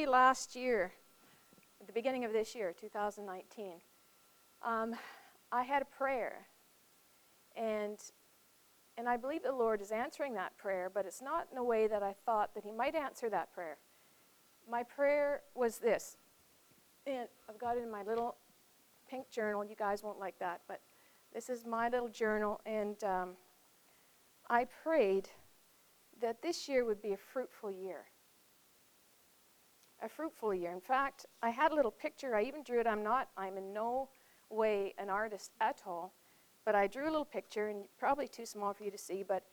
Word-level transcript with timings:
early 0.00 0.10
last 0.10 0.56
year, 0.56 0.92
at 1.78 1.86
the 1.86 1.92
beginning 1.92 2.24
of 2.24 2.32
this 2.32 2.54
year, 2.54 2.72
2019, 2.80 3.72
um, 4.62 4.94
I 5.52 5.62
had 5.62 5.82
a 5.82 5.84
prayer. 5.84 6.46
And, 7.54 7.98
and 8.96 9.06
I 9.06 9.18
believe 9.18 9.42
the 9.42 9.52
Lord 9.52 9.82
is 9.82 9.90
answering 9.90 10.32
that 10.34 10.56
prayer, 10.56 10.90
but 10.92 11.04
it's 11.04 11.20
not 11.20 11.48
in 11.52 11.58
a 11.58 11.64
way 11.64 11.86
that 11.86 12.02
I 12.02 12.14
thought 12.24 12.54
that 12.54 12.64
He 12.64 12.72
might 12.72 12.94
answer 12.94 13.28
that 13.28 13.52
prayer. 13.52 13.76
My 14.70 14.82
prayer 14.82 15.42
was 15.54 15.78
this, 15.78 16.16
and 17.06 17.28
I've 17.46 17.58
got 17.58 17.76
it 17.76 17.82
in 17.82 17.90
my 17.90 18.02
little 18.02 18.36
pink 19.06 19.28
journal. 19.30 19.64
You 19.66 19.76
guys 19.76 20.02
won't 20.02 20.18
like 20.18 20.38
that, 20.38 20.62
but 20.66 20.80
this 21.34 21.50
is 21.50 21.66
my 21.66 21.90
little 21.90 22.08
journal, 22.08 22.60
and 22.64 23.02
um, 23.04 23.30
I 24.48 24.66
prayed 24.82 25.28
that 26.22 26.40
this 26.40 26.70
year 26.70 26.86
would 26.86 27.02
be 27.02 27.12
a 27.12 27.18
fruitful 27.18 27.70
year. 27.70 28.06
A 30.02 30.08
fruitful 30.08 30.54
year. 30.54 30.72
In 30.72 30.80
fact, 30.80 31.26
I 31.42 31.50
had 31.50 31.72
a 31.72 31.74
little 31.74 31.90
picture. 31.90 32.34
I 32.34 32.42
even 32.42 32.62
drew 32.62 32.80
it. 32.80 32.86
I'm 32.86 33.02
not, 33.02 33.28
I'm 33.36 33.58
in 33.58 33.72
no 33.72 34.08
way 34.48 34.94
an 34.98 35.10
artist 35.10 35.52
at 35.60 35.82
all, 35.86 36.14
but 36.64 36.74
I 36.74 36.86
drew 36.86 37.04
a 37.04 37.10
little 37.10 37.24
picture, 37.24 37.68
and 37.68 37.84
probably 37.98 38.26
too 38.26 38.46
small 38.46 38.72
for 38.72 38.84
you 38.84 38.90
to 38.90 38.98
see, 38.98 39.22
but 39.22 39.44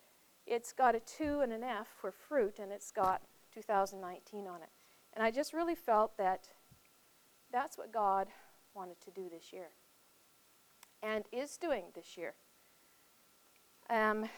it's 0.45 0.71
got 0.71 0.95
a 0.95 1.01
2 1.01 1.41
and 1.41 1.51
an 1.51 1.63
F 1.63 1.87
for 1.99 2.11
fruit, 2.11 2.59
and 2.59 2.71
it's 2.71 2.91
got 2.91 3.21
2019 3.53 4.47
on 4.47 4.61
it. 4.61 4.69
And 5.13 5.23
I 5.23 5.31
just 5.31 5.53
really 5.53 5.75
felt 5.75 6.17
that 6.17 6.47
that's 7.51 7.77
what 7.77 7.91
God 7.91 8.27
wanted 8.73 9.01
to 9.01 9.11
do 9.11 9.29
this 9.29 9.51
year 9.51 9.69
and 11.01 11.25
is 11.31 11.57
doing 11.57 11.85
this 11.93 12.17
year. 12.17 12.35
Um, 13.89 14.29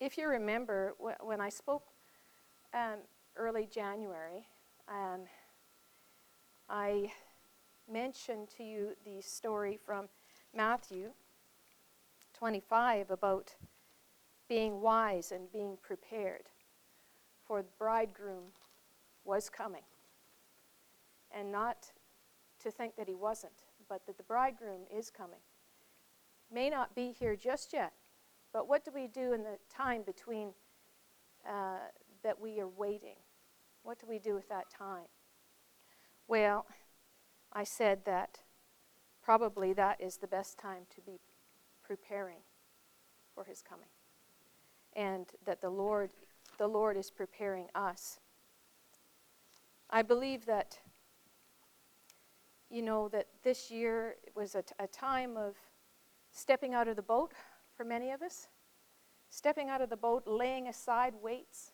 if 0.00 0.18
you 0.18 0.28
remember, 0.28 0.94
wh- 0.98 1.24
when 1.24 1.40
I 1.40 1.48
spoke 1.48 1.84
um, 2.74 2.98
early 3.36 3.68
January, 3.70 4.46
um, 4.88 5.24
I 6.70 7.10
mentioned 7.90 8.48
to 8.56 8.62
you 8.62 8.92
the 9.04 9.20
story 9.20 9.76
from 9.84 10.08
Matthew 10.54 11.10
25 12.32 13.10
about 13.10 13.56
being 14.48 14.80
wise 14.80 15.32
and 15.32 15.50
being 15.52 15.76
prepared, 15.82 16.48
for 17.44 17.62
the 17.62 17.68
bridegroom 17.76 18.52
was 19.24 19.50
coming. 19.50 19.82
And 21.34 21.50
not 21.50 21.90
to 22.62 22.70
think 22.70 22.94
that 22.96 23.08
he 23.08 23.14
wasn't, 23.14 23.64
but 23.88 24.06
that 24.06 24.16
the 24.16 24.22
bridegroom 24.22 24.82
is 24.96 25.10
coming 25.10 25.40
may 26.52 26.70
not 26.70 26.94
be 26.94 27.12
here 27.12 27.36
just 27.36 27.72
yet. 27.72 27.92
But 28.52 28.68
what 28.68 28.84
do 28.84 28.90
we 28.94 29.06
do 29.06 29.32
in 29.32 29.42
the 29.42 29.58
time 29.68 30.02
between 30.02 30.52
uh, 31.48 31.78
that 32.22 32.40
we 32.40 32.60
are 32.60 32.68
waiting? 32.68 33.16
What 33.82 33.98
do 34.00 34.06
we 34.08 34.18
do 34.18 34.34
with 34.34 34.48
that 34.48 34.70
time? 34.70 35.06
Well, 36.30 36.64
I 37.52 37.64
said 37.64 38.04
that 38.04 38.38
probably 39.20 39.72
that 39.72 40.00
is 40.00 40.18
the 40.18 40.28
best 40.28 40.58
time 40.60 40.84
to 40.94 41.00
be 41.00 41.18
preparing 41.82 42.42
for 43.34 43.42
his 43.42 43.62
coming. 43.62 43.88
And 44.94 45.26
that 45.44 45.60
the 45.60 45.70
Lord 45.70 46.12
the 46.56 46.68
Lord 46.68 46.96
is 46.96 47.10
preparing 47.10 47.66
us. 47.74 48.20
I 49.90 50.02
believe 50.02 50.46
that 50.46 50.78
you 52.70 52.82
know 52.82 53.08
that 53.08 53.26
this 53.42 53.68
year 53.68 54.14
was 54.36 54.54
a, 54.54 54.62
t- 54.62 54.72
a 54.78 54.86
time 54.86 55.36
of 55.36 55.56
stepping 56.30 56.74
out 56.74 56.86
of 56.86 56.94
the 56.94 57.02
boat 57.02 57.32
for 57.76 57.82
many 57.82 58.12
of 58.12 58.22
us, 58.22 58.46
stepping 59.30 59.68
out 59.68 59.80
of 59.80 59.90
the 59.90 59.96
boat, 59.96 60.22
laying 60.28 60.68
aside 60.68 61.14
weights, 61.20 61.72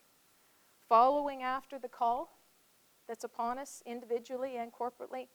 following 0.89 1.43
after 1.43 1.79
the 1.79 1.89
call 1.89 2.31
that's 3.07 3.25
upon 3.25 3.59
us 3.59 3.83
individually 3.87 4.57
and 4.57 4.73
corporately, 4.73 5.29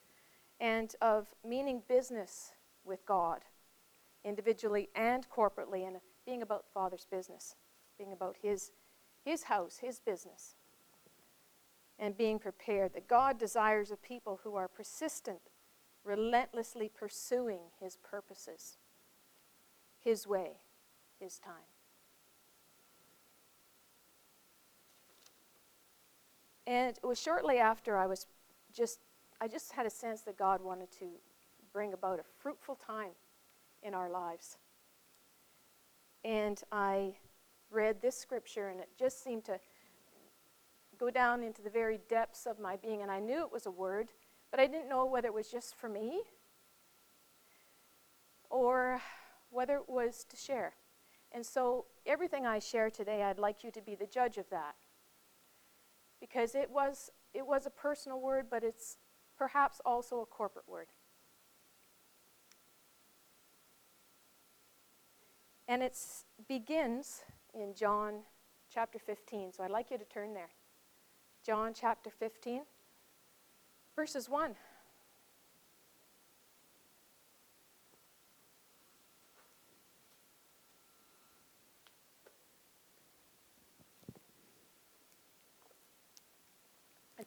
and 0.60 0.96
of 1.02 1.34
meaning 1.46 1.82
business 1.88 2.52
with 2.84 3.06
God 3.06 3.46
individually 4.24 4.90
and 4.96 5.28
corporately, 5.30 5.88
and 5.88 5.98
being 6.26 6.42
about 6.42 6.66
Father's 6.74 7.08
business, 7.10 7.56
being 7.98 8.14
about 8.14 8.38
His, 8.42 8.72
his 9.24 9.44
house, 9.44 9.78
His 9.78 10.00
business, 10.00 10.56
and 11.98 12.18
being 12.18 12.40
prepared. 12.40 12.94
That 12.94 13.08
God 13.08 13.38
desires 13.40 13.92
a 13.92 13.98
people 13.98 14.42
who 14.44 14.56
are 14.56 14.68
persistent, 14.68 15.40
relentlessly 16.04 16.90
pursuing 16.90 17.62
His 17.80 17.98
purposes. 17.98 18.78
His 20.00 20.28
way, 20.28 20.62
His 21.20 21.40
time. 21.40 21.72
And 26.72 26.96
it 27.04 27.06
was 27.06 27.20
shortly 27.20 27.58
after 27.58 27.98
I 27.98 28.08
was 28.08 28.28
just, 28.74 29.00
I 29.42 29.50
just 29.50 29.74
had 29.74 29.86
a 29.86 29.90
sense 29.90 30.22
that 30.22 30.38
God 30.38 30.64
wanted 30.64 30.90
to 31.00 31.08
bring 31.74 31.92
about 31.92 32.18
a 32.18 32.24
fruitful 32.40 32.76
time 32.76 33.12
in 33.84 33.94
our 33.94 34.10
lives. 34.10 34.58
And 36.24 36.62
I 36.72 37.16
read 37.72 38.02
this 38.02 38.18
scripture, 38.18 38.70
and 38.70 38.80
it 38.80 38.88
just 38.98 39.22
seemed 39.22 39.44
to 39.46 39.60
go 40.98 41.10
down 41.10 41.44
into 41.44 41.62
the 41.62 41.70
very 41.70 42.00
depths 42.08 42.46
of 42.46 42.58
my 42.58 42.78
being. 42.78 43.02
And 43.02 43.12
I 43.12 43.20
knew 43.20 43.42
it 43.42 43.52
was 43.52 43.66
a 43.66 43.72
word, 43.72 44.08
but 44.50 44.62
I 44.62 44.66
didn't 44.66 44.88
know 44.88 45.06
whether 45.06 45.28
it 45.28 45.34
was 45.34 45.52
just 45.52 45.76
for 45.76 45.90
me 45.90 46.22
or 48.50 49.02
whether 49.50 49.76
it 49.76 49.90
was 49.90 50.26
to 50.30 50.38
share. 50.38 50.72
And 51.34 51.46
so, 51.46 51.88
everything 52.06 52.46
I 52.46 52.60
share 52.60 52.90
today, 52.90 53.24
I'd 53.24 53.40
like 53.40 53.62
you 53.62 53.72
to 53.72 53.82
be 53.82 53.96
the 53.96 54.08
judge 54.08 54.38
of 54.38 54.50
that. 54.52 54.76
Because 56.22 56.56
it 56.56 56.70
was, 56.72 57.10
it 57.34 57.46
was 57.46 57.66
a 57.66 57.70
personal 57.70 58.22
word, 58.22 58.46
but 58.50 58.64
it's 58.64 58.98
perhaps 59.38 59.82
also 59.84 60.22
a 60.22 60.26
corporate 60.26 60.70
word. 60.70 60.88
And 65.68 65.82
it 65.82 65.98
begins 66.48 67.24
in 67.54 67.74
John 67.74 68.20
chapter 68.74 69.00
15. 69.00 69.54
So 69.54 69.64
I'd 69.64 69.72
like 69.72 69.92
you 69.92 69.98
to 69.98 70.06
turn 70.06 70.34
there. 70.34 70.50
John 71.46 71.74
chapter 71.74 72.10
15, 72.10 72.62
verses 73.96 74.30
1. 74.30 74.56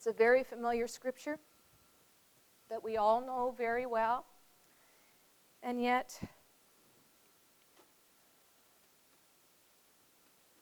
It's 0.05 0.13
a 0.13 0.17
very 0.19 0.43
familiar 0.43 0.85
scripture 0.85 1.39
that 2.69 2.83
we 2.83 2.95
all 2.95 3.21
know 3.21 3.55
very 3.57 3.87
well. 3.87 4.23
And 5.63 5.81
yet, 5.81 6.19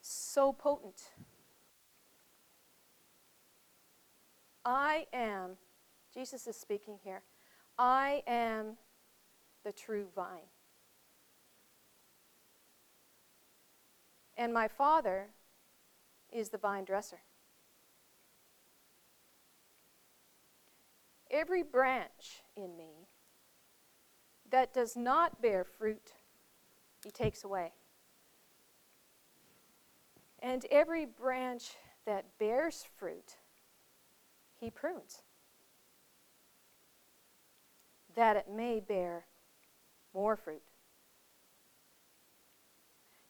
so 0.00 0.50
potent. 0.50 1.10
I 4.64 5.08
am, 5.12 5.58
Jesus 6.14 6.46
is 6.46 6.56
speaking 6.56 6.98
here, 7.04 7.20
I 7.78 8.22
am 8.26 8.78
the 9.62 9.72
true 9.72 10.06
vine. 10.16 10.48
And 14.38 14.54
my 14.54 14.68
Father 14.68 15.26
is 16.32 16.48
the 16.48 16.56
vine 16.56 16.84
dresser. 16.84 17.18
Every 21.34 21.64
branch 21.64 22.44
in 22.56 22.76
me 22.76 23.08
that 24.50 24.72
does 24.72 24.96
not 24.96 25.42
bear 25.42 25.64
fruit, 25.64 26.12
he 27.02 27.10
takes 27.10 27.42
away. 27.42 27.72
And 30.38 30.64
every 30.70 31.04
branch 31.04 31.72
that 32.06 32.24
bears 32.38 32.84
fruit, 32.96 33.36
he 34.60 34.70
prunes, 34.70 35.22
that 38.14 38.36
it 38.36 38.46
may 38.48 38.78
bear 38.78 39.24
more 40.14 40.36
fruit. 40.36 40.62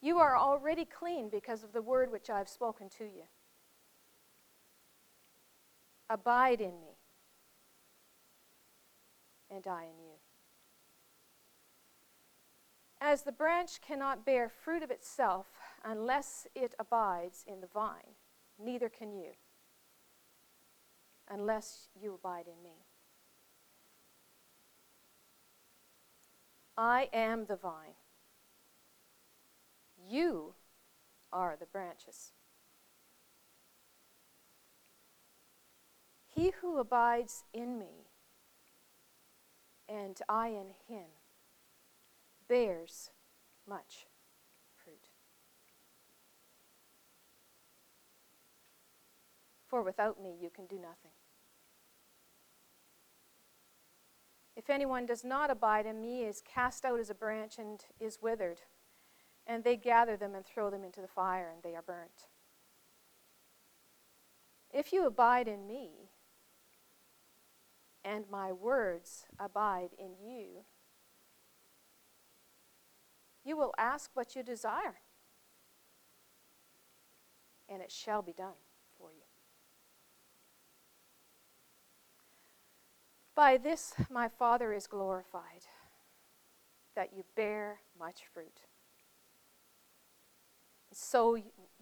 You 0.03 0.19
are 0.19 0.37
already 0.37 0.85
clean 0.85 1.31
because 1.31 1.65
of 1.65 1.73
the 1.73 1.81
word 1.81 2.13
which 2.13 2.29
I 2.29 2.37
have 2.37 2.49
spoken 2.49 2.91
to 2.99 3.05
you. 3.05 3.23
Abide 6.11 6.61
in 6.61 6.79
me 6.81 6.94
and 9.55 9.67
I 9.67 9.85
in 9.85 10.03
you. 10.03 10.15
As 13.01 13.23
the 13.23 13.33
branch 13.33 13.81
cannot 13.81 14.25
bear 14.25 14.49
fruit 14.49 14.83
of 14.83 14.91
itself 14.91 15.47
unless 15.85 16.47
it 16.55 16.75
abides 16.79 17.45
in 17.47 17.61
the 17.61 17.67
vine, 17.67 18.17
neither 18.59 18.89
can 18.89 19.13
you 19.13 19.33
unless 21.31 21.89
you 22.01 22.15
abide 22.15 22.47
in 22.47 22.63
me. 22.63 22.85
I 26.77 27.09
am 27.13 27.47
the 27.47 27.57
vine. 27.57 27.95
You 30.09 30.55
are 31.33 31.57
the 31.59 31.67
branches. 31.67 32.33
He 36.27 36.53
who 36.61 36.79
abides 36.79 37.45
in 37.53 37.79
me 37.79 38.09
and 39.95 40.21
I 40.29 40.49
in 40.49 40.71
him 40.89 41.07
bears 42.49 43.11
much 43.69 44.07
fruit. 44.75 45.09
For 49.67 49.83
without 49.83 50.21
me 50.21 50.35
you 50.41 50.51
can 50.51 50.67
do 50.67 50.77
nothing. 50.77 51.13
If 54.57 54.71
anyone 54.71 55.07
does 55.07 55.25
not 55.25 55.51
abide 55.51 55.85
in 55.85 56.01
me, 56.01 56.23
is 56.23 56.41
cast 56.41 56.85
out 56.85 57.01
as 57.01 57.11
a 57.11 57.15
branch 57.15 57.59
and 57.59 57.85
is 57.99 58.23
withered, 58.23 58.61
and 59.47 59.65
they 59.65 59.77
gather 59.77 60.17
them 60.17 60.35
and 60.35 60.45
throw 60.47 60.71
them 60.71 60.85
into 60.85 61.01
the 61.01 61.09
fire, 61.09 61.51
and 61.53 61.63
they 61.63 61.75
are 61.75 61.83
burnt. 61.83 62.29
If 64.73 64.93
you 64.93 65.07
abide 65.07 65.49
in 65.49 65.67
me, 65.67 66.11
and 68.05 68.25
my 68.31 68.53
words 68.53 69.25
abide 69.39 69.91
in 69.99 70.13
you, 70.23 70.65
you 73.45 73.57
will 73.57 73.73
ask 73.79 74.11
what 74.15 74.37
you 74.37 74.43
desire, 74.43 74.97
and 77.69 77.83
it 77.83 77.91
shall 77.91 78.23
be 78.23 78.33
done 78.33 78.61
for 78.99 79.11
you. 79.13 79.23
By 83.35 83.57
this 83.57 83.95
my 84.11 84.29
Father 84.29 84.73
is 84.73 84.87
glorified, 84.87 85.67
that 86.95 87.11
you 87.17 87.25
bear 87.35 87.81
much 87.99 88.23
fruit. 88.33 88.61
So 90.93 91.37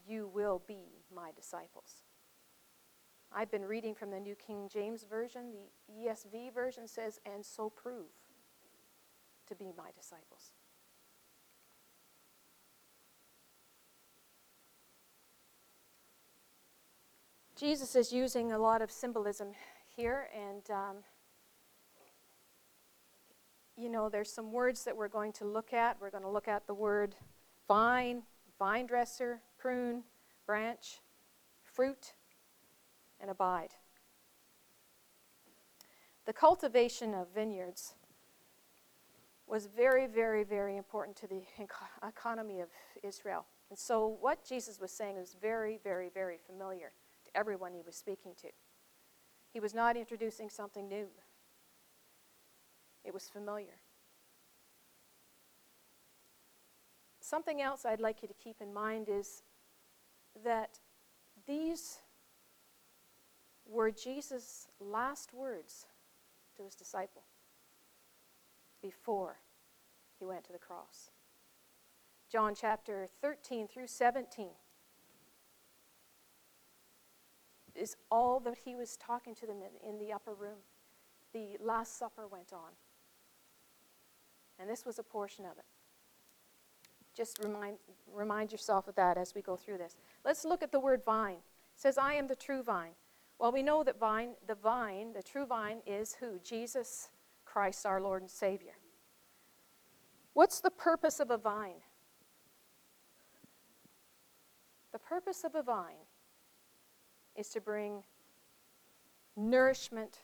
you 0.07 0.27
will 0.33 0.63
be 0.67 1.03
my 1.15 1.31
disciples. 1.37 2.03
I've 3.35 3.51
been 3.51 3.65
reading 3.65 3.95
from 3.95 4.11
the 4.11 4.21
New 4.21 4.35
King 4.35 4.69
James 4.73 5.05
Version. 5.09 5.53
The 5.89 6.09
ESV 6.09 6.53
version 6.53 6.87
says, 6.87 7.19
and 7.25 7.45
so 7.45 7.71
prove 7.71 8.11
to 9.49 9.55
be 9.55 9.73
my 9.77 9.91
disciples. 9.97 10.53
Jesus 17.57 17.95
is 17.95 18.13
using 18.13 18.53
a 18.53 18.59
lot 18.59 18.83
of 18.83 18.91
symbolism 18.91 19.49
here, 19.97 20.29
and 20.35 20.69
um, 20.71 20.97
you 23.77 23.89
know, 23.89 24.09
there's 24.09 24.33
some 24.33 24.53
words 24.53 24.85
that 24.85 24.97
we're 24.97 25.09
going 25.09 25.33
to 25.35 25.45
look 25.45 25.73
at. 25.73 25.97
We're 26.01 26.11
going 26.11 26.25
to 26.25 26.29
look 26.29 26.49
at 26.49 26.67
the 26.67 26.75
word 26.75 27.15
vine, 27.69 28.23
vine 28.59 28.87
dresser, 28.87 29.41
prune, 29.59 30.03
branch, 30.45 31.01
fruit, 31.63 32.15
and 33.23 33.31
abide. 33.31 33.71
The 36.27 36.33
cultivation 36.33 37.15
of 37.15 37.29
vineyards 37.35 37.95
was 39.47 39.67
very, 39.67 40.07
very, 40.07 40.45
very 40.45 40.77
important 40.77 41.17
to 41.17 41.27
the 41.27 41.43
economy 42.07 42.61
of 42.61 42.69
Israel. 43.03 43.47
And 43.71 43.79
so, 43.79 44.19
what 44.21 44.47
Jesus 44.47 44.81
was 44.81 44.93
saying 44.93 45.17
was 45.17 45.37
very, 45.41 45.79
very, 45.83 46.11
very 46.13 46.37
familiar 46.47 46.93
to 47.25 47.37
everyone 47.37 47.73
he 47.73 47.83
was 47.85 47.97
speaking 47.97 48.33
to. 48.43 48.49
He 49.53 49.61
was 49.61 49.75
not 49.75 49.97
introducing 49.97 50.51
something 50.51 50.89
new, 50.89 51.07
it 53.05 53.15
was 53.15 53.29
familiar. 53.29 53.81
Something 57.21 57.63
else 57.63 57.87
I'd 57.87 58.01
like 58.01 58.21
you 58.21 58.29
to 58.29 58.35
keep 58.35 58.57
in 58.61 58.75
mind 58.75 59.09
is 59.09 59.43
that 60.45 60.81
these 61.47 61.99
were 63.69 63.91
Jesus' 63.91 64.69
last 64.81 65.33
words 65.33 65.87
to 66.57 66.63
his 66.63 66.75
disciple 66.75 67.23
before 68.83 69.39
he 70.19 70.25
went 70.25 70.45
to 70.45 70.53
the 70.53 70.59
cross. 70.59 71.11
John 72.31 72.55
chapter 72.55 73.09
13 73.21 73.69
through 73.69 73.87
17 73.87 74.49
is 77.75 77.97
all 78.11 78.41
that 78.41 78.59
he 78.65 78.75
was 78.75 78.97
talking 78.97 79.35
to 79.35 79.47
them 79.47 79.59
in, 79.63 79.89
in 79.89 79.99
the 79.99 80.13
upper 80.13 80.35
room. 80.35 80.59
The 81.33 81.57
Last 81.61 81.99
Supper 81.99 82.27
went 82.27 82.53
on. 82.53 82.73
And 84.59 84.69
this 84.69 84.85
was 84.85 84.99
a 84.99 85.03
portion 85.03 85.45
of 85.45 85.59
it. 85.59 85.65
Just 87.15 87.39
remind, 87.43 87.77
remind 88.13 88.53
yourself 88.53 88.89
of 88.89 88.95
that 88.95 89.19
as 89.19 89.35
we 89.35 89.43
go 89.43 89.57
through 89.57 89.79
this. 89.79 89.97
Let's 90.25 90.45
look 90.45 90.63
at 90.63 90.73
the 90.73 90.81
word 90.81 91.03
vine. 91.05 91.35
It 91.35 91.81
says, 91.81 91.99
I 91.99 92.15
am 92.15 92.27
the 92.27 92.37
true 92.37 92.63
vine. 92.63 92.93
Well, 93.43 93.51
we 93.51 93.65
know 93.65 93.83
that 93.83 93.99
vine, 93.99 94.35
the 94.47 94.55
vine, 94.55 95.15
the 95.15 95.23
true 95.23 95.47
vine, 95.47 95.79
is 95.85 96.15
who? 96.21 96.39
Jesus 96.45 97.09
Christ, 97.45 97.85
our 97.85 98.01
Lord 98.01 98.23
and 98.23 98.31
Savior. 98.31 98.75
What's 100.33 100.61
the 100.61 100.71
purpose 100.71 101.19
of 101.19 101.33
a 101.33 101.39
vine? 101.39 101.83
The 104.93 105.01
purpose 105.01 105.43
of 105.43 105.57
a 105.57 105.63
vine 105.65 106.07
is 107.35 107.49
to 107.49 107.61
bring 107.61 108.05
nourishment, 109.37 110.21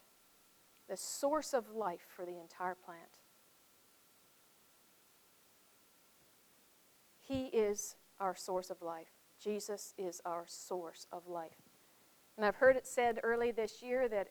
the 0.88 0.96
source 0.96 1.52
of 1.52 1.74
life 1.74 2.06
for 2.14 2.24
the 2.24 2.38
entire 2.38 2.76
plant. 2.76 3.18
He 7.20 7.46
is 7.46 7.96
our 8.20 8.36
source 8.36 8.70
of 8.70 8.80
life. 8.80 9.08
Jesus 9.42 9.92
is 9.98 10.20
our 10.24 10.44
source 10.46 11.08
of 11.10 11.26
life. 11.26 11.67
And 12.38 12.44
I've 12.44 12.54
heard 12.54 12.76
it 12.76 12.86
said 12.86 13.18
early 13.24 13.50
this 13.50 13.82
year 13.82 14.08
that, 14.10 14.28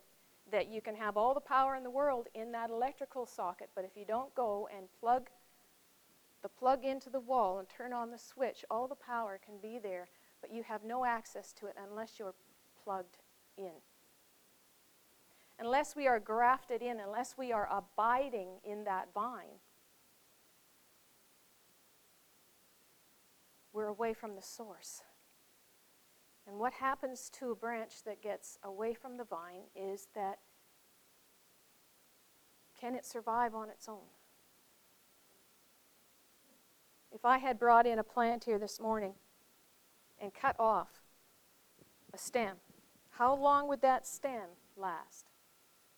that 0.50 0.70
you 0.70 0.80
can 0.80 0.96
have 0.96 1.18
all 1.18 1.34
the 1.34 1.42
power 1.42 1.76
in 1.76 1.84
the 1.84 1.90
world 1.90 2.28
in 2.34 2.54
that 2.54 2.70
electrical 2.70 3.26
socket, 3.26 3.70
but 3.76 3.84
if 3.84 3.98
you 3.98 4.06
don't 4.06 4.34
go 4.34 4.70
and 4.74 4.88
plug 4.98 5.30
the 6.42 6.48
plug 6.48 6.86
into 6.86 7.10
the 7.10 7.20
wall 7.20 7.60
and 7.60 7.68
turn 7.68 7.92
on 7.92 8.10
the 8.10 8.18
switch, 8.18 8.64
all 8.72 8.88
the 8.88 8.96
power 8.96 9.38
can 9.46 9.56
be 9.62 9.78
there, 9.78 10.08
but 10.40 10.54
you 10.54 10.64
have 10.64 10.86
no 10.86 11.04
access 11.04 11.52
to 11.52 11.66
it 11.66 11.76
unless 11.86 12.18
you're 12.18 12.36
plugged 12.82 13.18
in. 13.58 13.74
Unless 15.60 15.94
we 15.94 16.08
are 16.08 16.22
grafted 16.22 16.82
in, 16.82 17.02
unless 17.02 17.38
we 17.38 17.52
are 17.52 17.68
abiding 17.70 18.60
in 18.64 18.86
that 18.86 19.10
vine, 19.14 19.60
we're 23.74 23.88
away 23.88 24.14
from 24.14 24.36
the 24.38 24.42
source. 24.42 25.02
And 26.48 26.58
what 26.58 26.74
happens 26.74 27.30
to 27.40 27.52
a 27.52 27.56
branch 27.56 28.04
that 28.06 28.22
gets 28.22 28.58
away 28.64 28.94
from 28.94 29.18
the 29.18 29.26
vine 29.26 29.64
is 29.76 30.08
that 30.16 30.40
can 32.80 32.96
it 32.96 33.06
survive 33.06 33.54
on 33.54 33.70
its 33.70 33.90
own? 33.90 34.08
If 37.12 37.26
I 37.26 37.40
had 37.40 37.60
brought 37.60 37.86
in 37.86 38.00
a 38.00 38.04
plant 38.04 38.46
here 38.46 38.60
this 38.60 38.80
morning 38.80 39.14
and 40.22 40.34
cut 40.34 40.56
off 40.60 41.02
a 42.14 42.18
stem, 42.18 42.58
how 43.10 43.36
long 43.36 43.68
would 43.68 43.82
that 43.82 44.06
stem 44.06 44.50
last? 44.78 45.26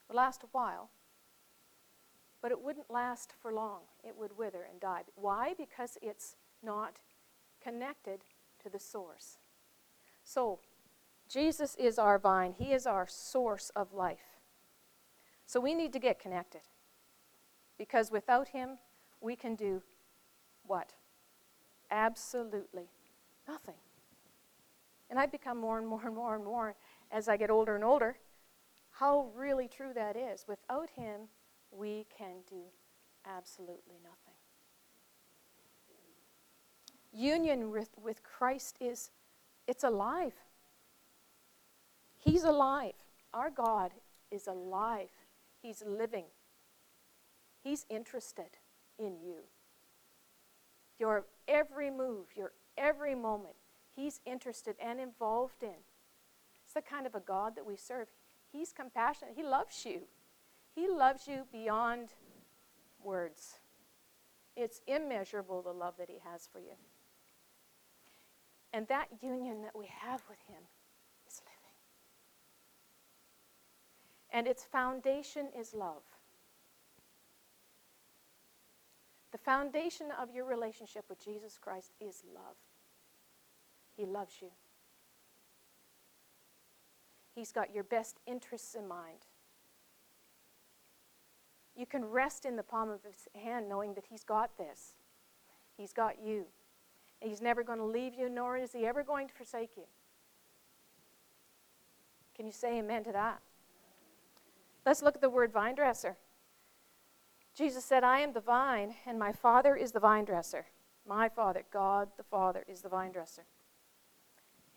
It 0.08 0.13
would 0.13 0.18
last 0.18 0.44
a 0.44 0.48
while, 0.51 0.89
but 2.41 2.51
it 2.51 2.62
wouldn't 2.62 2.89
last 2.89 3.34
for 3.39 3.53
long. 3.53 3.82
It 4.03 4.15
would 4.18 4.38
wither 4.38 4.65
and 4.70 4.79
die. 4.79 5.03
Why? 5.15 5.53
Because 5.58 5.98
it's 6.01 6.38
not 6.63 7.00
connected 7.62 8.22
to 8.63 8.70
the 8.70 8.79
source. 8.79 9.38
So, 10.30 10.60
Jesus 11.28 11.76
is 11.80 11.98
our 11.98 12.20
vine, 12.20 12.54
He 12.56 12.72
is 12.72 12.86
our 12.86 13.08
source 13.08 13.72
of 13.76 13.94
life. 13.94 14.38
So, 15.48 15.60
we 15.60 15.74
need 15.74 15.92
to 15.94 16.00
get 16.00 16.20
connected. 16.20 16.62
Because 17.80 18.12
without 18.12 18.50
Him, 18.50 18.78
we 19.22 19.36
can 19.36 19.56
do 19.56 19.82
what? 20.68 20.94
Absolutely 21.90 22.92
nothing. 23.48 23.82
And 25.10 25.18
I 25.18 25.26
become 25.26 25.58
more 25.58 25.80
and 25.80 25.88
more 25.88 26.06
and 26.06 26.16
more 26.16 26.36
and 26.36 26.46
more 26.46 26.76
as 27.10 27.28
I 27.28 27.36
get 27.36 27.50
older 27.50 27.74
and 27.74 27.84
older 27.84 28.18
how 28.92 29.32
really 29.36 29.68
true 29.68 29.94
that 29.96 30.16
is. 30.16 30.46
Without 30.48 30.92
Him, 30.92 31.22
we 31.72 32.06
can 32.16 32.44
do 32.48 32.62
absolutely 33.26 33.96
nothing. 34.04 34.36
Union 37.12 37.72
with, 37.72 37.90
with 38.00 38.22
Christ 38.22 38.78
is 38.80 39.10
it's 39.70 39.84
alive. 39.84 40.34
He's 42.18 42.44
alive. 42.44 42.96
Our 43.36 43.52
God 43.52 43.92
is 44.32 44.48
alive. 44.48 45.12
He's 45.62 45.84
living. 45.86 46.26
He's 47.64 47.86
interested 47.88 48.58
in 48.98 49.20
you. 49.24 49.42
Your 50.98 51.28
every 51.48 51.92
move, 51.92 52.26
your 52.36 52.54
every 52.80 53.14
moment, 53.14 53.54
He's 53.96 54.22
interested 54.26 54.76
and 54.84 55.00
involved 55.00 55.62
in. 55.62 55.84
It's 56.64 56.74
the 56.74 56.82
kind 56.82 57.06
of 57.06 57.14
a 57.14 57.20
God 57.20 57.56
that 57.56 57.66
we 57.66 57.76
serve. 57.76 58.08
He's 58.52 58.74
compassionate. 58.74 59.36
He 59.36 59.44
loves 59.44 59.86
you. 59.86 60.02
He 60.74 60.90
loves 60.90 61.28
you 61.28 61.46
beyond 61.52 62.10
words. 63.04 63.60
It's 64.56 64.82
immeasurable 64.88 65.62
the 65.62 65.74
love 65.74 65.94
that 66.00 66.10
He 66.10 66.18
has 66.26 66.50
for 66.52 66.60
you. 66.60 66.74
And 68.74 68.88
that 68.88 69.08
union 69.22 69.62
that 69.64 69.76
we 69.76 69.88
have 69.88 70.22
with 70.30 70.40
Him 70.48 70.62
is 71.28 71.42
living. 71.44 71.56
And 74.32 74.48
its 74.48 74.64
foundation 74.64 75.48
is 75.58 75.74
love. 75.74 76.04
The 79.32 79.38
foundation 79.38 80.08
of 80.20 80.32
your 80.34 80.46
relationship 80.46 81.06
with 81.10 81.24
Jesus 81.24 81.58
Christ 81.60 81.94
is 82.00 82.24
love. 82.34 82.56
He 83.96 84.06
loves 84.06 84.36
you. 84.42 84.50
He's 87.36 87.52
got 87.52 87.74
your 87.74 87.84
best 87.84 88.20
interests 88.26 88.76
in 88.76 88.88
mind. 88.88 89.28
You 91.76 91.86
can 91.86 92.04
rest 92.04 92.46
in 92.46 92.56
the 92.56 92.64
palm 92.64 92.90
of 92.90 93.04
his 93.04 93.28
hand 93.42 93.70
knowing 93.70 93.94
that 93.94 94.06
he's 94.10 94.24
got 94.24 94.58
this. 94.58 94.96
He's 95.78 95.94
got 95.94 96.16
you. 96.22 96.46
He's 97.22 97.42
never 97.42 97.64
going 97.64 97.80
to 97.80 97.86
leave 97.86 98.14
you, 98.16 98.30
nor 98.30 98.58
is 98.58 98.72
he 98.72 98.86
ever 98.86 99.04
going 99.04 99.28
to 99.28 99.34
forsake 99.34 99.72
you. 99.76 99.84
Can 102.36 102.46
you 102.46 102.54
say 102.54 102.80
amen 102.80 103.04
to 103.04 103.12
that? 103.12 103.42
Let's 104.86 105.02
look 105.02 105.16
at 105.16 105.22
the 105.22 105.30
word 105.30 105.52
vine 105.52 105.76
dresser. 105.76 106.16
Jesus 107.54 107.84
said, 107.84 108.06
I 108.06 108.20
am 108.20 108.32
the 108.32 108.40
vine, 108.40 108.96
and 109.06 109.20
my 109.20 109.34
Father 109.34 109.76
is 109.76 109.92
the 109.92 110.00
vine 110.00 110.24
dresser. 110.24 110.68
My 111.06 111.28
Father, 111.28 111.64
God 111.72 112.08
the 112.16 112.24
Father, 112.24 112.64
is 112.68 112.82
the 112.82 112.90
vine 112.90 113.12
dresser. 113.12 113.44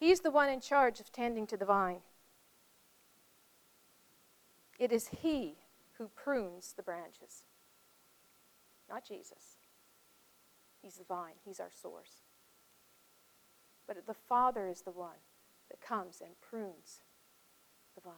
He's 0.00 0.20
the 0.20 0.32
one 0.32 0.48
in 0.48 0.60
charge 0.60 0.98
of 0.98 1.12
tending 1.12 1.46
to 1.46 1.56
the 1.56 1.64
vine. 1.64 2.00
It 4.80 4.90
is 4.90 5.06
He 5.22 5.58
who 5.98 6.08
prunes 6.08 6.72
the 6.76 6.82
branches, 6.82 7.44
not 8.90 9.06
Jesus. 9.06 9.58
He's 10.82 10.96
the 10.96 11.04
vine, 11.04 11.34
He's 11.44 11.60
our 11.60 11.70
source. 11.70 12.21
But 13.94 14.06
the 14.06 14.14
Father 14.14 14.68
is 14.68 14.82
the 14.82 14.90
one 14.90 15.20
that 15.68 15.80
comes 15.80 16.22
and 16.22 16.40
prunes 16.40 17.00
the 17.94 18.00
vine. 18.00 18.14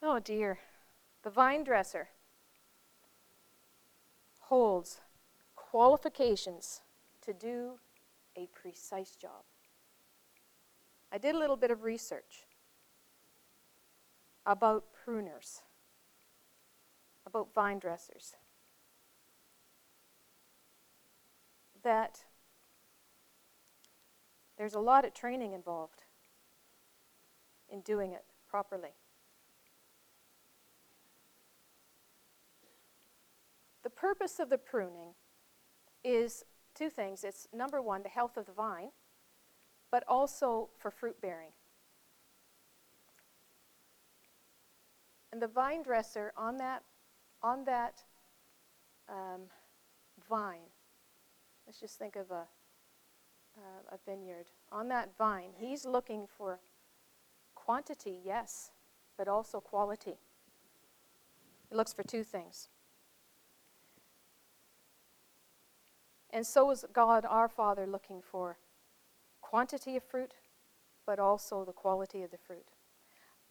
Oh 0.00 0.20
dear. 0.20 0.60
The 1.22 1.30
vine 1.30 1.64
dresser 1.64 2.08
holds 4.42 5.00
qualifications 5.56 6.82
to 7.22 7.32
do 7.32 7.72
a 8.36 8.46
precise 8.54 9.16
job. 9.16 9.42
I 11.12 11.18
did 11.18 11.34
a 11.34 11.38
little 11.38 11.56
bit 11.56 11.72
of 11.72 11.82
research 11.82 12.46
about 14.46 14.84
pruners, 15.04 15.62
about 17.26 17.52
vine 17.52 17.80
dressers. 17.80 18.34
That 21.82 22.24
there's 24.58 24.74
a 24.74 24.80
lot 24.80 25.04
of 25.04 25.14
training 25.14 25.52
involved 25.52 26.04
in 27.68 27.80
doing 27.80 28.12
it 28.12 28.24
properly. 28.48 28.90
The 33.82 33.90
purpose 33.90 34.38
of 34.38 34.50
the 34.50 34.58
pruning 34.58 35.14
is 36.04 36.44
two 36.74 36.90
things. 36.90 37.24
It's 37.24 37.48
number 37.52 37.80
one, 37.80 38.02
the 38.02 38.08
health 38.08 38.36
of 38.36 38.46
the 38.46 38.52
vine, 38.52 38.90
but 39.90 40.04
also 40.06 40.68
for 40.78 40.90
fruit 40.90 41.20
bearing. 41.20 41.52
And 45.32 45.40
the 45.40 45.48
vine 45.48 45.82
dresser 45.82 46.32
on 46.36 46.56
that, 46.58 46.82
on 47.42 47.64
that 47.64 48.02
um, 49.08 49.42
vine, 50.28 50.68
let's 51.70 51.78
just 51.78 52.00
think 52.00 52.16
of 52.16 52.32
a, 52.32 52.48
uh, 53.56 53.92
a 53.92 53.98
vineyard. 54.04 54.46
On 54.72 54.88
that 54.88 55.10
vine, 55.16 55.50
he's 55.56 55.86
looking 55.86 56.26
for 56.26 56.58
quantity, 57.54 58.18
yes, 58.24 58.72
but 59.16 59.28
also 59.28 59.60
quality. 59.60 60.16
He 61.68 61.76
looks 61.76 61.92
for 61.92 62.02
two 62.02 62.24
things. 62.24 62.70
And 66.30 66.44
so 66.44 66.72
is 66.72 66.84
God 66.92 67.24
our 67.24 67.48
Father 67.48 67.86
looking 67.86 68.20
for 68.20 68.58
quantity 69.40 69.96
of 69.96 70.02
fruit, 70.02 70.34
but 71.06 71.20
also 71.20 71.64
the 71.64 71.72
quality 71.72 72.24
of 72.24 72.32
the 72.32 72.38
fruit. 72.38 72.66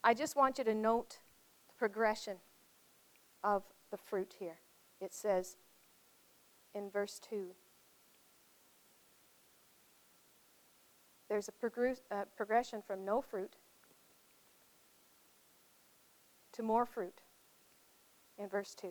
I 0.03 0.13
just 0.13 0.35
want 0.35 0.57
you 0.57 0.65
to 0.65 0.75
note 0.75 1.19
the 1.69 1.75
progression 1.77 2.39
of 3.45 3.63
the 3.91 3.97
fruit 3.97 4.35
here. 4.39 4.57
It 4.99 5.13
says 5.13 5.55
in 6.75 6.89
verse 6.89 7.17
2 7.17 7.51
there's 11.29 11.48
a 11.48 11.95
uh, 12.12 12.25
progression 12.36 12.81
from 12.86 13.05
no 13.05 13.21
fruit 13.21 13.55
to 16.53 16.63
more 16.63 16.86
fruit 16.86 17.21
in 18.38 18.50
verse 18.50 18.74
2. 18.75 18.88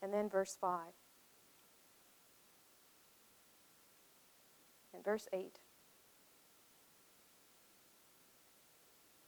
And 0.00 0.12
then 0.12 0.28
verse 0.28 0.56
5. 0.60 0.78
And 4.94 5.04
verse 5.04 5.28
8 5.32 5.58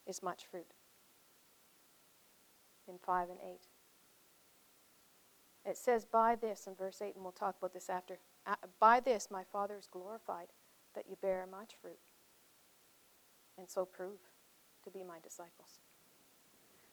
is 0.07 0.23
much 0.23 0.45
fruit. 0.51 0.75
In 2.89 2.99
5 3.05 3.31
and 3.31 3.39
8. 3.41 3.67
It 5.65 5.77
says, 5.79 6.05
By 6.05 6.35
this, 6.37 6.67
in 6.67 6.75
verse 6.75 7.01
8, 7.01 7.15
and 7.15 7.25
we'll 7.25 7.33
talk 7.33 7.57
about 7.59 7.73
this 7.73 7.89
after. 7.89 8.19
By 8.79 9.01
this 9.01 9.29
my 9.31 9.45
Father 9.45 9.77
is 9.79 9.87
glorified, 9.87 10.49
that 10.95 11.05
you 11.09 11.17
bear 11.21 11.47
much 11.51 11.75
fruit, 11.81 11.99
and 13.59 13.69
so 13.69 13.85
prove 13.85 14.19
to 14.85 14.91
be 14.91 15.03
my 15.03 15.19
disciples. 15.23 15.81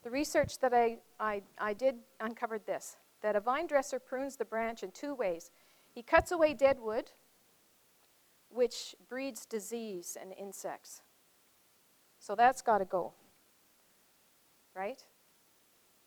The 0.04 0.10
research 0.10 0.60
that 0.60 0.74
I, 0.74 0.98
I, 1.20 1.42
I 1.60 1.74
did 1.74 1.96
uncovered 2.20 2.66
this 2.66 2.98
that 3.22 3.36
a 3.36 3.40
vine 3.40 3.68
dresser 3.68 4.00
prunes 4.00 4.38
the 4.38 4.46
branch 4.46 4.82
in 4.82 4.92
two 4.92 5.14
ways. 5.14 5.52
He 5.94 6.02
cuts 6.02 6.32
away 6.32 6.56
dead 6.56 6.80
wood, 6.80 7.12
which 8.50 8.96
breeds 9.08 9.46
disease 9.46 10.18
and 10.20 10.34
insects. 10.34 11.04
So 12.20 12.34
that's 12.34 12.62
got 12.62 12.80
to 12.80 12.86
go, 12.86 13.14
right? 14.76 15.04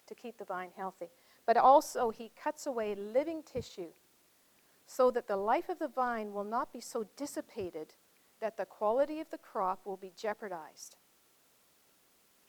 To 0.09 0.15
keep 0.15 0.39
the 0.39 0.45
vine 0.45 0.71
healthy. 0.77 1.11
But 1.47 1.57
also, 1.57 2.11
he 2.11 2.33
cuts 2.35 2.67
away 2.67 2.95
living 2.95 3.43
tissue 3.43 3.91
so 4.87 5.11
that 5.11 5.27
the 5.27 5.37
life 5.37 5.69
of 5.69 5.79
the 5.79 5.89
vine 5.89 6.33
will 6.33 6.45
not 6.45 6.73
be 6.73 6.81
so 6.81 7.07
dissipated 7.17 7.95
that 8.41 8.57
the 8.57 8.67
quality 8.67 9.21
of 9.21 9.31
the 9.31 9.39
crop 9.39 9.81
will 9.85 9.97
be 9.97 10.13
jeopardized. 10.17 10.97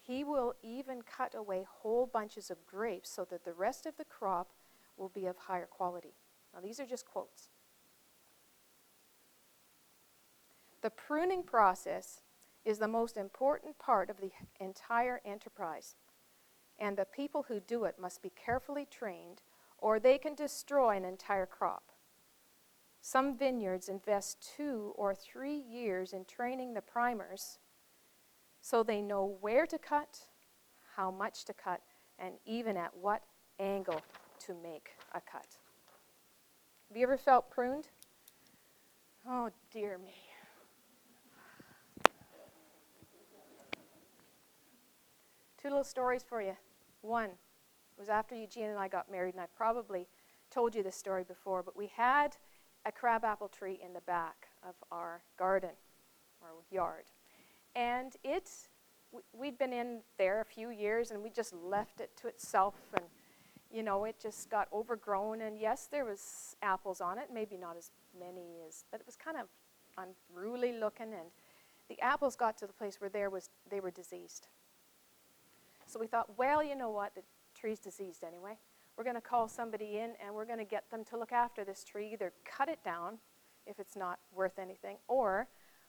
He 0.01 0.23
will 0.23 0.53
even 0.61 1.01
cut 1.01 1.33
away 1.33 1.65
whole 1.67 2.05
bunches 2.05 2.51
of 2.51 2.65
grapes 2.65 3.09
so 3.09 3.25
that 3.25 3.43
the 3.43 3.53
rest 3.53 3.85
of 3.85 3.97
the 3.97 4.05
crop 4.05 4.51
will 4.97 5.09
be 5.09 5.25
of 5.25 5.37
higher 5.37 5.65
quality. 5.65 6.13
Now, 6.53 6.61
these 6.61 6.79
are 6.79 6.85
just 6.85 7.05
quotes. 7.05 7.49
The 10.81 10.89
pruning 10.91 11.41
process 11.41 12.21
is 12.63 12.77
the 12.77 12.87
most 12.87 13.17
important 13.17 13.79
part 13.79 14.09
of 14.09 14.17
the 14.19 14.31
entire 14.59 15.21
enterprise, 15.25 15.95
and 16.77 16.97
the 16.97 17.05
people 17.05 17.45
who 17.47 17.59
do 17.59 17.85
it 17.85 17.95
must 17.99 18.21
be 18.21 18.31
carefully 18.35 18.87
trained, 18.89 19.41
or 19.77 19.99
they 19.99 20.17
can 20.17 20.35
destroy 20.35 20.95
an 20.95 21.05
entire 21.05 21.45
crop. 21.45 21.91
Some 23.07 23.37
vineyards 23.37 23.87
invest 23.87 24.51
two 24.57 24.91
or 24.95 25.13
three 25.13 25.57
years 25.57 26.11
in 26.11 26.25
training 26.25 26.73
the 26.73 26.81
pruners 26.81 27.59
so 28.61 28.81
they 28.81 28.99
know 28.99 29.37
where 29.41 29.67
to 29.67 29.77
cut, 29.77 30.25
how 30.95 31.11
much 31.11 31.45
to 31.45 31.53
cut, 31.53 31.81
and 32.17 32.33
even 32.47 32.75
at 32.75 32.97
what 32.97 33.21
angle 33.59 34.01
to 34.47 34.55
make 34.55 34.93
a 35.13 35.21
cut. 35.21 35.45
Have 36.87 36.97
you 36.97 37.03
ever 37.03 37.15
felt 37.15 37.51
pruned? 37.51 37.89
Oh, 39.29 39.51
dear 39.69 39.99
me. 39.99 40.15
Two 45.61 45.69
little 45.69 45.83
stories 45.83 46.23
for 46.27 46.41
you. 46.41 46.57
One 47.01 47.29
was 47.99 48.09
after 48.09 48.33
Eugene 48.33 48.71
and 48.71 48.79
I 48.79 48.87
got 48.87 49.11
married, 49.11 49.35
and 49.35 49.41
I 49.41 49.45
probably 49.55 50.07
told 50.49 50.73
you 50.73 50.81
this 50.81 50.95
story 50.95 51.23
before, 51.23 51.61
but 51.61 51.77
we 51.77 51.85
had 51.95 52.37
a 52.85 52.91
crabapple 52.91 53.47
tree 53.47 53.79
in 53.83 53.93
the 53.93 54.01
back 54.01 54.47
of 54.67 54.75
our 54.91 55.21
garden 55.37 55.71
or 56.41 56.49
yard. 56.71 57.05
And 57.75 58.13
it, 58.23 58.49
we'd 59.33 59.57
been 59.57 59.73
in 59.73 59.99
there 60.17 60.41
a 60.41 60.45
few 60.45 60.69
years 60.69 61.11
and 61.11 61.21
we 61.21 61.29
just 61.29 61.53
left 61.53 61.99
it 61.99 62.11
to 62.21 62.27
itself 62.27 62.75
and, 62.93 63.05
you 63.71 63.83
know, 63.83 64.05
it 64.05 64.15
just 64.21 64.49
got 64.49 64.67
overgrown. 64.71 65.41
And 65.41 65.57
yes, 65.59 65.87
there 65.91 66.05
was 66.05 66.55
apples 66.61 67.01
on 67.01 67.17
it, 67.17 67.29
maybe 67.33 67.57
not 67.57 67.75
as 67.77 67.91
many 68.17 68.61
as, 68.67 68.85
but 68.91 68.99
it 68.99 69.05
was 69.05 69.15
kind 69.15 69.37
of 69.37 69.47
unruly 69.97 70.73
looking. 70.73 71.07
And 71.13 71.29
the 71.89 71.99
apples 72.01 72.35
got 72.35 72.57
to 72.59 72.67
the 72.67 72.73
place 72.73 73.01
where 73.01 73.09
there 73.09 73.29
was, 73.29 73.49
they 73.69 73.79
were 73.79 73.91
diseased. 73.91 74.47
So 75.87 75.99
we 75.99 76.07
thought, 76.07 76.37
well, 76.37 76.63
you 76.63 76.75
know 76.75 76.89
what, 76.89 77.15
the 77.15 77.21
tree's 77.53 77.79
diseased 77.79 78.23
anyway. 78.23 78.57
We're 78.97 79.03
going 79.03 79.15
to 79.15 79.21
call 79.21 79.47
somebody 79.47 79.97
in 79.97 80.13
and 80.23 80.33
we're 80.33 80.45
going 80.45 80.59
to 80.59 80.65
get 80.65 80.89
them 80.89 81.03
to 81.05 81.17
look 81.17 81.31
after 81.31 81.63
this 81.63 81.83
tree, 81.83 82.11
either 82.13 82.31
cut 82.45 82.69
it 82.69 82.79
down 82.83 83.17
if 83.67 83.79
it's 83.79 83.95
not 83.95 84.19
worth 84.33 84.59
anything, 84.59 84.97
or 85.07 85.47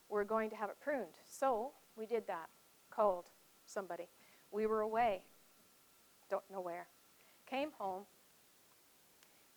we're 0.08 0.24
going 0.24 0.50
to 0.50 0.56
have 0.56 0.70
it 0.70 0.76
pruned. 0.80 1.14
So 1.28 1.72
we 1.96 2.06
did 2.06 2.26
that, 2.26 2.48
called 2.90 3.26
somebody. 3.66 4.08
We 4.50 4.66
were 4.66 4.80
away, 4.80 5.22
don't 6.30 6.44
know 6.50 6.60
where. 6.60 6.88
Came 7.46 7.70
home, 7.78 8.04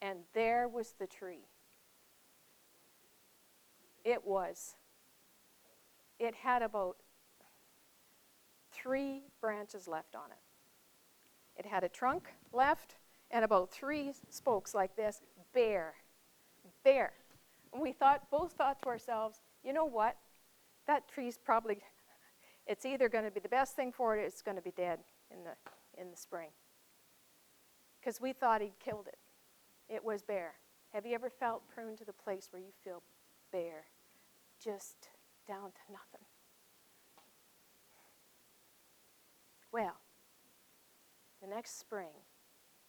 and 0.02 0.20
there 0.34 0.68
was 0.68 0.94
the 1.00 1.08
tree. 1.08 1.48
It 4.04 4.26
was. 4.26 4.76
It 6.20 6.36
had 6.36 6.62
about 6.62 6.98
three 8.72 9.24
branches 9.42 9.88
left 9.88 10.16
on 10.16 10.32
it. 10.32 11.60
It 11.60 11.66
had 11.66 11.84
a 11.84 11.90
trunk 11.90 12.30
left 12.54 12.96
and 13.32 13.46
about 13.46 13.72
three 13.72 14.12
spokes 14.30 14.74
like 14.74 14.96
this, 14.96 15.22
bare. 15.54 15.94
Bare. 16.84 17.14
And 17.74 17.82
we 17.82 17.92
thought, 17.92 18.30
both 18.32 18.54
thought 18.54 18.82
to 18.82 18.90
ourselves, 18.90 19.42
you 19.64 19.74
know 19.74 19.86
what? 19.86 20.18
That 20.88 21.08
tree's 21.08 21.38
probably, 21.38 21.80
it's 22.66 22.86
either 22.86 23.10
going 23.10 23.26
to 23.26 23.32
be 23.32 23.40
the 23.40 23.50
best 23.50 23.76
thing 23.76 23.92
for 23.92 24.16
it 24.18 24.22
or 24.22 24.26
it's 24.26 24.42
going 24.42 24.58
to 24.58 24.64
be 24.64 24.72
dead 24.72 25.00
in 25.32 25.44
the, 25.44 26.02
in 26.02 26.10
the 26.10 26.18
spring. 26.18 26.50
Because 28.00 28.20
we 28.20 28.34
thought 28.34 28.62
he'd 28.62 28.80
killed 28.80 29.08
it. 29.08 29.18
It 29.88 30.04
was 30.04 30.24
bare. 30.24 30.54
Have 30.94 31.06
you 31.06 31.14
ever 31.14 31.30
felt 31.30 31.62
pruned 31.68 31.98
to 32.00 32.06
the 32.06 32.14
place 32.14 32.48
where 32.52 32.62
you 32.62 32.72
feel 32.84 33.04
bare? 33.52 33.86
Just 34.64 35.10
down 35.48 35.72
to 35.72 35.92
nothing. 35.92 36.26
Well, 39.72 39.98
the 41.42 41.48
next 41.48 41.80
spring, 41.80 42.10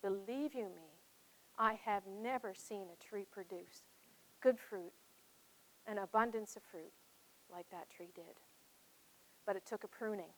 believe 0.02 0.54
you 0.54 0.64
me, 0.64 1.00
I 1.59 1.75
have 1.85 2.04
never 2.07 2.54
seen 2.54 2.87
a 2.92 3.04
tree 3.04 3.26
produce 3.30 3.85
good 4.40 4.59
fruit, 4.59 4.92
an 5.87 5.99
abundance 5.99 6.57
of 6.57 6.62
fruit, 6.62 6.92
like 7.52 7.69
that 7.71 7.90
tree 7.90 8.11
did. 8.14 8.40
But 9.47 9.57
it 9.57 9.66
took 9.66 9.85
a 9.85 9.88
pruning. 9.88 10.33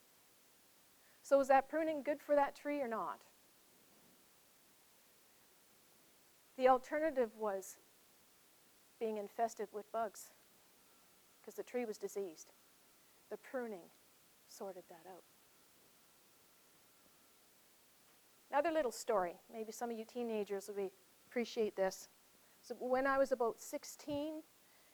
So, 1.23 1.39
was 1.39 1.49
that 1.49 1.69
pruning 1.69 2.03
good 2.03 2.21
for 2.21 2.35
that 2.35 2.57
tree 2.57 2.81
or 2.81 2.89
not? 2.89 3.21
The 6.57 6.69
alternative 6.69 7.31
was 7.39 7.77
being 8.99 9.17
infested 9.17 9.69
with 9.73 9.91
bugs 9.93 10.31
because 11.41 11.55
the 11.55 11.63
tree 11.63 11.85
was 11.85 11.99
diseased. 11.99 12.53
The 13.31 13.37
pruning 13.37 13.91
sorted 14.49 14.85
that 14.89 15.09
out. 15.09 15.25
Another 18.53 18.71
little 18.71 18.93
story. 18.93 19.37
Maybe 19.51 19.73
some 19.73 19.91
of 19.91 19.99
you 19.99 20.05
teenagers 20.05 20.69
will 20.69 20.75
be, 20.75 20.91
appreciate 21.27 21.75
this. 21.75 22.09
So 22.61 22.75
when 22.79 23.07
I 23.07 23.17
was 23.17 23.33
about 23.33 23.63
16, 23.63 24.43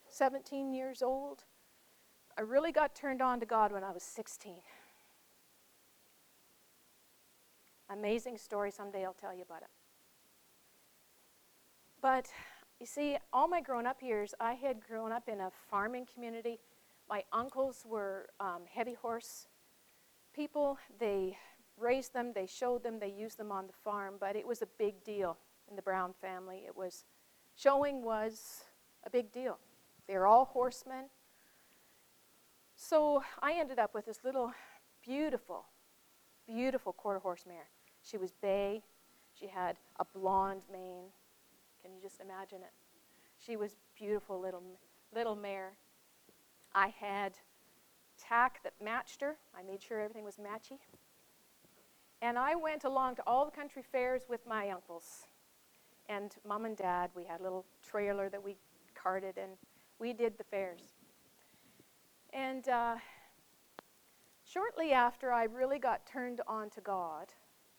17 0.09 0.73
years 0.73 1.03
old, 1.03 1.43
I 2.39 2.43
really 2.43 2.71
got 2.71 2.95
turned 2.95 3.21
on 3.21 3.41
to 3.41 3.47
God 3.47 3.73
when 3.73 3.83
I 3.83 3.91
was 3.91 4.05
16. 4.05 4.59
Amazing 7.91 8.39
story. 8.39 8.71
Someday 8.71 9.05
I'll 9.05 9.13
tell 9.13 9.35
you 9.35 9.43
about 9.43 9.63
it. 9.63 9.69
But 12.01 12.29
you 12.79 12.87
see, 12.87 13.17
all 13.33 13.49
my 13.49 13.61
grown 13.61 13.89
up 13.89 14.03
years, 14.03 14.35
I 14.39 14.53
had 14.53 14.87
grown 14.87 15.11
up 15.11 15.29
in 15.29 15.41
a 15.41 15.51
farming 15.69 16.07
community. 16.15 16.61
My 17.11 17.25
uncles 17.33 17.85
were 17.85 18.29
um, 18.39 18.63
heavy 18.73 18.95
horse 18.95 19.49
people. 20.33 20.79
They 21.01 21.37
raised 21.81 22.13
them, 22.13 22.33
they 22.35 22.47
showed 22.47 22.83
them, 22.83 22.99
they 22.99 23.09
used 23.11 23.39
them 23.39 23.53
on 23.53 23.67
the 23.67 23.73
farm, 23.73 24.15
but 24.19 24.37
it 24.37 24.47
was 24.47 24.63
a 24.63 24.69
big 24.79 25.03
deal 25.05 25.37
in 25.69 25.77
the 25.77 25.83
Brown 25.83 26.13
family. 26.21 26.63
It 26.67 26.77
was, 26.77 27.05
showing 27.57 28.03
was 28.03 28.65
a 29.05 29.11
big 29.11 29.33
deal. 29.33 29.59
They're 30.07 30.27
all 30.27 30.47
horsemen. 30.47 31.05
So 32.77 33.23
I 33.43 33.55
ended 33.55 33.79
up 33.79 33.95
with 33.95 34.07
this 34.07 34.25
little 34.25 34.53
beautiful, 35.03 35.67
beautiful 36.47 36.93
quarter 36.93 37.19
horse 37.19 37.45
mare. 37.47 37.69
She 38.03 38.17
was 38.17 38.33
bay. 38.33 38.83
She 39.39 39.49
had 39.49 39.77
a 39.99 40.05
blonde 40.05 40.63
mane. 40.73 41.07
Can 41.83 41.93
you 41.93 42.01
just 42.01 42.21
imagine 42.21 42.59
it? 42.59 42.73
She 43.37 43.57
was 43.57 43.77
beautiful 43.97 44.41
little 44.41 44.63
little 45.15 45.37
mare. 45.37 45.73
I 46.75 46.89
had 46.89 47.33
tack 48.19 48.61
that 48.65 48.75
matched 48.83 49.21
her. 49.21 49.37
I 49.57 49.63
made 49.63 49.83
sure 49.83 50.01
everything 50.01 50.25
was 50.25 50.37
matchy. 50.37 50.79
And 52.21 52.39
I 52.39 52.55
went 52.57 52.85
along 52.85 53.17
to 53.17 53.23
all 53.27 53.45
the 53.45 53.51
country 53.51 53.83
fairs 53.83 54.23
with 54.29 54.47
my 54.47 54.71
uncles 54.71 55.27
and 56.09 56.35
mom 56.47 56.65
and 56.65 56.77
dad. 56.77 57.11
We 57.15 57.25
had 57.25 57.41
a 57.41 57.43
little 57.43 57.65
trailer 57.83 58.29
that 58.29 58.43
we 58.43 58.57
carted, 58.95 59.39
and 59.39 59.53
we 59.99 60.13
did 60.13 60.37
the 60.37 60.45
fairs. 60.45 60.81
And 62.33 62.69
uh, 62.69 62.97
shortly 64.45 64.93
after 64.93 65.33
I 65.33 65.45
really 65.45 65.79
got 65.79 66.07
turned 66.07 66.41
on 66.47 66.71
to 66.71 66.81
God, 66.81 67.29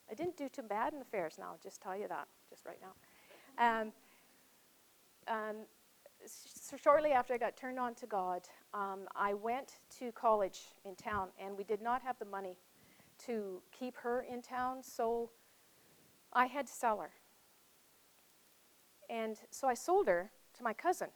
I 0.10 0.14
didn't 0.14 0.38
do 0.38 0.48
too 0.50 0.64
bad 0.64 0.94
in 0.94 1.00
the 1.00 1.06
fairs 1.06 1.36
now, 1.38 1.50
I'll 1.52 1.60
just 1.62 1.82
tell 1.82 1.98
you 1.98 2.08
that, 2.08 2.28
just 2.50 2.66
right 2.66 2.80
now. 2.82 3.82
Um, 3.82 3.92
um, 5.28 5.56
so 6.26 6.78
shortly 6.78 7.12
after 7.12 7.34
I 7.34 7.38
got 7.38 7.58
turned 7.58 7.80
on 7.80 7.94
to 7.96 8.08
God, 8.08 8.42
um, 8.74 9.02
I 9.16 9.34
went 9.34 9.80
to 10.00 10.12
college 10.12 10.62
in 10.86 10.96
town, 10.96 11.30
and 11.40 11.58
we 11.58 11.64
did 11.64 11.82
not 11.82 12.02
have 12.02 12.18
the 12.20 12.26
money 12.26 12.56
to 13.26 13.62
keep 13.72 13.98
her 13.98 14.22
in 14.22 14.42
town, 14.42 14.84
so 14.84 15.32
I 16.34 16.46
had 16.46 16.68
to 16.68 16.74
sell 16.74 17.00
her. 17.00 17.12
And 19.10 19.38
so 19.50 19.68
I 19.68 19.74
sold 19.74 20.08
her 20.08 20.32
to 20.58 20.64
my 20.64 20.74
cousin. 20.74 21.10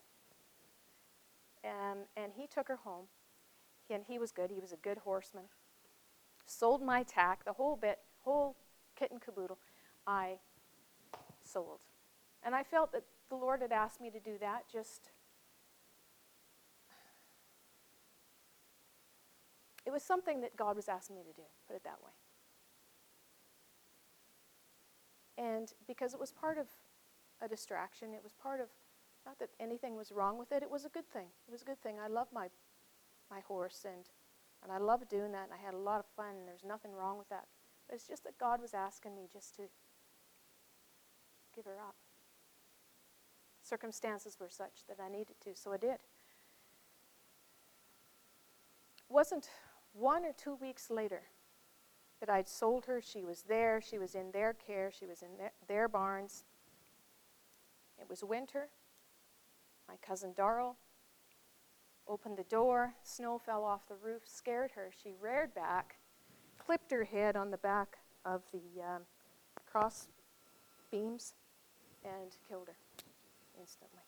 Um, 1.63 1.99
and 2.17 2.33
he 2.35 2.47
took 2.47 2.67
her 2.67 2.77
home. 2.77 3.05
And 3.89 4.03
he 4.07 4.17
was 4.17 4.31
good. 4.31 4.49
He 4.49 4.59
was 4.59 4.71
a 4.71 4.77
good 4.77 4.99
horseman. 4.99 5.43
Sold 6.45 6.81
my 6.81 7.03
tack, 7.03 7.45
the 7.45 7.53
whole 7.53 7.75
bit, 7.75 7.99
whole 8.23 8.55
kit 8.95 9.11
and 9.11 9.21
caboodle, 9.21 9.59
I 10.07 10.39
sold. 11.43 11.81
And 12.43 12.55
I 12.55 12.63
felt 12.63 12.91
that 12.91 13.03
the 13.29 13.35
Lord 13.35 13.61
had 13.61 13.71
asked 13.71 14.01
me 14.01 14.09
to 14.09 14.19
do 14.19 14.37
that 14.39 14.63
just 14.71 15.11
It 19.85 19.91
was 19.91 20.03
something 20.03 20.41
that 20.41 20.55
God 20.55 20.75
was 20.75 20.87
asking 20.87 21.15
me 21.15 21.23
to 21.23 21.33
do, 21.33 21.47
put 21.67 21.75
it 21.75 21.83
that 21.83 21.99
way. 22.03 22.11
And 25.37 25.71
because 25.87 26.13
it 26.13 26.19
was 26.19 26.31
part 26.31 26.57
of 26.57 26.67
a 27.41 27.47
distraction, 27.47 28.13
it 28.13 28.23
was 28.23 28.33
part 28.33 28.61
of, 28.61 28.67
not 29.25 29.39
that 29.39 29.49
anything 29.59 29.97
was 29.97 30.11
wrong 30.11 30.37
with 30.37 30.51
it, 30.51 30.63
it 30.63 30.71
was 30.71 30.85
a 30.85 30.89
good 30.89 31.09
thing. 31.09 31.27
It 31.47 31.51
was 31.51 31.61
a 31.61 31.65
good 31.65 31.81
thing. 31.81 31.95
I 32.03 32.07
love 32.07 32.27
my, 32.33 32.47
my 33.29 33.41
horse, 33.41 33.85
and, 33.85 34.05
and 34.63 34.71
I 34.71 34.77
loved 34.77 35.09
doing 35.09 35.31
that, 35.33 35.45
and 35.45 35.53
I 35.53 35.63
had 35.63 35.73
a 35.73 35.77
lot 35.77 35.99
of 35.99 36.05
fun, 36.15 36.35
and 36.37 36.47
there's 36.47 36.63
nothing 36.63 36.93
wrong 36.93 37.17
with 37.17 37.29
that. 37.29 37.45
But 37.87 37.95
it's 37.95 38.07
just 38.07 38.23
that 38.23 38.37
God 38.37 38.61
was 38.61 38.73
asking 38.73 39.15
me 39.15 39.27
just 39.31 39.55
to 39.55 39.63
give 41.55 41.65
her 41.65 41.79
up. 41.79 41.95
Circumstances 43.61 44.37
were 44.39 44.49
such 44.49 44.85
that 44.87 44.97
I 45.03 45.09
needed 45.09 45.35
to, 45.43 45.55
so 45.55 45.73
I 45.73 45.77
did. 45.77 45.97
wasn't 49.13 49.47
one 49.93 50.25
or 50.25 50.33
two 50.33 50.55
weeks 50.55 50.89
later 50.89 51.21
that 52.19 52.29
I'd 52.29 52.47
sold 52.47 52.85
her. 52.85 53.01
She 53.01 53.23
was 53.23 53.43
there, 53.43 53.81
she 53.81 53.97
was 53.97 54.15
in 54.15 54.31
their 54.31 54.53
care, 54.53 54.91
she 54.91 55.05
was 55.05 55.21
in 55.21 55.37
their, 55.37 55.51
their 55.67 55.87
barns. 55.87 56.43
It 57.99 58.09
was 58.09 58.23
winter. 58.23 58.69
My 59.87 59.95
cousin 60.05 60.33
Darrell 60.35 60.77
opened 62.07 62.37
the 62.37 62.43
door, 62.43 62.93
snow 63.03 63.37
fell 63.37 63.63
off 63.63 63.87
the 63.87 63.95
roof, 63.95 64.23
scared 64.25 64.71
her. 64.75 64.89
She 65.03 65.13
reared 65.21 65.53
back, 65.53 65.97
clipped 66.57 66.91
her 66.91 67.03
head 67.03 67.35
on 67.35 67.51
the 67.51 67.57
back 67.57 67.97
of 68.25 68.41
the 68.51 68.81
um, 68.81 69.01
cross 69.69 70.07
beams, 70.91 71.33
and 72.03 72.31
killed 72.47 72.67
her 72.67 72.75
instantly. 73.59 74.03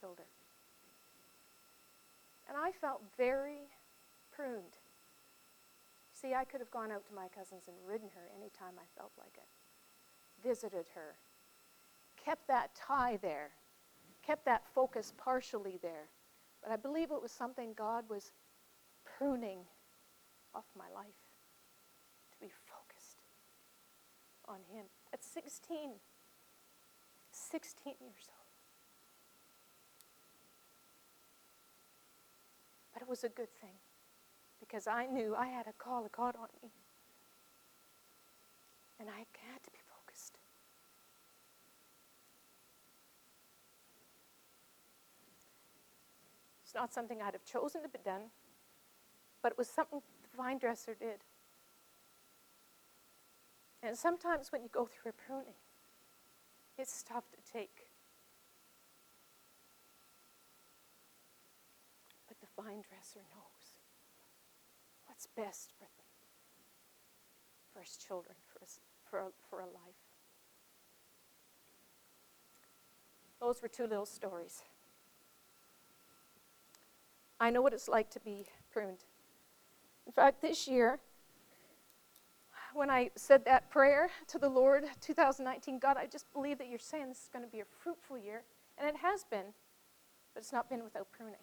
Killed 0.00 0.18
her. 0.18 0.26
And 2.48 2.56
I 2.58 2.72
felt 2.72 3.02
very 3.16 3.68
pruned. 4.40 4.76
See, 6.14 6.34
I 6.34 6.44
could 6.44 6.60
have 6.60 6.70
gone 6.70 6.90
out 6.90 7.06
to 7.06 7.14
my 7.14 7.28
cousins 7.28 7.64
and 7.68 7.76
ridden 7.86 8.08
her 8.14 8.28
anytime 8.36 8.74
I 8.78 8.86
felt 8.98 9.12
like 9.18 9.36
it, 9.36 10.46
visited 10.46 10.86
her, 10.94 11.16
kept 12.22 12.46
that 12.48 12.74
tie 12.74 13.18
there, 13.20 13.50
kept 14.22 14.44
that 14.44 14.62
focus 14.74 15.12
partially 15.16 15.78
there. 15.82 16.08
But 16.62 16.72
I 16.72 16.76
believe 16.76 17.10
it 17.10 17.22
was 17.22 17.32
something 17.32 17.72
God 17.74 18.04
was 18.08 18.32
pruning 19.04 19.60
off 20.54 20.66
my 20.76 20.90
life 20.94 21.06
to 22.32 22.38
be 22.38 22.50
focused 22.68 23.22
on 24.46 24.58
Him. 24.74 24.86
At 25.12 25.24
16, 25.24 25.92
16 27.32 27.94
years 28.00 28.28
old. 28.28 28.36
But 32.92 33.02
it 33.02 33.08
was 33.08 33.24
a 33.24 33.28
good 33.28 33.52
thing 33.60 33.76
because 34.60 34.86
I 34.86 35.06
knew 35.06 35.34
I 35.34 35.46
had 35.46 35.66
a 35.66 35.72
call 35.72 36.04
of 36.04 36.12
God 36.12 36.36
on 36.36 36.48
me. 36.62 36.70
And 39.00 39.08
I 39.08 39.18
had 39.18 39.62
to 39.64 39.70
be 39.70 39.78
focused. 39.88 40.38
It's 46.62 46.74
not 46.74 46.92
something 46.92 47.20
I'd 47.20 47.32
have 47.32 47.44
chosen 47.44 47.82
to 47.82 47.88
be 47.88 47.98
done, 48.04 48.30
but 49.42 49.52
it 49.52 49.58
was 49.58 49.68
something 49.68 50.00
the 50.22 50.36
vine 50.36 50.58
dresser 50.58 50.94
did. 50.94 51.24
And 53.82 53.96
sometimes 53.96 54.52
when 54.52 54.62
you 54.62 54.68
go 54.70 54.86
through 54.86 55.10
a 55.10 55.14
pruning, 55.14 55.54
it's 56.78 57.02
tough 57.02 57.24
to 57.30 57.52
take. 57.52 57.88
But 62.28 62.36
the 62.40 62.62
vine 62.62 62.82
dresser 62.88 63.20
knows 63.34 63.49
what's 65.20 65.26
best 65.36 65.72
for 65.76 65.84
them, 65.84 66.06
for 67.74 67.80
his 67.80 67.96
children, 67.96 68.34
for, 68.46 68.60
his, 68.60 68.80
for, 69.04 69.32
for 69.50 69.60
a 69.60 69.66
life. 69.66 70.00
Those 73.38 73.60
were 73.60 73.68
two 73.68 73.86
little 73.86 74.06
stories. 74.06 74.62
I 77.38 77.50
know 77.50 77.60
what 77.60 77.74
it's 77.74 77.88
like 77.88 78.08
to 78.10 78.20
be 78.20 78.46
pruned. 78.72 79.04
In 80.06 80.12
fact, 80.12 80.40
this 80.40 80.66
year, 80.66 81.00
when 82.72 82.88
I 82.88 83.10
said 83.14 83.44
that 83.44 83.70
prayer 83.70 84.08
to 84.28 84.38
the 84.38 84.48
Lord, 84.48 84.84
2019, 85.02 85.80
God, 85.80 85.98
I 85.98 86.06
just 86.06 86.32
believe 86.32 86.56
that 86.58 86.68
you're 86.68 86.78
saying 86.78 87.08
this 87.08 87.24
is 87.24 87.30
going 87.30 87.44
to 87.44 87.50
be 87.50 87.60
a 87.60 87.66
fruitful 87.82 88.16
year. 88.16 88.42
And 88.78 88.88
it 88.88 88.96
has 88.96 89.24
been, 89.24 89.52
but 90.32 90.42
it's 90.42 90.52
not 90.52 90.70
been 90.70 90.82
without 90.82 91.08
pruning. 91.12 91.34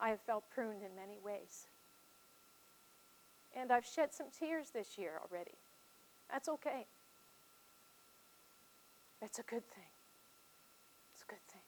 I 0.00 0.08
have 0.08 0.20
felt 0.22 0.50
pruned 0.50 0.82
in 0.82 0.96
many 0.96 1.18
ways. 1.24 1.68
And 3.58 3.72
I've 3.72 3.86
shed 3.86 4.12
some 4.12 4.26
tears 4.38 4.70
this 4.70 4.98
year 4.98 5.18
already. 5.24 5.54
That's 6.30 6.48
okay. 6.48 6.86
That's 9.20 9.38
a 9.38 9.42
good 9.42 9.66
thing. 9.66 9.90
It's 11.14 11.22
a 11.22 11.26
good 11.26 11.44
thing. 11.50 11.62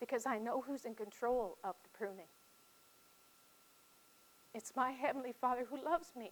Because 0.00 0.24
I 0.24 0.38
know 0.38 0.64
who's 0.66 0.86
in 0.86 0.94
control 0.94 1.58
of 1.62 1.74
the 1.82 1.90
pruning. 1.96 2.28
It's 4.54 4.72
my 4.74 4.92
Heavenly 4.92 5.34
Father 5.38 5.66
who 5.68 5.84
loves 5.84 6.12
me. 6.16 6.30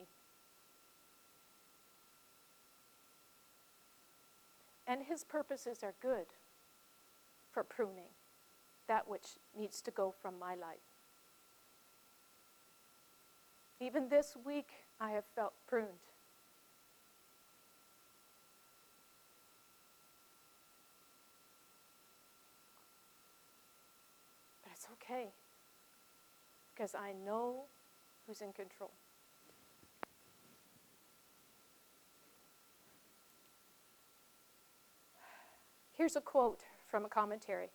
And 4.87 5.03
His 5.03 5.23
purposes 5.23 5.83
are 5.83 5.95
good 6.01 6.27
for 7.51 7.63
pruning 7.63 8.11
that 8.89 9.07
which 9.09 9.37
needs 9.59 9.83
to 9.83 9.91
go 9.91 10.15
from 10.23 10.39
my 10.39 10.55
life. 10.55 10.92
Even 13.83 14.09
this 14.09 14.37
week, 14.45 14.69
I 15.01 15.11
have 15.11 15.25
felt 15.35 15.55
pruned. 15.67 15.89
But 24.63 24.71
it's 24.73 24.87
okay 24.93 25.33
because 26.73 26.95
I 26.95 27.13
know 27.27 27.65
who's 28.25 28.41
in 28.41 28.53
control. 28.53 28.93
Here's 35.91 36.15
a 36.15 36.21
quote 36.21 36.63
from 36.89 37.05
a 37.05 37.09
commentary 37.09 37.71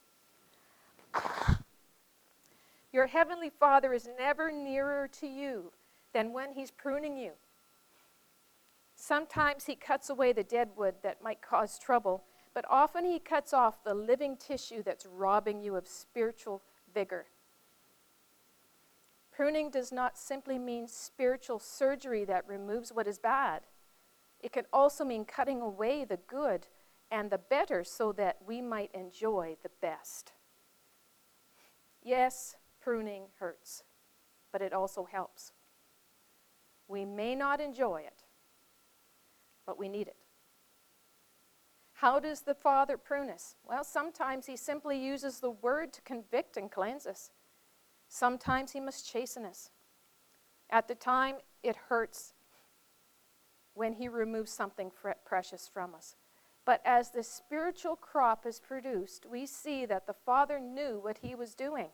Your 2.94 3.08
heavenly 3.08 3.50
Father 3.50 3.92
is 3.92 4.08
never 4.18 4.54
nearer 4.54 5.10
to 5.20 5.28
you 5.28 5.74
than 6.14 6.34
when 6.34 6.54
he's 6.54 6.72
pruning 6.72 7.18
you. 7.18 7.32
Sometimes 8.96 9.66
he 9.66 9.76
cuts 9.76 10.10
away 10.10 10.34
the 10.34 10.44
dead 10.44 10.70
wood 10.76 10.96
that 11.04 11.22
might 11.22 11.42
cause 11.42 11.78
trouble, 11.78 12.24
but 12.54 12.66
often 12.70 13.06
he 13.06 13.20
cuts 13.20 13.54
off 13.54 13.84
the 13.84 13.94
living 13.94 14.36
tissue 14.36 14.82
that's 14.82 15.06
robbing 15.06 15.62
you 15.62 15.76
of 15.76 15.88
spiritual 15.88 16.64
vigor. 16.94 17.28
Pruning 19.32 19.70
does 19.70 19.92
not 19.92 20.18
simply 20.18 20.58
mean 20.58 20.88
spiritual 20.88 21.60
surgery 21.60 22.26
that 22.26 22.48
removes 22.48 22.92
what 22.92 23.08
is 23.08 23.20
bad. 23.20 23.62
It 24.40 24.52
can 24.52 24.66
also 24.74 25.06
mean 25.06 25.26
cutting 25.26 25.62
away 25.62 26.06
the 26.06 26.18
good 26.18 26.66
and 27.12 27.30
the 27.30 27.38
better 27.38 27.84
so 27.84 28.12
that 28.14 28.38
we 28.48 28.64
might 28.64 28.90
enjoy 28.96 29.58
the 29.62 29.70
best. 29.80 30.32
Yes, 32.02 32.56
pruning 32.82 33.26
hurts, 33.40 33.84
but 34.52 34.64
it 34.64 34.74
also 34.74 35.06
helps. 35.06 35.52
We 36.88 37.06
may 37.06 37.36
not 37.36 37.60
enjoy 37.60 38.04
it, 38.06 38.24
but 39.66 39.78
we 39.78 39.90
need 39.90 40.08
it. 40.08 40.16
How 41.94 42.20
does 42.20 42.42
the 42.42 42.54
Father 42.54 42.96
prune 42.96 43.30
us? 43.30 43.56
Well, 43.68 43.84
sometimes 43.84 44.46
He 44.46 44.56
simply 44.56 45.04
uses 45.04 45.40
the 45.40 45.50
Word 45.50 45.92
to 45.94 46.02
convict 46.02 46.56
and 46.56 46.72
cleanse 46.72 47.08
us. 47.08 47.32
Sometimes 48.08 48.72
He 48.72 48.80
must 48.80 49.10
chasten 49.10 49.44
us. 49.46 49.72
At 50.70 50.88
the 50.88 50.96
time, 50.96 51.38
it 51.64 51.76
hurts 51.90 52.34
when 53.74 53.94
He 53.94 54.08
removes 54.08 54.52
something 54.52 54.92
precious 55.26 55.68
from 55.72 55.96
us. 55.96 56.16
But 56.66 56.82
as 56.86 57.12
the 57.12 57.24
spiritual 57.24 57.96
crop 57.96 58.46
is 58.46 58.60
produced, 58.60 59.26
we 59.26 59.46
see 59.46 59.86
that 59.86 60.06
the 60.06 60.14
Father 60.14 60.60
knew 60.60 61.00
what 61.02 61.20
He 61.20 61.34
was 61.34 61.56
doing. 61.56 61.90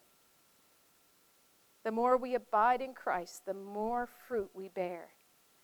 The 1.83 1.91
more 1.91 2.17
we 2.17 2.35
abide 2.35 2.81
in 2.81 2.93
Christ, 2.93 3.45
the 3.45 3.53
more 3.53 4.07
fruit 4.07 4.49
we 4.53 4.69
bear. 4.69 5.09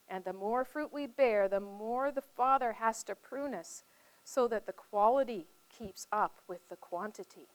And 0.08 0.26
the 0.26 0.34
more 0.34 0.66
fruit 0.66 0.92
we 0.92 1.08
bear, 1.08 1.48
the 1.48 1.60
more 1.60 2.12
the 2.12 2.22
Father 2.22 2.74
has 2.74 3.04
to 3.04 3.16
prune 3.16 3.54
us 3.54 3.84
so 4.24 4.48
that 4.48 4.66
the 4.66 4.74
quality 4.74 5.48
keeps 5.70 6.08
up 6.12 6.42
with 6.48 6.68
the 6.70 6.76
quantity. 6.76 7.48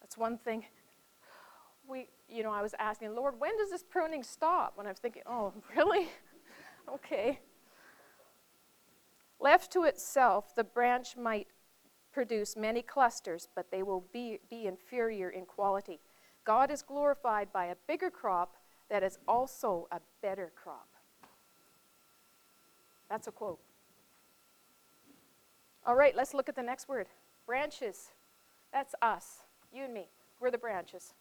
That's 0.00 0.16
one 0.16 0.38
thing 0.38 0.64
we, 1.90 2.08
you 2.28 2.42
know, 2.42 2.52
I 2.52 2.62
was 2.62 2.74
asking, 2.78 3.14
Lord, 3.14 3.38
when 3.38 3.56
does 3.58 3.70
this 3.70 3.82
pruning 3.82 4.22
stop? 4.22 4.76
When 4.76 4.86
I 4.86 4.90
was 4.90 4.98
thinking, 4.98 5.22
oh, 5.26 5.52
really? 5.76 6.08
okay. 6.88 7.40
Left 9.40 9.72
to 9.72 9.84
itself, 9.84 10.54
the 10.54 10.64
branch 10.64 11.16
might 11.16 11.48
produce 12.12 12.56
many 12.56 12.82
clusters, 12.82 13.48
but 13.54 13.70
they 13.70 13.82
will 13.82 14.04
be, 14.12 14.38
be 14.48 14.66
inferior 14.66 15.30
in 15.30 15.46
quality. 15.46 16.00
God 16.44 16.70
is 16.70 16.82
glorified 16.82 17.52
by 17.52 17.66
a 17.66 17.76
bigger 17.86 18.10
crop 18.10 18.56
that 18.88 19.02
is 19.02 19.18
also 19.28 19.86
a 19.92 20.00
better 20.22 20.52
crop. 20.54 20.88
That's 23.08 23.26
a 23.26 23.32
quote. 23.32 23.60
All 25.86 25.96
right, 25.96 26.14
let's 26.14 26.34
look 26.34 26.48
at 26.48 26.56
the 26.56 26.62
next 26.62 26.88
word 26.88 27.06
branches. 27.46 28.10
That's 28.72 28.94
us, 29.02 29.40
you 29.72 29.84
and 29.84 29.92
me. 29.92 30.08
We're 30.38 30.50
the 30.50 30.58
branches. 30.58 31.14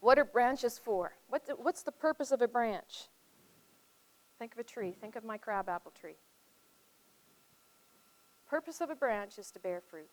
What 0.00 0.18
are 0.18 0.24
branches 0.24 0.78
for? 0.78 1.12
What 1.28 1.42
what's 1.60 1.82
the 1.82 1.92
purpose 1.92 2.30
of 2.30 2.40
a 2.40 2.48
branch? 2.48 3.08
Think 4.38 4.52
of 4.52 4.58
a 4.58 4.64
tree. 4.64 4.94
Think 5.00 5.16
of 5.16 5.24
my 5.24 5.36
crabapple 5.36 5.90
tree. 5.90 6.16
Purpose 8.48 8.80
of 8.80 8.88
a 8.88 8.94
branch 8.94 9.38
is 9.38 9.50
to 9.50 9.58
bear 9.58 9.80
fruit. 9.80 10.08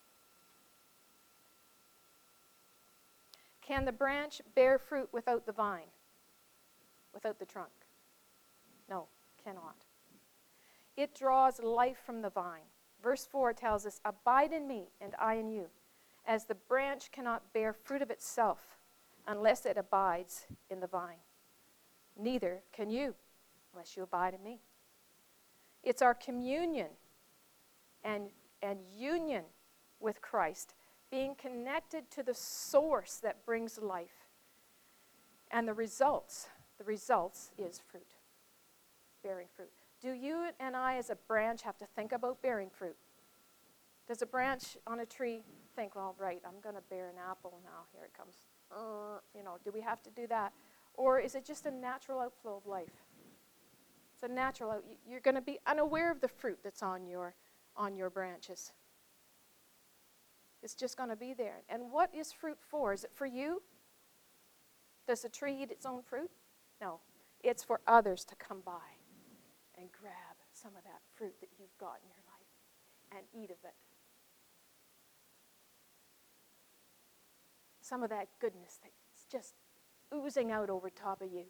Can 3.66 3.86
the 3.86 3.92
branch 3.92 4.42
bear 4.54 4.78
fruit 4.78 5.10
without 5.12 5.46
the 5.46 5.52
vine? 5.52 5.90
Without 7.14 7.40
the 7.40 7.46
trunk? 7.46 7.72
No, 8.90 9.08
cannot. 9.44 9.86
It 10.96 11.16
draws 11.16 11.60
life 11.62 11.98
from 12.06 12.22
the 12.22 12.30
vine. 12.30 12.70
Verse 13.02 13.26
4 13.26 13.54
tells 13.54 13.86
us, 13.86 14.00
Abide 14.06 14.54
in 14.54 14.68
me, 14.68 14.90
and 15.02 15.16
I 15.20 15.36
in 15.36 15.50
you. 15.50 15.68
As 16.28 16.46
the 16.46 16.56
branch 16.56 17.12
cannot 17.12 17.54
bear 17.54 17.74
fruit 17.74 18.02
of 18.02 18.12
itself 18.12 18.78
unless 19.28 19.66
it 19.66 19.78
abides 19.78 20.46
in 20.70 20.80
the 20.80 20.88
vine. 20.88 21.22
Neither 22.18 22.62
can 22.72 22.90
you 22.90 23.16
unless 23.74 23.98
you 23.98 24.04
abide 24.04 24.34
in 24.34 24.44
me. 24.44 24.62
It's 25.84 26.02
our 26.02 26.14
communion 26.14 26.90
and, 28.04 28.30
and 28.62 28.80
union 28.96 29.44
with 30.00 30.22
Christ, 30.22 30.74
being 31.16 31.34
connected 31.36 32.12
to 32.12 32.24
the 32.24 32.34
source 32.34 33.20
that 33.24 33.46
brings 33.46 33.80
life. 33.82 34.28
And 35.50 35.66
the 35.66 35.74
results, 35.74 36.50
the 36.78 36.84
results 36.84 37.52
is 37.58 37.80
fruit, 37.90 38.16
bearing 39.24 39.48
fruit. 39.56 39.70
Do 40.02 40.12
you 40.12 40.50
and 40.60 40.76
I, 40.76 40.98
as 40.98 41.10
a 41.10 41.16
branch, 41.16 41.62
have 41.62 41.78
to 41.78 41.86
think 41.96 42.12
about 42.12 42.42
bearing 42.42 42.70
fruit? 42.70 42.98
Does 44.10 44.22
a 44.24 44.26
branch 44.26 44.76
on 44.86 45.00
a 45.00 45.06
tree 45.06 45.44
think, 45.74 45.96
well, 45.96 46.16
right, 46.20 46.42
I'm 46.46 46.60
going 46.62 46.76
to 46.76 46.82
bear 46.90 47.08
an 47.08 47.16
apple 47.30 47.60
now, 47.64 47.86
here 47.94 48.04
it 48.04 48.12
comes 48.14 48.36
uh, 48.76 49.20
you 49.34 49.42
know, 49.42 49.58
do 49.64 49.72
we 49.74 49.80
have 49.80 50.02
to 50.04 50.10
do 50.10 50.28
that? 50.28 50.52
Or 50.96 51.20
is 51.20 51.36
it 51.36 51.46
just 51.46 51.66
a 51.66 51.72
natural 51.72 52.20
outflow 52.20 52.58
of 52.58 52.66
life? 52.66 53.06
It's 54.14 54.24
a 54.24 54.34
natural 54.34 54.72
out. 54.72 54.84
You're 55.08 55.22
going 55.22 55.36
to 55.36 55.42
be 55.42 55.60
unaware 55.66 56.12
of 56.12 56.20
the 56.20 56.28
fruit 56.28 56.60
that's 56.62 56.84
on 56.84 57.08
your 57.08 57.36
on 57.78 57.96
your 57.96 58.10
branches. 58.10 58.72
It's 60.66 60.76
just 60.76 60.98
going 60.98 61.10
to 61.10 61.16
be 61.16 61.34
there. 61.34 61.62
And 61.70 61.92
what 61.92 62.10
is 62.14 62.34
fruit 62.34 62.58
for? 62.60 62.92
Is 62.92 63.06
it 63.06 63.12
for 63.14 63.26
you? 63.26 63.62
Does 65.08 65.22
the 65.22 65.30
tree 65.30 65.62
eat 65.62 65.72
its 65.72 65.86
own 65.86 66.02
fruit? 66.02 66.30
No. 66.82 67.00
It's 67.44 67.64
for 67.64 67.80
others 67.88 68.26
to 68.26 68.36
come 68.36 68.62
by 68.66 68.98
and 69.78 69.88
grab 69.92 70.36
some 70.52 70.72
of 70.76 70.84
that 70.84 71.00
fruit 71.16 71.36
that 71.40 71.50
you've 71.58 71.78
got 71.80 72.00
in 72.04 72.10
your 72.10 72.24
life 72.28 73.18
and 73.18 73.42
eat 73.42 73.52
of 73.52 73.58
it. 73.64 73.76
some 77.86 78.02
of 78.02 78.10
that 78.10 78.28
goodness 78.40 78.80
that's 78.82 79.26
just 79.32 79.54
oozing 80.14 80.52
out 80.52 80.72
over 80.72 80.90
top 80.90 81.22
of 81.22 81.32
you, 81.32 81.44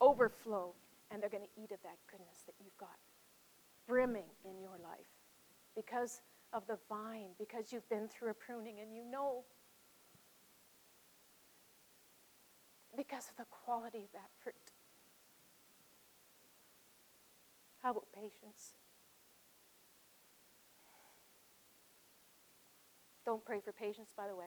overflow, 0.00 0.72
and 1.10 1.20
they're 1.20 1.28
going 1.28 1.42
to 1.42 1.60
eat 1.60 1.72
of 1.72 1.82
that 1.82 1.98
goodness 2.08 2.44
that 2.46 2.54
you've 2.62 2.76
got 2.78 2.96
brimming 3.88 4.30
in 4.44 4.60
your 4.60 4.78
life 4.84 5.10
because 5.74 6.20
of 6.52 6.66
the 6.66 6.78
vine, 6.88 7.30
because 7.38 7.72
you've 7.72 7.88
been 7.88 8.08
through 8.08 8.30
a 8.30 8.34
pruning 8.34 8.80
and 8.80 8.94
you 8.94 9.04
know. 9.04 9.44
Because 12.96 13.28
of 13.28 13.36
the 13.36 13.44
quality 13.50 13.98
of 13.98 14.12
that 14.12 14.30
fruit. 14.42 14.54
How 17.82 17.90
about 17.92 18.06
patience? 18.12 18.74
Don't 23.24 23.44
pray 23.44 23.60
for 23.60 23.72
patience, 23.72 24.10
by 24.16 24.26
the 24.26 24.34
way. 24.34 24.46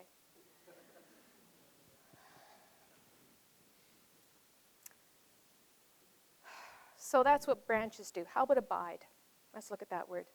So 6.97 7.23
that's 7.23 7.45
what 7.45 7.67
branches 7.67 8.09
do. 8.09 8.25
How 8.33 8.43
about 8.43 8.57
abide? 8.57 9.05
Let's 9.53 9.69
look 9.69 9.81
at 9.81 9.89
that 9.89 10.07
word. 10.07 10.25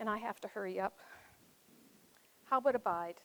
And 0.00 0.08
I 0.08 0.18
have 0.18 0.40
to 0.40 0.48
hurry 0.48 0.80
up. 0.80 0.98
How 2.46 2.58
about 2.58 2.74
abide? 2.74 3.20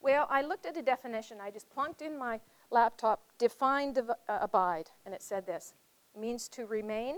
Well, 0.00 0.26
I 0.30 0.42
looked 0.42 0.66
at 0.66 0.76
a 0.76 0.82
definition. 0.82 1.38
I 1.42 1.50
just 1.50 1.68
plunked 1.70 2.00
in 2.00 2.16
my 2.16 2.40
laptop, 2.70 3.22
define 3.38 3.96
uh, 3.98 4.12
abide, 4.28 4.90
and 5.04 5.14
it 5.14 5.22
said 5.22 5.46
this 5.46 5.74
it 6.14 6.20
means 6.20 6.48
to 6.48 6.66
remain, 6.66 7.16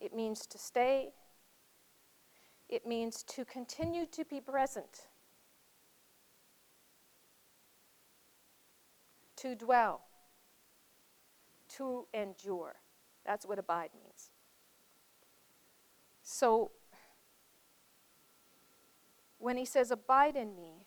it 0.00 0.14
means 0.14 0.46
to 0.46 0.58
stay, 0.58 1.10
it 2.68 2.86
means 2.86 3.22
to 3.22 3.44
continue 3.44 4.06
to 4.06 4.24
be 4.24 4.40
present, 4.40 5.06
to 9.36 9.54
dwell, 9.54 10.02
to 11.68 12.06
endure. 12.12 12.74
That's 13.24 13.46
what 13.46 13.58
abide 13.58 13.90
means. 13.94 14.30
So, 16.24 16.70
when 19.38 19.58
he 19.58 19.66
says, 19.66 19.90
Abide 19.90 20.36
in 20.36 20.56
me, 20.56 20.86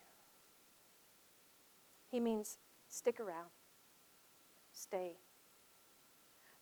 he 2.10 2.19
means 2.19 2.58
stick 2.88 3.19
around, 3.19 3.52
stay, 4.73 5.17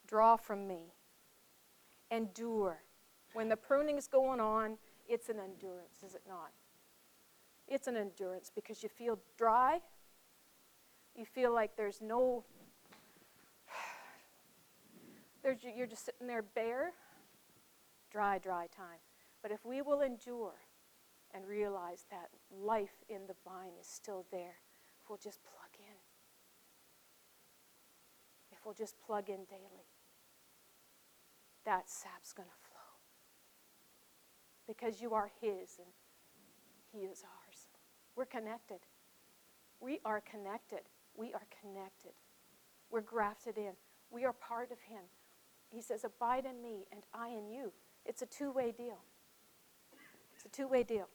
draw 0.06 0.36
from 0.36 0.68
me, 0.68 0.94
endure. 2.12 2.84
When 3.32 3.48
the 3.48 3.56
pruning 3.56 3.98
is 3.98 4.08
going 4.08 4.42
on, 4.42 4.78
it's 5.08 5.30
an 5.30 5.38
endurance, 5.40 6.04
is 6.06 6.14
it 6.14 6.24
not? 6.28 6.52
It's 7.70 7.88
an 7.88 7.96
endurance 7.96 8.52
because 8.54 8.84
you 8.84 8.90
feel 8.90 9.20
dry. 9.38 9.80
You 11.16 11.24
feel 11.24 11.54
like 11.54 11.78
there's 11.78 12.02
no, 12.02 12.44
there's, 15.44 15.60
you're 15.64 15.88
just 15.88 16.06
sitting 16.06 16.28
there 16.28 16.42
bare. 16.42 16.92
Dry, 18.16 18.38
dry 18.38 18.68
time. 18.68 19.00
But 19.42 19.52
if 19.52 19.66
we 19.66 19.82
will 19.82 20.00
endure 20.00 20.56
and 21.34 21.46
realize 21.46 22.06
that 22.10 22.30
life 22.50 23.04
in 23.10 23.28
the 23.28 23.36
vine 23.44 23.74
is 23.78 23.88
still 23.88 24.26
there, 24.32 24.56
if 25.02 25.10
we'll 25.10 25.18
just 25.18 25.44
plug 25.44 25.76
in, 25.78 25.98
if 28.54 28.60
we'll 28.64 28.74
just 28.74 28.96
plug 29.06 29.28
in 29.28 29.44
daily, 29.50 29.90
that 31.66 31.90
sap's 31.90 32.32
going 32.32 32.48
to 32.48 32.70
flow 32.70 32.96
because 34.66 35.02
you 35.02 35.14
are 35.14 35.30
His 35.42 35.78
and 35.78 35.92
He 36.94 37.00
is 37.00 37.22
ours. 37.22 37.68
We're 38.16 38.24
connected. 38.24 38.80
We 39.82 40.00
are 40.06 40.22
connected. 40.22 40.84
We 41.18 41.34
are 41.34 41.48
connected. 41.62 42.14
We're 42.90 43.02
grafted 43.02 43.58
in. 43.58 43.74
We 44.10 44.24
are 44.24 44.32
part 44.32 44.72
of 44.72 44.80
Him. 44.80 45.04
He 45.70 45.82
says, 45.82 46.06
Abide 46.06 46.46
in 46.46 46.62
me 46.62 46.86
and 46.94 47.04
I 47.14 47.28
in 47.28 47.50
you. 47.50 47.74
It's 48.06 48.22
a 48.22 48.26
two 48.26 48.52
way 48.52 48.72
deal. 48.72 49.00
It's 50.36 50.46
a 50.46 50.50
two 50.50 50.68
way 50.68 50.84
deal. 50.84 51.08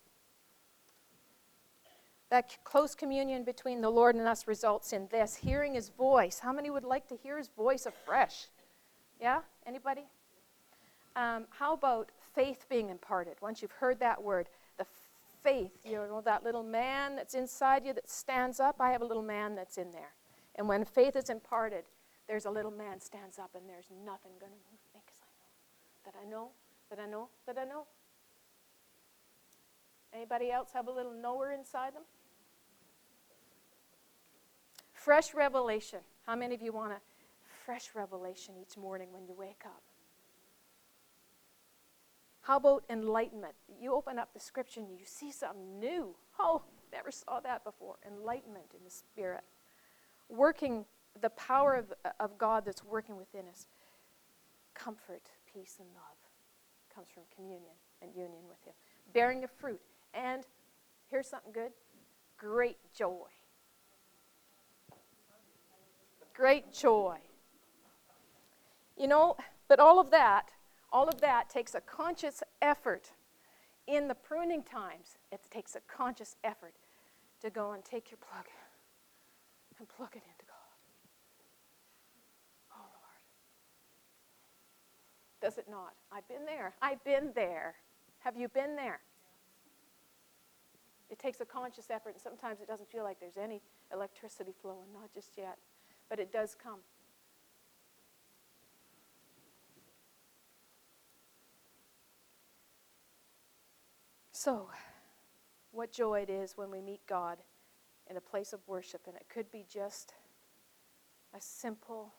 That 2.30 2.58
close 2.62 2.94
communion 2.94 3.42
between 3.42 3.80
the 3.80 3.90
Lord 3.90 4.14
and 4.14 4.26
us 4.26 4.46
results 4.46 4.92
in 4.92 5.08
this 5.10 5.36
hearing 5.36 5.74
His 5.74 5.88
voice. 5.88 6.38
How 6.38 6.52
many 6.52 6.70
would 6.70 6.84
like 6.84 7.08
to 7.08 7.16
hear 7.16 7.38
His 7.38 7.48
voice 7.48 7.86
afresh? 7.86 8.46
Yeah? 9.20 9.40
Anybody? 9.66 10.02
Um, 11.16 11.46
how 11.50 11.74
about 11.74 12.10
faith 12.34 12.66
being 12.68 12.88
imparted? 12.88 13.34
Once 13.40 13.62
you've 13.62 13.72
heard 13.72 13.98
that 14.00 14.22
word, 14.22 14.48
the 14.78 14.86
faith, 15.42 15.72
you 15.84 15.96
know, 15.96 16.20
that 16.24 16.44
little 16.44 16.62
man 16.62 17.16
that's 17.16 17.34
inside 17.34 17.84
you 17.84 17.92
that 17.94 18.08
stands 18.08 18.60
up. 18.60 18.76
I 18.78 18.90
have 18.90 19.02
a 19.02 19.04
little 19.04 19.22
man 19.22 19.54
that's 19.54 19.78
in 19.78 19.90
there. 19.90 20.12
And 20.54 20.68
when 20.68 20.84
faith 20.84 21.16
is 21.16 21.30
imparted, 21.30 21.84
there's 22.28 22.44
a 22.44 22.50
little 22.50 22.70
man 22.70 23.00
stands 23.00 23.38
up 23.38 23.50
and 23.54 23.68
there's 23.68 23.90
nothing 24.04 24.32
going 24.38 24.52
to 24.52 24.58
move 24.70 24.80
me 24.94 25.00
because 25.04 25.18
I 25.20 25.30
know 25.34 25.50
that 26.04 26.14
I 26.20 26.30
know, 26.30 26.50
that 26.90 26.98
I 26.98 27.06
know, 27.06 27.28
that 27.46 27.56
I 27.56 27.64
know. 27.64 27.86
Anybody 30.12 30.50
else 30.50 30.70
have 30.74 30.88
a 30.88 30.90
little 30.90 31.12
knower 31.12 31.52
inside 31.52 31.94
them? 31.94 32.02
Fresh 34.92 35.34
revelation. 35.34 36.00
How 36.26 36.36
many 36.36 36.54
of 36.54 36.62
you 36.62 36.72
want 36.72 36.92
a 36.92 37.00
fresh 37.64 37.90
revelation 37.94 38.54
each 38.60 38.76
morning 38.76 39.08
when 39.12 39.24
you 39.26 39.34
wake 39.38 39.62
up? 39.64 39.82
How 42.42 42.56
about 42.56 42.84
enlightenment? 42.90 43.54
You 43.80 43.94
open 43.94 44.18
up 44.18 44.34
the 44.34 44.40
scripture 44.40 44.80
and 44.80 44.90
you 44.90 45.04
see 45.04 45.30
something 45.30 45.78
new. 45.78 46.16
Oh, 46.38 46.62
never 46.92 47.12
saw 47.12 47.38
that 47.40 47.64
before. 47.64 47.96
Enlightenment 48.06 48.66
in 48.76 48.82
the 48.84 48.90
spirit. 48.90 49.44
Working 50.28 50.84
the 51.20 51.30
power 51.30 51.74
of, 51.74 51.92
of 52.18 52.36
God 52.36 52.64
that's 52.64 52.82
working 52.84 53.16
within 53.16 53.46
us. 53.48 53.68
Comfort, 54.74 55.30
peace, 55.52 55.76
and 55.78 55.88
love 55.94 56.19
comes 56.94 57.08
from 57.12 57.22
communion 57.34 57.74
and 58.02 58.10
union 58.14 58.42
with 58.48 58.62
Him. 58.64 58.74
Bearing 59.12 59.44
of 59.44 59.50
fruit. 59.50 59.80
And 60.14 60.44
here's 61.10 61.28
something 61.28 61.52
good 61.52 61.72
great 62.38 62.78
joy. 62.94 63.28
Great 66.34 66.72
joy. 66.72 67.18
You 68.96 69.08
know, 69.08 69.36
but 69.68 69.78
all 69.78 70.00
of 70.00 70.10
that 70.10 70.50
all 70.92 71.08
of 71.08 71.20
that 71.20 71.48
takes 71.48 71.74
a 71.74 71.80
conscious 71.80 72.42
effort. 72.60 73.12
In 73.86 74.08
the 74.08 74.14
pruning 74.14 74.62
times, 74.62 75.16
it 75.32 75.40
takes 75.50 75.74
a 75.74 75.80
conscious 75.80 76.36
effort 76.44 76.74
to 77.42 77.50
go 77.50 77.72
and 77.72 77.84
take 77.84 78.10
your 78.10 78.18
plug 78.18 78.46
and 79.78 79.88
plug 79.88 80.10
it 80.12 80.22
into 80.22 80.44
God. 80.46 80.56
Oh, 82.72 82.82
Lord. 82.82 83.22
Does 85.40 85.58
it 85.58 85.66
not? 85.70 85.94
I've 86.12 86.28
been 86.28 86.44
there. 86.44 86.74
I've 86.82 87.02
been 87.04 87.32
there. 87.34 87.74
Have 88.20 88.36
you 88.36 88.48
been 88.48 88.76
there? 88.76 89.00
It 91.08 91.18
takes 91.18 91.40
a 91.40 91.44
conscious 91.44 91.90
effort, 91.90 92.10
and 92.10 92.20
sometimes 92.20 92.60
it 92.60 92.68
doesn't 92.68 92.90
feel 92.90 93.02
like 93.02 93.18
there's 93.18 93.36
any 93.36 93.60
electricity 93.92 94.52
flowing, 94.60 94.92
not 94.92 95.12
just 95.12 95.30
yet, 95.36 95.58
but 96.08 96.20
it 96.20 96.32
does 96.32 96.54
come. 96.54 96.80
So, 104.32 104.70
what 105.72 105.92
joy 105.92 106.20
it 106.20 106.30
is 106.30 106.56
when 106.56 106.70
we 106.70 106.80
meet 106.80 107.06
God 107.06 107.38
in 108.08 108.16
a 108.16 108.20
place 108.20 108.52
of 108.52 108.60
worship, 108.66 109.02
and 109.06 109.16
it 109.16 109.26
could 109.28 109.50
be 109.50 109.66
just 109.70 110.14
a 111.34 111.40
simple 111.40 112.14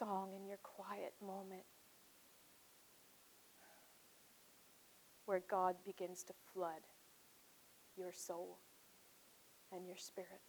song 0.00 0.30
in 0.34 0.46
your 0.46 0.58
quiet 0.62 1.12
moment 1.20 1.64
where 5.26 5.42
God 5.50 5.76
begins 5.84 6.24
to 6.24 6.32
flood 6.54 6.86
your 7.98 8.12
soul 8.12 8.58
and 9.70 9.86
your 9.86 9.98
spirit. 9.98 10.40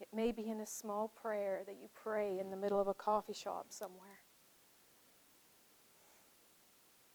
It 0.00 0.08
may 0.14 0.32
be 0.32 0.48
in 0.48 0.60
a 0.60 0.66
small 0.66 1.12
prayer 1.20 1.60
that 1.66 1.76
you 1.80 1.88
pray 1.94 2.38
in 2.38 2.50
the 2.50 2.56
middle 2.56 2.80
of 2.80 2.88
a 2.88 2.94
coffee 2.94 3.34
shop 3.34 3.66
somewhere 3.68 4.22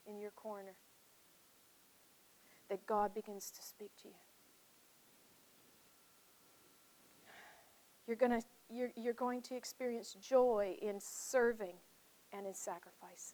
in 0.08 0.20
your 0.20 0.32
corner 0.32 0.76
that 2.70 2.86
God 2.86 3.16
begins 3.16 3.50
to 3.50 3.64
speak 3.64 3.92
to 4.04 4.10
you. 4.10 4.14
You're, 8.06 8.16
gonna, 8.16 8.42
you're, 8.70 8.92
you're 8.96 9.14
going 9.14 9.42
to 9.44 9.56
experience 9.56 10.16
joy 10.22 10.76
in 10.82 11.00
serving 11.00 11.76
and 12.32 12.46
in 12.46 12.54
sacrifice. 12.54 13.34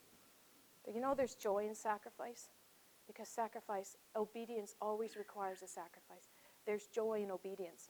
Do 0.85 0.91
you 0.91 1.01
know 1.01 1.13
there's 1.15 1.35
joy 1.35 1.65
in 1.67 1.75
sacrifice? 1.75 2.49
Because 3.07 3.27
sacrifice, 3.27 3.97
obedience 4.15 4.75
always 4.81 5.15
requires 5.15 5.61
a 5.61 5.67
sacrifice. 5.67 6.29
There's 6.65 6.87
joy 6.87 7.21
in 7.23 7.31
obedience. 7.31 7.89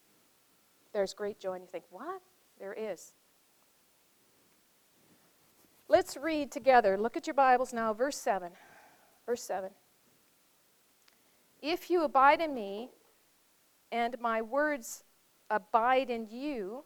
There's 0.94 1.14
great 1.14 1.40
joy, 1.40 1.54
and 1.54 1.62
you 1.62 1.70
think, 1.70 1.86
what? 1.90 2.22
There 2.60 2.74
is. 2.74 3.14
Let's 5.88 6.18
read 6.18 6.52
together. 6.52 6.98
Look 6.98 7.16
at 7.16 7.28
your 7.28 7.34
Bibles 7.34 7.74
now, 7.74 7.94
verse 7.94 8.18
7. 8.18 8.52
Verse 9.26 9.44
7. 9.44 9.70
If 11.62 11.90
you 11.90 12.04
abide 12.04 12.42
in 12.42 12.54
me, 12.54 12.92
and 13.92 14.16
my 14.20 14.42
words 14.42 15.04
abide 15.50 16.10
in 16.10 16.28
you, 16.30 16.84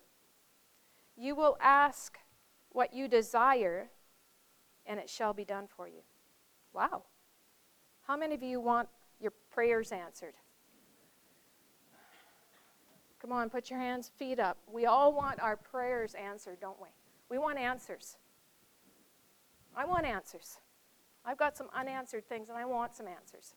you 1.20 1.36
will 1.36 1.58
ask 1.60 2.18
what 2.72 2.94
you 2.94 3.08
desire, 3.08 3.90
and 4.86 5.00
it 5.00 5.10
shall 5.10 5.34
be 5.34 5.44
done 5.44 5.68
for 5.68 5.88
you. 5.88 6.02
Wow. 6.74 7.04
How 8.08 8.16
many 8.16 8.36
of 8.36 8.42
you 8.42 8.62
want 8.62 8.88
your 9.20 9.34
prayers 9.52 9.92
answered? 9.92 10.36
Come 13.22 13.34
on, 13.34 13.50
put 13.50 13.70
your 13.70 13.80
hands, 13.80 14.10
feet 14.18 14.40
up. 14.40 14.58
We 14.72 14.86
all 14.86 15.12
want 15.12 15.42
our 15.42 15.58
prayers 15.58 16.16
answered, 16.16 16.60
don't 16.62 16.82
we? 16.82 16.88
We 17.28 17.38
want 17.38 17.60
answers. 17.60 18.16
I 19.76 19.84
want 19.84 20.06
answers. 20.06 20.58
I've 21.26 21.38
got 21.38 21.58
some 21.58 21.68
unanswered 21.76 22.28
things 22.28 22.48
and 22.48 22.58
I 22.58 22.64
want 22.66 22.96
some 22.96 23.08
answers. 23.08 23.54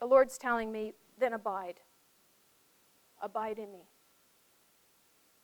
The 0.00 0.06
Lord's 0.06 0.36
telling 0.36 0.72
me, 0.72 0.94
then 1.18 1.32
abide. 1.32 1.80
Abide 3.22 3.58
in 3.60 3.72
me. 3.72 3.88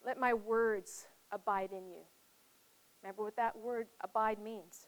Let 0.04 0.18
my 0.18 0.34
words 0.34 1.06
abide 1.30 1.72
in 1.72 1.88
you. 1.88 2.02
Remember 3.02 3.22
what 3.22 3.36
that 3.36 3.56
word 3.56 3.86
abide 4.00 4.40
means. 4.42 4.86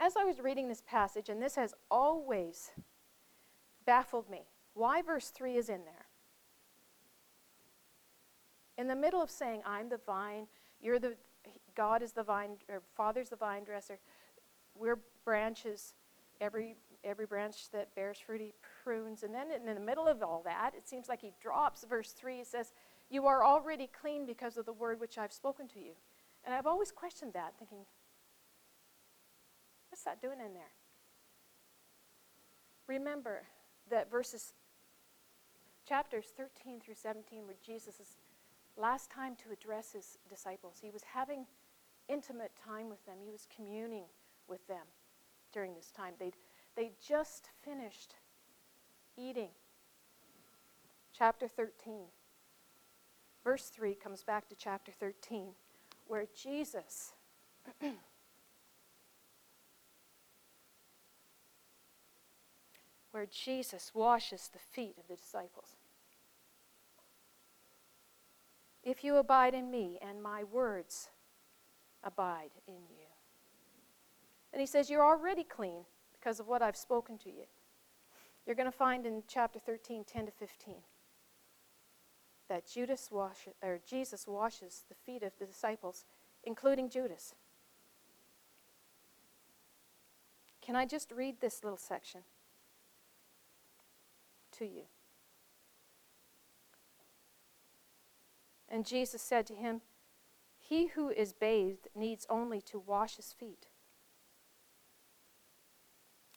As 0.00 0.16
I 0.16 0.24
was 0.24 0.38
reading 0.38 0.68
this 0.68 0.82
passage, 0.86 1.28
and 1.28 1.42
this 1.42 1.56
has 1.56 1.74
always 1.90 2.70
baffled 3.84 4.30
me, 4.30 4.42
why 4.74 5.02
verse 5.02 5.30
3 5.30 5.56
is 5.56 5.68
in 5.68 5.84
there. 5.84 6.06
In 8.76 8.86
the 8.86 8.94
middle 8.94 9.20
of 9.20 9.30
saying, 9.30 9.62
I'm 9.66 9.88
the 9.88 9.98
vine, 10.06 10.46
you're 10.80 11.00
the, 11.00 11.16
God 11.74 12.00
is 12.00 12.12
the 12.12 12.22
vine, 12.22 12.50
or 12.68 12.82
Father's 12.96 13.28
the 13.28 13.36
vine 13.36 13.64
dresser, 13.64 13.98
we're 14.76 15.00
branches, 15.24 15.94
every, 16.40 16.76
every 17.02 17.26
branch 17.26 17.70
that 17.72 17.92
bears 17.96 18.18
fruit 18.18 18.40
he 18.40 18.52
prunes. 18.88 19.22
And 19.22 19.34
then 19.34 19.48
in 19.50 19.74
the 19.74 19.80
middle 19.80 20.08
of 20.08 20.22
all 20.22 20.40
that, 20.46 20.72
it 20.74 20.88
seems 20.88 21.10
like 21.10 21.20
he 21.20 21.32
drops 21.42 21.84
verse 21.84 22.12
3. 22.12 22.38
He 22.38 22.44
says, 22.44 22.72
You 23.10 23.26
are 23.26 23.44
already 23.44 23.86
clean 23.86 24.24
because 24.24 24.56
of 24.56 24.64
the 24.64 24.72
word 24.72 24.98
which 24.98 25.18
I've 25.18 25.32
spoken 25.32 25.68
to 25.68 25.78
you. 25.78 25.92
And 26.42 26.54
I've 26.54 26.66
always 26.66 26.90
questioned 26.90 27.34
that, 27.34 27.52
thinking, 27.58 27.80
What's 29.90 30.04
that 30.04 30.22
doing 30.22 30.38
in 30.40 30.54
there? 30.54 30.72
Remember 32.86 33.42
that 33.90 34.10
verses, 34.10 34.54
chapters 35.86 36.32
13 36.34 36.80
through 36.80 36.94
17 36.94 37.46
were 37.46 37.56
Jesus' 37.62 38.16
last 38.78 39.10
time 39.10 39.36
to 39.36 39.52
address 39.52 39.92
his 39.92 40.16
disciples. 40.30 40.78
He 40.80 40.90
was 40.90 41.02
having 41.02 41.44
intimate 42.08 42.52
time 42.64 42.88
with 42.88 43.04
them, 43.04 43.16
he 43.22 43.30
was 43.30 43.46
communing 43.54 44.04
with 44.48 44.66
them 44.66 44.86
during 45.52 45.74
this 45.74 45.90
time. 45.90 46.14
They'd, 46.18 46.36
they 46.74 46.92
just 47.06 47.50
finished 47.62 48.14
eating. 49.18 49.50
Chapter 51.12 51.48
13. 51.48 52.04
Verse 53.44 53.68
3 53.70 53.94
comes 53.94 54.22
back 54.22 54.48
to 54.48 54.54
chapter 54.54 54.92
13, 54.92 55.48
where 56.06 56.26
Jesus 56.34 57.12
where 63.10 63.26
Jesus 63.26 63.90
washes 63.94 64.48
the 64.52 64.58
feet 64.58 64.94
of 64.98 65.08
the 65.08 65.16
disciples. 65.16 65.76
If 68.84 69.02
you 69.02 69.16
abide 69.16 69.54
in 69.54 69.70
me 69.70 69.98
and 70.00 70.22
my 70.22 70.44
words 70.44 71.08
abide 72.04 72.50
in 72.66 72.74
you. 72.90 73.06
And 74.52 74.60
he 74.60 74.66
says, 74.66 74.88
You're 74.88 75.04
already 75.04 75.44
clean 75.44 75.84
because 76.12 76.40
of 76.40 76.46
what 76.48 76.62
I've 76.62 76.76
spoken 76.76 77.18
to 77.18 77.28
you. 77.28 77.44
You're 78.48 78.54
going 78.54 78.64
to 78.64 78.72
find 78.72 79.04
in 79.04 79.24
chapter 79.28 79.58
13, 79.58 80.04
10 80.04 80.24
to 80.24 80.32
15, 80.32 80.76
that 82.48 82.66
Judas 82.66 83.10
wash, 83.12 83.46
or 83.62 83.78
Jesus 83.86 84.26
washes 84.26 84.84
the 84.88 84.94
feet 84.94 85.22
of 85.22 85.32
the 85.38 85.44
disciples, 85.44 86.06
including 86.42 86.88
Judas. 86.88 87.34
Can 90.62 90.76
I 90.76 90.86
just 90.86 91.12
read 91.12 91.42
this 91.42 91.62
little 91.62 91.76
section 91.76 92.22
to 94.52 94.64
you? 94.64 94.84
And 98.66 98.86
Jesus 98.86 99.20
said 99.20 99.46
to 99.48 99.54
him, 99.54 99.82
He 100.58 100.86
who 100.86 101.10
is 101.10 101.34
bathed 101.34 101.88
needs 101.94 102.26
only 102.30 102.62
to 102.62 102.78
wash 102.78 103.16
his 103.16 103.34
feet 103.34 103.66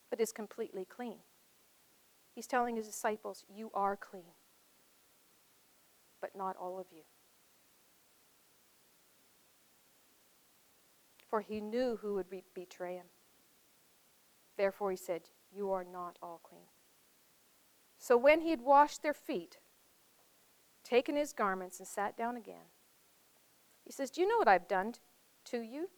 but 0.09 0.19
is 0.19 0.33
completely 0.33 0.83
clean. 0.83 1.19
He's 2.33 2.47
telling 2.47 2.75
his 2.75 2.87
disciples, 2.87 3.43
You 3.53 3.71
are 3.73 3.97
clean, 3.97 4.33
but 6.21 6.35
not 6.35 6.55
all 6.55 6.79
of 6.79 6.87
you. 6.91 7.03
For 11.29 11.41
he 11.41 11.61
knew 11.61 11.97
who 12.01 12.13
would 12.15 12.29
be- 12.29 12.43
betray 12.53 12.95
him. 12.95 13.07
Therefore 14.57 14.91
he 14.91 14.97
said, 14.97 15.29
You 15.51 15.71
are 15.71 15.83
not 15.83 16.17
all 16.21 16.39
clean. 16.43 16.67
So 17.97 18.17
when 18.17 18.41
he 18.41 18.49
had 18.49 18.61
washed 18.61 19.03
their 19.03 19.13
feet, 19.13 19.59
taken 20.83 21.15
his 21.15 21.33
garments, 21.33 21.79
and 21.79 21.87
sat 21.87 22.17
down 22.17 22.35
again, 22.35 22.65
he 23.85 23.91
says, 23.91 24.09
Do 24.09 24.21
you 24.21 24.27
know 24.27 24.37
what 24.37 24.47
I've 24.47 24.67
done 24.67 24.93
to 25.45 25.59
you? 25.59 25.89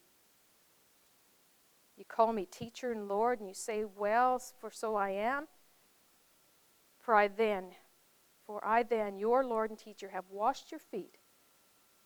You 1.95 2.05
call 2.05 2.33
me 2.33 2.45
teacher 2.45 2.91
and 2.91 3.07
Lord, 3.07 3.39
and 3.39 3.47
you 3.47 3.53
say, 3.53 3.85
Well, 3.85 4.41
for 4.59 4.71
so 4.71 4.95
I 4.95 5.11
am. 5.11 5.47
For 7.03 7.15
I 7.15 7.27
then, 7.27 7.71
for 8.47 8.65
I 8.65 8.81
then, 8.81 9.17
your 9.17 9.43
Lord 9.43 9.69
and 9.69 9.77
teacher, 9.77 10.09
have 10.13 10.23
washed 10.31 10.71
your 10.71 10.79
feet. 10.79 11.17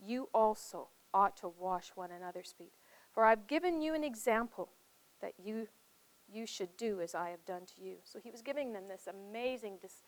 You 0.04 0.28
also 0.34 0.90
ought 1.14 1.38
to 1.38 1.50
wash 1.50 1.92
one 1.94 2.10
another's 2.12 2.52
feet. 2.58 2.74
For 3.14 3.24
I've 3.24 3.46
given 3.46 3.80
you 3.80 3.94
an 3.94 4.04
example 4.04 4.70
that 5.22 5.34
you 5.38 5.68
you 6.30 6.46
should 6.46 6.76
do 6.76 7.00
as 7.00 7.16
I 7.16 7.30
have 7.30 7.46
done 7.46 7.62
to 7.68 7.82
you. 7.82 7.96
So 8.04 8.20
he 8.20 8.32
was 8.32 8.42
giving 8.42 8.74
them 8.74 8.90
this 8.90 9.08
amazing, 9.08 9.78
this, 9.82 10.04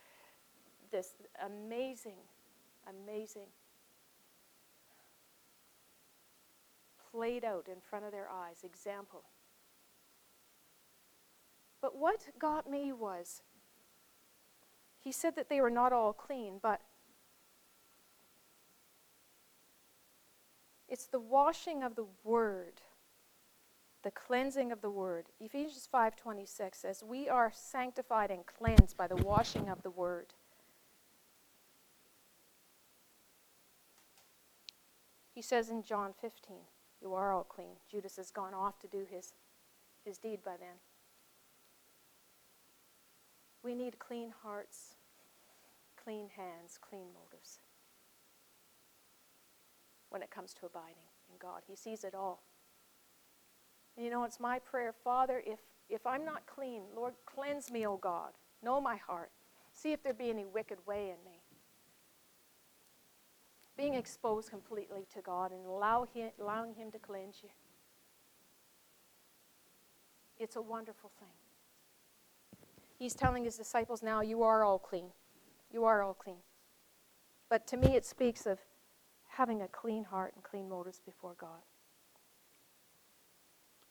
this 0.91 1.13
amazing, 1.41 2.17
amazing, 2.89 3.47
played 7.09 7.45
out 7.45 7.69
in 7.71 7.79
front 7.79 8.03
of 8.03 8.11
their 8.11 8.27
eyes 8.29 8.65
example 8.65 9.23
but 11.81 11.95
what 11.95 12.27
got 12.37 12.69
me 12.69 12.91
was 12.91 13.41
he 15.03 15.11
said 15.11 15.35
that 15.35 15.49
they 15.49 15.61
were 15.61 15.69
not 15.69 15.93
all 15.93 16.13
clean, 16.13 16.59
but 16.61 16.81
it's 20.87 21.05
the 21.05 21.19
washing 21.19 21.83
of 21.83 21.95
the 21.95 22.05
word 22.23 22.81
the 24.03 24.11
cleansing 24.11 24.71
of 24.71 24.81
the 24.81 24.89
word. 24.89 25.25
Ephesians 25.39 25.87
5.26 25.93 26.75
says 26.75 27.03
we 27.03 27.27
are 27.27 27.51
sanctified 27.53 28.31
and 28.31 28.45
cleansed 28.45 28.95
by 28.95 29.07
the 29.07 29.17
washing 29.17 29.67
of 29.69 29.83
the 29.83 29.89
word. 29.89 30.27
He 35.33 35.41
says 35.41 35.69
in 35.69 35.83
john 35.83 36.13
15 36.19 36.57
you 37.01 37.13
are 37.13 37.31
all 37.31 37.43
clean. 37.43 37.75
Judas 37.89 38.17
has 38.17 38.31
gone 38.31 38.53
off 38.53 38.79
to 38.79 38.87
do 38.87 39.05
his, 39.09 39.33
his 40.05 40.17
deed 40.17 40.43
by 40.43 40.55
then 40.59 40.77
we 43.63 43.75
need 43.75 43.99
clean 43.99 44.33
hearts, 44.43 44.95
clean 46.01 46.29
hands, 46.35 46.77
clean 46.81 47.07
motives 47.13 47.59
when 50.09 50.21
it 50.21 50.31
comes 50.31 50.53
to 50.55 50.65
abiding 50.65 50.95
in 51.29 51.37
God. 51.39 51.61
He 51.67 51.75
sees 51.75 52.03
it 52.03 52.15
all. 52.15 52.41
And 53.95 54.05
you 54.05 54.11
know, 54.11 54.23
it's 54.23 54.39
my 54.39 54.59
prayer, 54.59 54.93
Father, 55.03 55.43
if, 55.45 55.59
if 55.89 56.05
I'm 56.07 56.25
not 56.25 56.45
clean, 56.45 56.83
Lord, 56.95 57.13
cleanse 57.25 57.71
me, 57.71 57.85
O 57.85 57.97
God. 57.97 58.31
Know 58.63 58.79
my 58.81 58.95
heart. 58.95 59.31
See 59.73 59.91
if 59.91 60.03
there 60.03 60.13
be 60.13 60.29
any 60.29 60.45
wicked 60.45 60.77
way 60.85 61.09
in 61.09 61.23
me. 61.29 61.39
Being 63.77 63.93
exposed 63.93 64.49
completely 64.49 65.05
to 65.13 65.21
God 65.21 65.51
and 65.51 65.65
allow 65.65 66.05
him, 66.13 66.31
allowing 66.41 66.73
Him 66.73 66.91
to 66.91 66.99
cleanse 66.99 67.37
you. 67.41 67.49
It's 70.37 70.55
a 70.55 70.61
wonderful 70.61 71.11
thing. 71.19 71.48
He's 72.99 73.15
telling 73.15 73.45
his 73.45 73.55
disciples 73.55 74.03
now, 74.03 74.19
You 74.19 74.43
are 74.43 74.63
all 74.65 74.77
clean. 74.77 75.11
You 75.71 75.85
are 75.85 76.03
all 76.03 76.13
clean. 76.13 76.43
But 77.49 77.65
to 77.67 77.77
me, 77.77 77.95
it 77.95 78.05
speaks 78.05 78.45
of 78.45 78.59
having 79.29 79.61
a 79.61 79.69
clean 79.69 80.03
heart 80.03 80.33
and 80.35 80.43
clean 80.43 80.67
motives 80.67 80.99
before 80.99 81.33
God. 81.39 81.61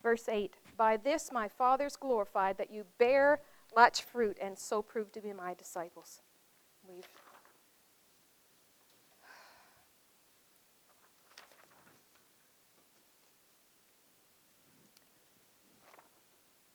Verse 0.03 0.29
8 0.29 0.59
By 0.77 0.99
this 0.99 1.33
my 1.33 1.49
Father 1.49 1.87
is 1.87 1.97
glorified, 1.97 2.59
that 2.59 2.71
you 2.71 2.85
bear 2.99 3.41
much 3.75 4.03
fruit 4.03 4.37
and 4.41 4.59
so 4.59 4.83
prove 4.83 5.11
to 5.13 5.23
be 5.23 5.33
my 5.33 5.55
disciples. 5.55 6.21
We've 6.87 7.05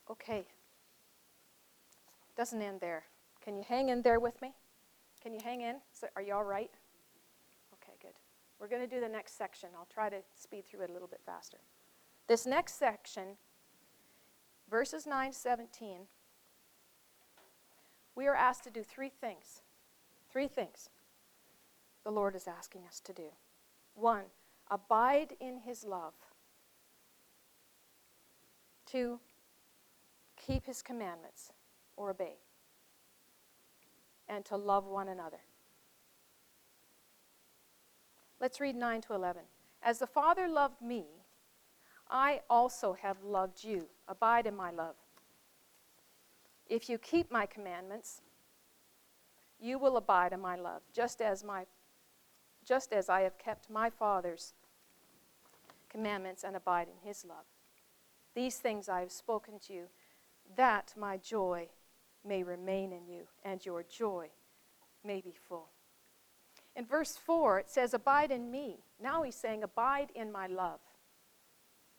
Okay. 0.09 0.45
Doesn't 2.36 2.61
end 2.61 2.81
there. 2.81 3.03
Can 3.43 3.55
you 3.55 3.63
hang 3.67 3.89
in 3.89 4.01
there 4.01 4.19
with 4.19 4.41
me? 4.41 4.53
Can 5.21 5.34
you 5.34 5.39
hang 5.43 5.61
in? 5.61 5.75
So, 5.91 6.07
are 6.15 6.21
you 6.21 6.34
all 6.34 6.43
right? 6.43 6.71
Okay, 7.73 7.93
good. 8.01 8.13
We're 8.59 8.67
going 8.67 8.81
to 8.81 8.88
do 8.88 9.01
the 9.01 9.09
next 9.09 9.38
section. 9.38 9.69
I'll 9.77 9.88
try 9.93 10.09
to 10.09 10.17
speed 10.36 10.65
through 10.65 10.81
it 10.81 10.89
a 10.89 10.93
little 10.93 11.07
bit 11.07 11.21
faster. 11.25 11.57
This 12.27 12.45
next 12.45 12.79
section, 12.79 13.38
verses 14.69 15.05
9 15.05 15.31
to 15.31 15.38
17, 15.38 16.01
we 18.15 18.27
are 18.27 18.36
asked 18.36 18.63
to 18.63 18.71
do 18.71 18.84
three 18.84 19.09
things. 19.09 19.61
Three 20.31 20.47
things 20.47 20.89
the 22.03 22.11
Lord 22.11 22.36
is 22.36 22.47
asking 22.47 22.81
us 22.88 22.99
to 23.01 23.13
do. 23.13 23.29
One, 23.95 24.25
abide 24.69 25.36
in 25.39 25.59
his 25.59 25.84
love. 25.84 26.13
Two, 28.86 29.19
keep 30.36 30.65
his 30.65 30.81
commandments 30.81 31.51
or 31.96 32.10
obey. 32.10 32.38
And 34.28 34.46
to 34.46 34.58
love 34.58 34.86
one 34.86 35.10
another. 35.10 35.41
Let's 38.39 38.60
read 38.60 38.76
9 38.76 39.02
to 39.02 39.14
11. 39.14 39.44
As 39.82 40.00
the 40.00 40.08
Father 40.08 40.48
loved 40.48 40.82
me, 40.82 41.06
I 42.10 42.41
also 42.50 42.94
have 42.94 43.24
loved 43.24 43.64
you. 43.64 43.88
Abide 44.08 44.48
in 44.48 44.56
my 44.56 44.72
love. 44.72 44.96
If 46.68 46.89
you 46.89 46.98
keep 46.98 47.32
my 47.32 47.46
commandments, 47.46 48.22
you 49.60 49.80
will 49.80 49.98
abide 49.98 50.34
in 50.34 50.41
my 50.41 50.56
love, 50.56 50.82
just 50.94 51.22
as 51.22 51.44
my 51.44 51.66
just 52.66 52.94
as 52.94 53.10
I 53.10 53.22
have 53.22 53.38
kept 53.38 53.70
my 53.70 53.89
Father's 53.89 54.54
commandments 55.89 56.44
and 56.44 56.56
abide 56.56 56.88
in 56.88 57.08
his 57.08 57.26
love. 57.26 57.46
These 58.36 58.58
things 58.58 58.88
I 58.88 59.02
have 59.02 59.12
spoken 59.12 59.60
to 59.68 59.74
you, 59.74 59.86
that 60.56 60.94
my 60.98 61.18
joy 61.18 61.68
may 62.26 62.43
remain 62.43 62.91
in 62.91 63.07
you, 63.07 63.24
and 63.43 63.65
your 63.65 63.84
joy 63.84 64.30
may 65.03 65.21
be 65.21 65.36
full. 65.47 65.69
In 66.76 66.86
verse 66.86 67.17
4, 67.17 67.59
it 67.59 67.69
says, 67.69 67.93
Abide 67.93 68.32
in 68.32 68.49
me. 68.49 68.80
Now 69.01 69.24
he's 69.24 69.36
saying, 69.36 69.63
Abide 69.63 70.11
in 70.15 70.32
my 70.32 70.47
love. 70.47 70.80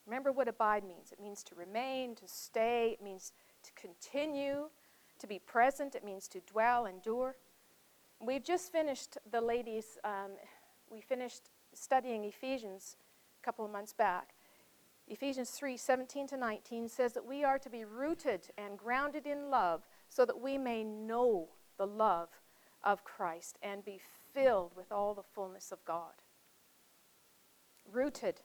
Remember 0.07 0.33
what 0.33 0.49
abide 0.49 0.85
means 0.85 1.13
it 1.13 1.21
means 1.21 1.43
to 1.45 1.55
remain, 1.55 2.15
to 2.17 2.29
stay, 2.29 2.97
it 2.99 3.03
means 3.03 3.33
to 3.63 3.73
continue, 3.73 4.69
to 5.19 5.27
be 5.27 5.39
present, 5.39 5.95
it 5.95 6.05
means 6.05 6.29
to 6.29 6.41
dwell, 6.41 6.87
endure. 6.87 7.37
We've 8.21 8.45
just 8.45 8.71
finished 8.71 9.17
the 9.31 9.41
ladies, 9.41 9.99
um, 10.05 10.33
we 10.91 11.01
finished 11.01 11.49
studying 11.73 12.25
Ephesians 12.25 12.97
a 13.41 13.45
couple 13.45 13.65
of 13.65 13.71
months 13.71 13.93
back. 13.93 14.35
Ephesians 15.09 15.51
3 15.51 15.77
17 15.77 16.29
to 16.29 16.37
19 16.37 16.89
says 16.89 17.13
that 17.13 17.27
we 17.27 17.45
are 17.45 17.59
to 17.59 17.71
be 17.71 17.85
rooted 17.85 18.49
and 18.57 18.79
grounded 18.79 19.27
in 19.27 19.51
love 19.51 19.83
so 20.15 20.25
that 20.25 20.41
we 20.41 20.57
may 20.57 20.85
know 20.85 21.49
the 21.77 21.87
love 21.87 22.29
of 22.85 23.03
Christ 23.03 23.59
and 23.61 23.85
be 23.85 23.99
filled 24.33 24.71
with 24.77 24.93
all 24.93 25.13
the 25.13 25.25
fullness 25.35 25.73
of 25.73 25.85
God. 25.85 26.13
Rooted. 27.93 28.41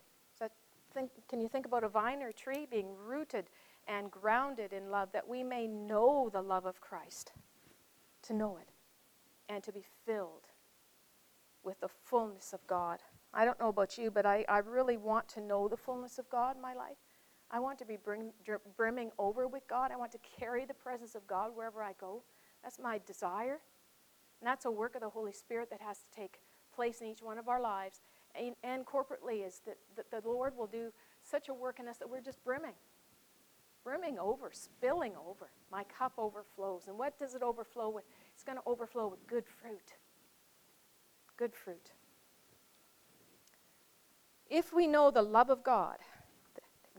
Think, 0.91 1.11
can 1.30 1.39
you 1.39 1.47
think 1.47 1.67
about 1.67 1.84
a 1.84 1.88
vine 1.88 2.24
or 2.24 2.32
tree 2.32 2.65
being 2.65 2.88
rooted 3.05 3.51
and 3.88 4.09
grounded 4.09 4.74
in 4.74 4.89
love 4.89 5.09
that 5.11 5.28
we 5.28 5.43
may 5.43 5.67
know 5.67 6.32
the 6.34 6.41
love 6.41 6.65
of 6.65 6.82
Christ? 6.82 7.34
To 8.24 8.34
know 8.34 8.57
it 8.59 8.70
and 9.47 9.63
to 9.63 9.72
be 9.72 9.86
filled 10.07 10.47
with 11.63 11.80
the 11.82 11.89
fullness 12.05 12.53
of 12.53 12.65
God. 12.65 13.01
I 13.32 13.45
don't 13.45 13.59
know 13.59 13.70
about 13.70 13.99
you, 13.99 14.09
but 14.09 14.26
I, 14.26 14.43
I 14.49 14.57
really 14.57 14.97
want 14.97 15.28
to 15.30 15.41
know 15.41 15.67
the 15.67 15.78
fullness 15.78 16.17
of 16.17 16.28
God 16.32 16.55
in 16.55 16.61
my 16.63 16.74
life. 16.74 16.97
I 17.52 17.60
want 17.60 17.80
to 17.80 17.86
be 17.86 17.97
bring, 17.97 18.32
brimming 18.78 19.12
over 19.18 19.47
with 19.47 19.68
God. 19.68 19.91
I 19.91 19.97
want 19.97 20.12
to 20.12 20.20
carry 20.39 20.66
the 20.66 20.74
presence 20.74 21.16
of 21.16 21.26
God 21.26 21.52
wherever 21.56 21.82
I 21.82 21.93
go. 22.00 22.22
That's 22.64 22.80
my 22.80 23.00
desire. 23.06 23.60
And 24.39 24.47
that's 24.47 24.66
a 24.66 24.72
work 24.72 24.95
of 24.95 25.02
the 25.02 25.10
Holy 25.10 25.34
Spirit 25.34 25.70
that 25.72 25.82
has 25.82 25.97
to 26.00 26.16
take 26.16 26.39
place 26.74 27.02
in 27.02 27.08
each 27.08 27.22
one 27.22 27.38
of 27.38 27.50
our 27.50 27.62
lives. 27.62 28.02
And, 28.36 28.56
and 28.64 28.86
corporately, 28.86 29.45
is 29.45 29.62
that, 29.66 29.78
that 29.95 30.12
the 30.12 30.30
Lord 30.30 30.56
will 30.56 30.68
do 30.68 30.91
such 31.24 31.50
a 31.50 31.54
work 31.54 31.80
in 31.80 31.88
us 31.88 31.97
that 31.97 32.10
we're 32.10 32.22
just 32.22 32.43
brimming. 32.43 32.76
Brimming 33.84 34.20
over, 34.20 34.52
spilling 34.54 35.14
over. 35.28 35.50
My 35.72 35.84
cup 35.86 36.14
overflows. 36.18 36.88
And 36.88 36.97
what 36.97 37.18
does 37.18 37.34
it 37.34 37.41
overflow 37.41 37.89
with? 37.89 38.04
It's 38.36 38.43
going 38.43 38.58
to 38.58 38.64
overflow 38.68 39.08
with 39.08 39.26
good 39.26 39.45
fruit. 39.47 39.93
Good 41.36 41.56
fruit. 41.56 41.91
If 44.47 44.72
we 44.72 44.86
know 44.88 45.10
the 45.10 45.22
love 45.22 45.50
of 45.50 45.64
God 45.64 45.97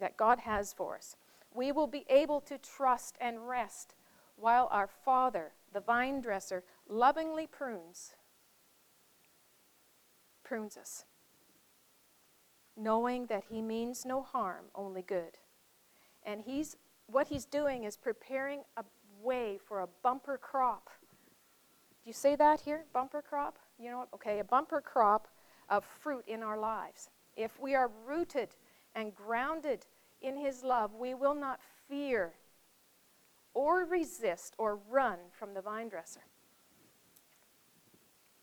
that 0.00 0.16
God 0.16 0.40
has 0.40 0.72
for 0.72 0.96
us, 0.96 1.16
we 1.52 1.72
will 1.72 1.86
be 1.86 2.04
able 2.08 2.40
to 2.42 2.58
trust 2.58 3.16
and 3.20 3.48
rest 3.48 3.94
while 4.36 4.68
our 4.70 4.88
Father, 4.88 5.52
the 5.72 5.80
vine 5.80 6.20
dresser, 6.20 6.64
lovingly 6.88 7.46
prunes 7.46 8.14
prunes 10.42 10.76
us, 10.76 11.04
knowing 12.76 13.26
that 13.26 13.44
he 13.50 13.62
means 13.62 14.04
no 14.04 14.20
harm, 14.20 14.64
only 14.74 15.02
good. 15.02 15.38
And 16.24 16.42
he's 16.42 16.76
what 17.06 17.28
he's 17.28 17.44
doing 17.44 17.84
is 17.84 17.96
preparing 17.96 18.62
a 18.76 18.84
way 19.22 19.58
for 19.64 19.80
a 19.80 19.88
bumper 20.02 20.38
crop. 20.38 20.90
Do 22.02 22.08
you 22.08 22.12
say 22.12 22.34
that 22.36 22.60
here? 22.60 22.84
Bumper 22.92 23.22
crop? 23.22 23.58
You 23.78 23.90
know 23.90 23.98
what? 23.98 24.08
Okay, 24.14 24.40
a 24.40 24.44
bumper 24.44 24.80
crop 24.80 25.28
of 25.68 25.84
fruit 25.84 26.24
in 26.26 26.42
our 26.42 26.58
lives. 26.58 27.10
If 27.36 27.60
we 27.60 27.76
are 27.76 27.90
rooted 28.04 28.48
and 28.94 29.14
grounded 29.14 29.86
in 30.20 30.36
His 30.36 30.62
love, 30.62 30.94
we 30.94 31.14
will 31.14 31.34
not 31.34 31.60
fear 31.88 32.34
or 33.54 33.84
resist 33.84 34.54
or 34.58 34.78
run 34.88 35.18
from 35.32 35.54
the 35.54 35.60
vine 35.60 35.88
dresser. 35.88 36.20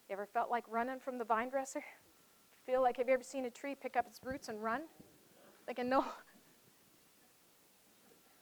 You 0.09 0.13
ever 0.13 0.25
felt 0.25 0.49
like 0.49 0.63
running 0.69 0.99
from 0.99 1.17
the 1.17 1.25
vine 1.25 1.49
dresser? 1.49 1.83
Feel 2.65 2.81
like, 2.81 2.97
have 2.97 3.07
you 3.07 3.13
ever 3.13 3.23
seen 3.23 3.45
a 3.45 3.49
tree 3.49 3.75
pick 3.75 3.95
up 3.95 4.05
its 4.07 4.19
roots 4.23 4.49
and 4.49 4.61
run? 4.61 4.83
Like 5.67 5.79
a 5.79 5.83
no. 5.83 6.05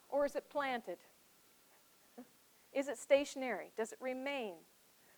Or 0.10 0.26
is 0.26 0.36
it 0.36 0.50
planted? 0.50 0.98
Is 2.74 2.88
it 2.88 2.98
stationary? 2.98 3.72
Does 3.78 3.92
it 3.92 4.00
remain 4.02 4.56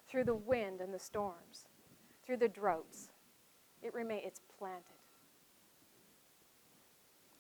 through 0.10 0.26
the 0.26 0.36
wind 0.36 0.82
and 0.82 0.94
the 0.94 1.00
storms, 1.00 1.66
through 2.26 2.38
the 2.38 2.48
droughts? 2.48 3.10
It 3.82 3.94
remains, 3.94 4.24
it's 4.26 4.42
planted. 4.58 4.97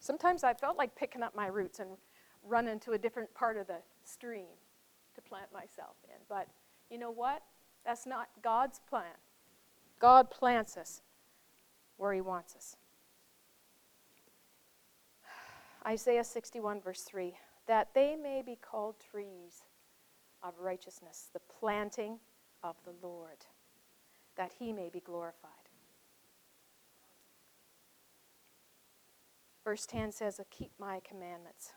Sometimes 0.07 0.45
I 0.45 0.53
felt 0.53 0.77
like 0.77 0.95
picking 0.95 1.21
up 1.21 1.35
my 1.35 1.47
roots 1.47 1.79
and 1.79 1.89
running 2.41 2.79
to 2.79 2.93
a 2.93 2.97
different 2.97 3.33
part 3.33 3.57
of 3.57 3.67
the 3.67 3.79
stream 4.05 4.55
to 5.15 5.21
plant 5.21 5.51
myself 5.51 5.97
in. 6.05 6.15
But 6.29 6.47
you 6.89 6.97
know 6.97 7.11
what? 7.11 7.43
That's 7.85 8.05
not 8.05 8.29
God's 8.41 8.79
plan. 8.89 9.17
God 9.99 10.31
plants 10.31 10.77
us 10.77 11.01
where 11.97 12.13
He 12.13 12.21
wants 12.21 12.55
us. 12.55 12.77
Isaiah 15.85 16.23
61, 16.23 16.79
verse 16.79 17.01
3 17.01 17.35
that 17.67 17.89
they 17.93 18.15
may 18.15 18.41
be 18.41 18.55
called 18.55 18.95
trees 19.11 19.63
of 20.41 20.53
righteousness, 20.57 21.27
the 21.33 21.41
planting 21.59 22.17
of 22.63 22.77
the 22.85 22.93
Lord, 23.05 23.45
that 24.37 24.53
He 24.57 24.71
may 24.71 24.87
be 24.87 25.01
glorified. 25.01 25.56
Verse 29.67 29.85
10 29.85 30.13
says, 30.13 30.39
Keep 30.49 30.71
my 30.79 31.01
commandments. 31.01 31.73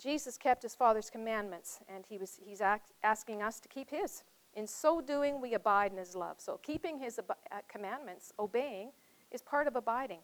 Jesus 0.00 0.38
kept 0.38 0.62
his 0.62 0.76
Father's 0.76 1.10
commandments, 1.10 1.80
and 1.92 2.04
he 2.08 2.16
was, 2.16 2.38
he's 2.40 2.60
act, 2.60 2.92
asking 3.02 3.42
us 3.42 3.58
to 3.58 3.68
keep 3.68 3.90
his. 3.90 4.22
In 4.54 4.68
so 4.68 5.00
doing, 5.00 5.40
we 5.40 5.54
abide 5.54 5.90
in 5.90 5.98
his 5.98 6.14
love. 6.14 6.36
So, 6.38 6.60
keeping 6.62 7.00
his 7.00 7.18
ab- 7.18 7.36
uh, 7.50 7.56
commandments, 7.66 8.32
obeying, 8.38 8.92
is 9.32 9.42
part 9.42 9.66
of 9.66 9.74
abiding. 9.74 10.20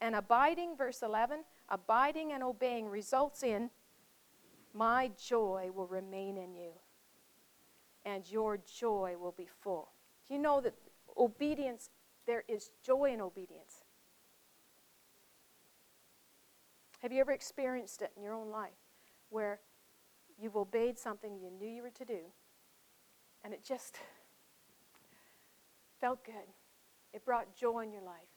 And 0.00 0.14
abiding, 0.14 0.76
verse 0.76 1.02
11, 1.02 1.40
abiding 1.68 2.32
and 2.32 2.44
obeying 2.44 2.86
results 2.86 3.42
in 3.42 3.68
my 4.72 5.10
joy 5.20 5.70
will 5.74 5.88
remain 5.88 6.36
in 6.36 6.54
you, 6.54 6.70
and 8.04 8.30
your 8.30 8.58
joy 8.58 9.16
will 9.20 9.34
be 9.36 9.48
full. 9.60 9.88
Do 10.28 10.34
you 10.34 10.40
know 10.40 10.60
that 10.60 10.74
obedience, 11.16 11.90
there 12.28 12.44
is 12.46 12.70
joy 12.80 13.12
in 13.12 13.20
obedience? 13.20 13.77
Have 16.98 17.12
you 17.12 17.20
ever 17.20 17.32
experienced 17.32 18.02
it 18.02 18.12
in 18.16 18.22
your 18.22 18.34
own 18.34 18.50
life 18.50 18.78
where 19.30 19.60
you've 20.40 20.56
obeyed 20.56 20.98
something 20.98 21.38
you 21.38 21.50
knew 21.50 21.68
you 21.68 21.82
were 21.82 21.90
to 21.90 22.04
do 22.04 22.20
and 23.44 23.54
it 23.54 23.64
just 23.64 23.98
felt 26.00 26.24
good? 26.24 26.34
It 27.12 27.24
brought 27.24 27.54
joy 27.54 27.80
in 27.80 27.92
your 27.92 28.02
life. 28.02 28.28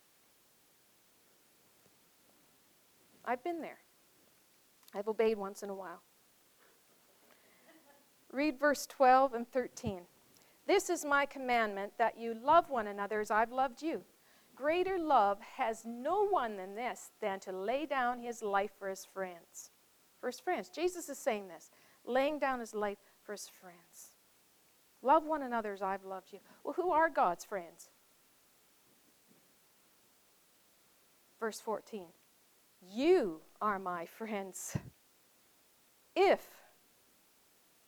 I've 3.26 3.44
been 3.44 3.62
there. 3.62 3.80
I've 4.94 5.08
obeyed 5.08 5.38
once 5.38 5.64
in 5.64 5.70
a 5.70 5.76
while. 5.76 6.02
Read 8.32 8.60
verse 8.60 8.86
12 8.88 9.34
and 9.34 9.52
13. 9.52 10.02
This 10.68 10.90
is 10.90 11.04
my 11.04 11.26
commandment 11.26 11.94
that 11.98 12.18
you 12.18 12.34
love 12.34 12.70
one 12.70 12.88
another 12.88 13.20
as 13.20 13.30
I've 13.30 13.52
loved 13.52 13.82
you. 13.82 14.04
Greater 14.62 15.00
love 15.00 15.40
has 15.58 15.84
no 15.86 16.28
one 16.28 16.56
than 16.56 16.76
this, 16.76 17.10
than 17.20 17.40
to 17.40 17.52
lay 17.52 17.86
down 17.88 18.20
his 18.20 18.44
life 18.44 18.70
for 18.78 18.90
his 18.90 19.06
friends. 19.06 19.72
For 20.20 20.28
his 20.28 20.40
friends. 20.40 20.70
Jesus 20.70 21.10
is 21.10 21.18
saying 21.18 21.48
this, 21.48 21.72
laying 22.06 22.38
down 22.38 22.60
his 22.60 22.76
life 22.76 23.00
for 23.24 23.32
his 23.32 23.50
friends. 23.50 24.14
Love 25.02 25.26
one 25.26 25.42
another 25.42 25.74
as 25.74 25.82
I've 25.82 26.06
loved 26.06 26.32
you. 26.32 26.38
Well, 26.64 26.76
who 26.76 26.92
are 26.92 27.10
God's 27.10 27.44
friends? 27.44 27.90
Verse 31.40 31.60
14 31.60 32.06
You 32.88 33.42
are 33.64 33.80
my 33.80 34.06
friends 34.06 34.78
if 36.16 36.48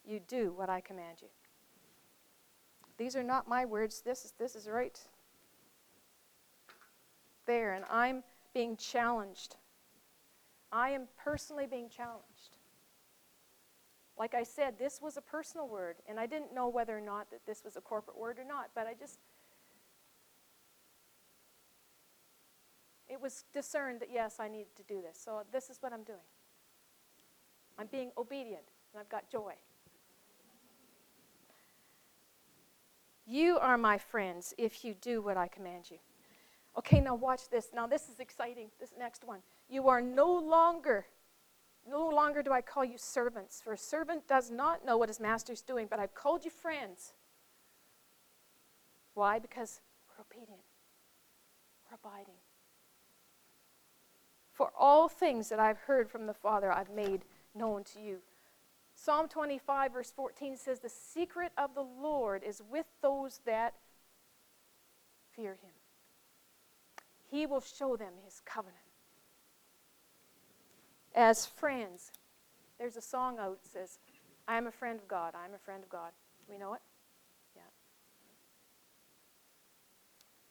you 0.04 0.20
do 0.28 0.52
what 0.56 0.72
I 0.72 0.82
command 0.82 1.18
you. 1.22 1.28
These 2.98 3.16
are 3.16 3.24
not 3.24 3.48
my 3.48 3.64
words. 3.64 4.02
This 4.02 4.26
is, 4.26 4.34
this 4.40 4.56
is 4.56 4.68
right 4.68 5.00
there, 7.46 7.74
and 7.74 7.86
I'm 7.90 8.24
being 8.54 8.78
challenged. 8.78 9.56
I 10.72 10.90
am 10.90 11.08
personally 11.18 11.68
being 11.68 11.90
challenged. 11.90 12.58
Like 14.18 14.34
I 14.34 14.44
said, 14.44 14.78
this 14.78 15.02
was 15.02 15.18
a 15.18 15.22
personal 15.22 15.68
word, 15.68 15.98
and 16.08 16.20
I 16.20 16.26
didn't 16.26 16.54
know 16.54 16.68
whether 16.68 16.96
or 16.98 17.02
not 17.02 17.32
that 17.32 17.46
this 17.46 17.64
was 17.64 17.76
a 17.76 17.82
corporate 17.82 18.18
word 18.18 18.38
or 18.38 18.46
not, 18.46 18.70
but 18.76 18.88
I 18.88 18.94
just 18.94 19.20
it 23.08 23.22
was 23.22 23.44
discerned 23.54 24.00
that 24.00 24.10
yes, 24.12 24.38
I 24.40 24.48
needed 24.48 24.76
to 24.78 24.84
do 24.84 25.02
this. 25.02 25.20
So 25.24 25.42
this 25.52 25.70
is 25.70 25.78
what 25.82 25.94
I'm 25.94 26.04
doing. 26.04 26.26
I'm 27.78 27.88
being 27.88 28.12
obedient, 28.18 28.64
and 28.94 29.00
I've 29.00 29.10
got 29.10 29.30
joy. 29.30 29.54
You 33.26 33.58
are 33.58 33.78
my 33.78 33.98
friends 33.98 34.54
if 34.58 34.84
you 34.84 34.94
do 34.94 35.22
what 35.22 35.38
I 35.38 35.48
command 35.48 35.86
you. 35.90 35.98
Okay, 36.78 37.00
now 37.00 37.16
watch 37.16 37.50
this. 37.50 37.70
Now 37.74 37.88
this 37.88 38.10
is 38.10 38.20
exciting. 38.20 38.70
This 38.80 38.94
next 38.98 39.24
one. 39.24 39.40
You 39.70 39.88
are 39.90 40.02
no 40.02 40.32
longer, 40.32 41.06
no 41.88 42.08
longer 42.10 42.42
do 42.42 42.52
I 42.52 42.62
call 42.62 42.84
you 42.84 42.98
servants, 42.98 43.62
for 43.64 43.74
a 43.74 43.78
servant 43.78 44.28
does 44.28 44.50
not 44.50 44.86
know 44.86 44.98
what 44.98 45.10
his 45.10 45.20
master 45.20 45.54
is 45.54 45.62
doing, 45.62 45.88
but 45.90 46.00
I've 46.00 46.16
called 46.16 46.46
you 46.46 46.52
friends. 46.52 47.14
Why? 49.14 49.40
Because 49.40 49.82
we're 50.10 50.24
obedient. 50.24 50.62
We're 51.90 51.96
abiding. 51.96 52.36
For 54.52 54.72
all 54.78 55.08
things 55.10 55.50
that 55.50 55.60
I've 55.60 55.80
heard 55.80 56.10
from 56.10 56.26
the 56.26 56.34
Father, 56.34 56.72
I've 56.72 56.92
made 56.92 57.22
known 57.56 57.84
to 57.96 58.00
you. 58.00 58.18
Psalm 58.96 59.28
25, 59.28 59.94
verse 59.94 60.12
14 60.12 60.56
says, 60.58 60.80
The 60.80 60.90
secret 60.90 61.52
of 61.58 61.74
the 61.76 61.86
Lord 62.02 62.44
is 62.44 62.62
with 62.72 62.86
those 63.02 63.42
that 63.46 63.74
fear 65.36 65.52
him. 65.54 65.73
He 67.34 67.46
will 67.46 67.62
show 67.62 67.96
them 67.96 68.14
his 68.24 68.42
covenant. 68.46 68.78
As 71.16 71.46
friends, 71.46 72.12
there's 72.78 72.98
a 72.98 73.02
song 73.02 73.40
out 73.40 73.62
that 73.64 73.72
says, 73.72 74.00
I 74.48 74.58
am 74.58 74.68
a 74.68 74.72
friend 74.72 75.00
of 75.00 75.08
God. 75.08 75.34
I 75.36 75.46
am 75.46 75.54
a 75.54 75.58
friend 75.58 75.84
of 75.84 75.90
God. 75.90 76.12
We 76.50 76.58
know 76.58 76.74
it? 76.74 76.82
Yeah. 77.56 77.62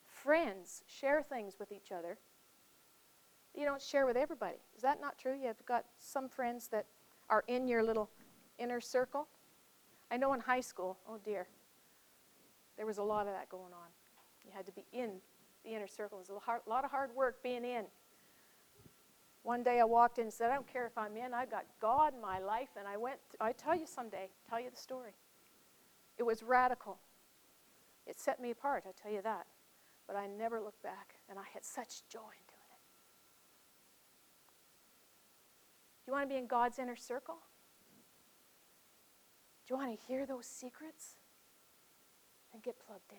Friends 0.05 0.83
share 0.87 1.21
things 1.21 1.55
with 1.59 1.71
each 1.71 1.91
other 1.91 2.17
you 3.55 3.65
don't 3.65 3.81
share 3.81 4.05
with 4.05 4.17
everybody. 4.17 4.57
Is 4.75 4.81
that 4.81 4.99
not 4.99 5.17
true? 5.17 5.35
You've 5.39 5.63
got 5.65 5.85
some 5.99 6.27
friends 6.27 6.67
that 6.69 6.85
are 7.29 7.43
in 7.47 7.67
your 7.67 7.83
little 7.83 8.09
inner 8.57 8.81
circle. 8.81 9.27
I 10.11 10.17
know 10.17 10.33
in 10.33 10.39
high 10.39 10.61
school, 10.61 10.97
oh 11.07 11.19
dear, 11.23 11.47
there 12.77 12.85
was 12.85 12.97
a 12.97 13.03
lot 13.03 13.27
of 13.27 13.33
that 13.33 13.49
going 13.49 13.73
on. 13.73 13.89
You 14.43 14.51
had 14.53 14.65
to 14.65 14.71
be 14.71 14.85
in 14.91 15.21
the 15.63 15.75
inner 15.75 15.87
circle. 15.87 16.17
It 16.19 16.29
was 16.29 16.41
a 16.47 16.69
lot 16.69 16.85
of 16.85 16.91
hard 16.91 17.09
work 17.15 17.41
being 17.43 17.63
in. 17.63 17.85
One 19.43 19.61
day 19.61 19.79
I 19.79 19.83
walked 19.83 20.19
in 20.19 20.25
and 20.25 20.33
said, 20.33 20.49
I 20.51 20.55
don't 20.55 20.71
care 20.71 20.85
if 20.85 20.97
I'm 20.97 21.17
in, 21.17 21.33
I've 21.33 21.51
got 21.51 21.65
God 21.81 22.13
in 22.13 22.21
my 22.21 22.39
life. 22.39 22.69
And 22.77 22.87
I 22.87 22.95
went, 22.95 23.17
I 23.41 23.51
tell 23.51 23.75
you 23.75 23.85
someday, 23.85 24.29
tell 24.49 24.59
you 24.59 24.69
the 24.69 24.77
story. 24.77 25.15
It 26.17 26.23
was 26.23 26.43
radical. 26.43 26.97
It 28.07 28.19
set 28.19 28.41
me 28.41 28.51
apart, 28.51 28.83
I 28.87 28.91
tell 29.01 29.11
you 29.11 29.21
that. 29.21 29.45
But 30.07 30.15
I 30.15 30.27
never 30.27 30.61
looked 30.61 30.83
back, 30.83 31.15
and 31.29 31.39
I 31.39 31.43
had 31.53 31.63
such 31.63 32.03
joy 32.09 32.19
in 32.19 32.45
doing 32.47 32.71
it. 32.71 32.81
Do 36.05 36.11
you 36.11 36.13
want 36.13 36.29
to 36.29 36.33
be 36.33 36.37
in 36.37 36.47
God's 36.47 36.79
inner 36.79 36.95
circle? 36.95 37.37
Do 39.65 39.73
you 39.73 39.77
want 39.77 39.97
to 39.97 40.05
hear 40.07 40.25
those 40.25 40.45
secrets? 40.45 41.15
And 42.53 42.61
get 42.61 42.75
plugged 42.85 43.11
in. 43.11 43.17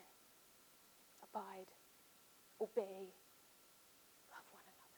Abide. 1.23 1.73
Obey. 2.65 3.13
Love 4.31 4.47
one 4.51 4.63
another. 4.65 4.97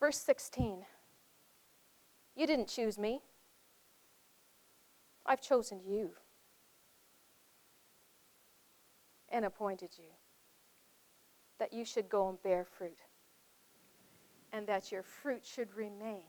Verse 0.00 0.18
16. 0.18 0.84
You 2.34 2.46
didn't 2.46 2.66
choose 2.66 2.98
me. 2.98 3.20
I've 5.24 5.40
chosen 5.40 5.80
you 5.86 6.10
and 9.28 9.44
appointed 9.44 9.90
you 9.96 10.10
that 11.60 11.72
you 11.72 11.84
should 11.84 12.08
go 12.08 12.28
and 12.28 12.42
bear 12.42 12.64
fruit 12.64 12.98
and 14.52 14.66
that 14.66 14.90
your 14.90 15.04
fruit 15.04 15.44
should 15.44 15.72
remain, 15.76 16.24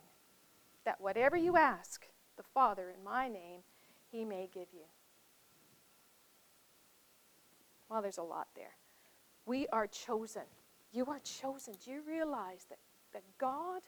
that 0.85 1.01
whatever 1.01 1.35
you 1.35 1.57
ask 1.57 2.07
the 2.35 2.43
Father 2.43 2.93
in 2.95 3.03
my 3.03 3.27
name, 3.27 3.61
he 4.11 4.23
may 4.25 4.49
give 4.53 4.67
you. 4.73 4.85
Well, 7.89 8.01
there's 8.01 8.17
a 8.17 8.23
lot 8.23 8.47
there. 8.55 8.75
We 9.45 9.67
are 9.67 9.87
chosen. 9.87 10.43
You 10.91 11.05
are 11.05 11.19
chosen. 11.19 11.75
Do 11.83 11.91
you 11.91 12.01
realize 12.07 12.65
that, 12.69 12.79
that 13.13 13.23
God, 13.37 13.81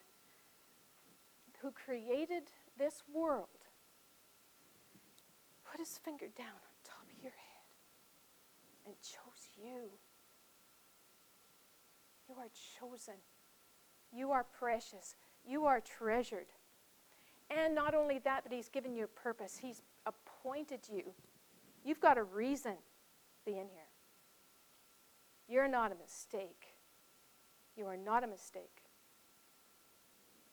who 1.62 1.72
created 1.72 2.44
this 2.78 3.04
world, 3.14 3.48
put 5.70 5.80
his 5.80 5.98
finger 5.98 6.28
down 6.38 6.48
on 6.48 6.74
top 6.84 7.04
of 7.04 7.22
your 7.22 7.32
head 7.32 7.66
and 8.86 8.96
chose 9.02 9.50
you? 9.58 9.92
You 12.30 12.36
are 12.38 12.50
chosen. 12.80 13.16
You 14.14 14.32
are 14.32 14.46
precious. 14.58 15.16
You 15.46 15.66
are 15.66 15.82
treasured. 15.82 16.48
And 17.50 17.74
not 17.74 17.96
only 17.96 18.20
that, 18.20 18.44
but 18.44 18.54
He's 18.54 18.70
given 18.70 18.96
you 18.96 19.06
a 19.06 19.08
purpose. 19.08 19.58
He's 19.62 19.82
appointed 20.40 20.82
you. 20.92 21.04
You've 21.84 22.00
got 22.00 22.18
a 22.18 22.24
reason 22.24 22.76
being 23.46 23.68
here. 23.72 23.90
You're 25.48 25.68
not 25.68 25.92
a 25.92 25.96
mistake. 25.96 26.76
You 27.76 27.86
are 27.88 27.98
not 27.98 28.24
a 28.24 28.28
mistake. 28.28 28.84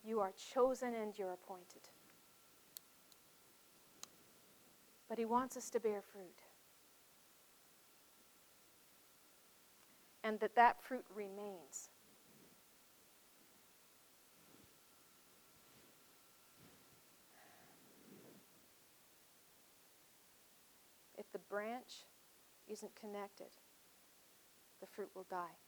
You 0.04 0.20
are 0.20 0.32
chosen 0.54 0.94
and 0.94 1.18
you're 1.18 1.32
appointed. 1.32 1.82
But 5.08 5.18
He 5.18 5.24
wants 5.24 5.56
us 5.56 5.70
to 5.70 5.80
bear 5.80 6.02
fruit. 6.02 6.42
And 10.22 10.40
that 10.40 10.54
that 10.56 10.82
fruit 10.82 11.04
remains. 11.14 11.90
The 21.36 21.54
branch 21.54 22.06
isn't 22.66 22.92
connected, 22.98 23.52
the 24.80 24.86
fruit 24.86 25.10
will 25.14 25.26
die 25.28 25.58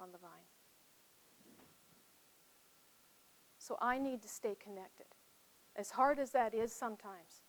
on 0.00 0.12
the 0.12 0.18
vine. 0.18 0.48
So 3.58 3.76
I 3.82 3.98
need 3.98 4.22
to 4.22 4.28
stay 4.28 4.56
connected. 4.58 5.08
As 5.76 5.90
hard 5.90 6.18
as 6.18 6.30
that 6.30 6.54
is 6.54 6.72
sometimes. 6.72 7.42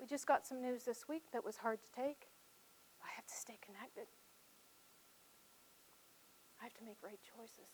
We 0.00 0.06
just 0.06 0.26
got 0.26 0.46
some 0.46 0.62
news 0.62 0.84
this 0.84 1.06
week 1.06 1.24
that 1.34 1.44
was 1.44 1.58
hard 1.58 1.80
to 1.82 1.92
take. 1.92 2.28
I 3.04 3.08
have 3.14 3.26
to 3.26 3.34
stay 3.34 3.58
connected. 3.60 4.06
I 6.58 6.64
have 6.64 6.74
to 6.74 6.84
make 6.84 6.96
right 7.02 7.20
choices. 7.36 7.68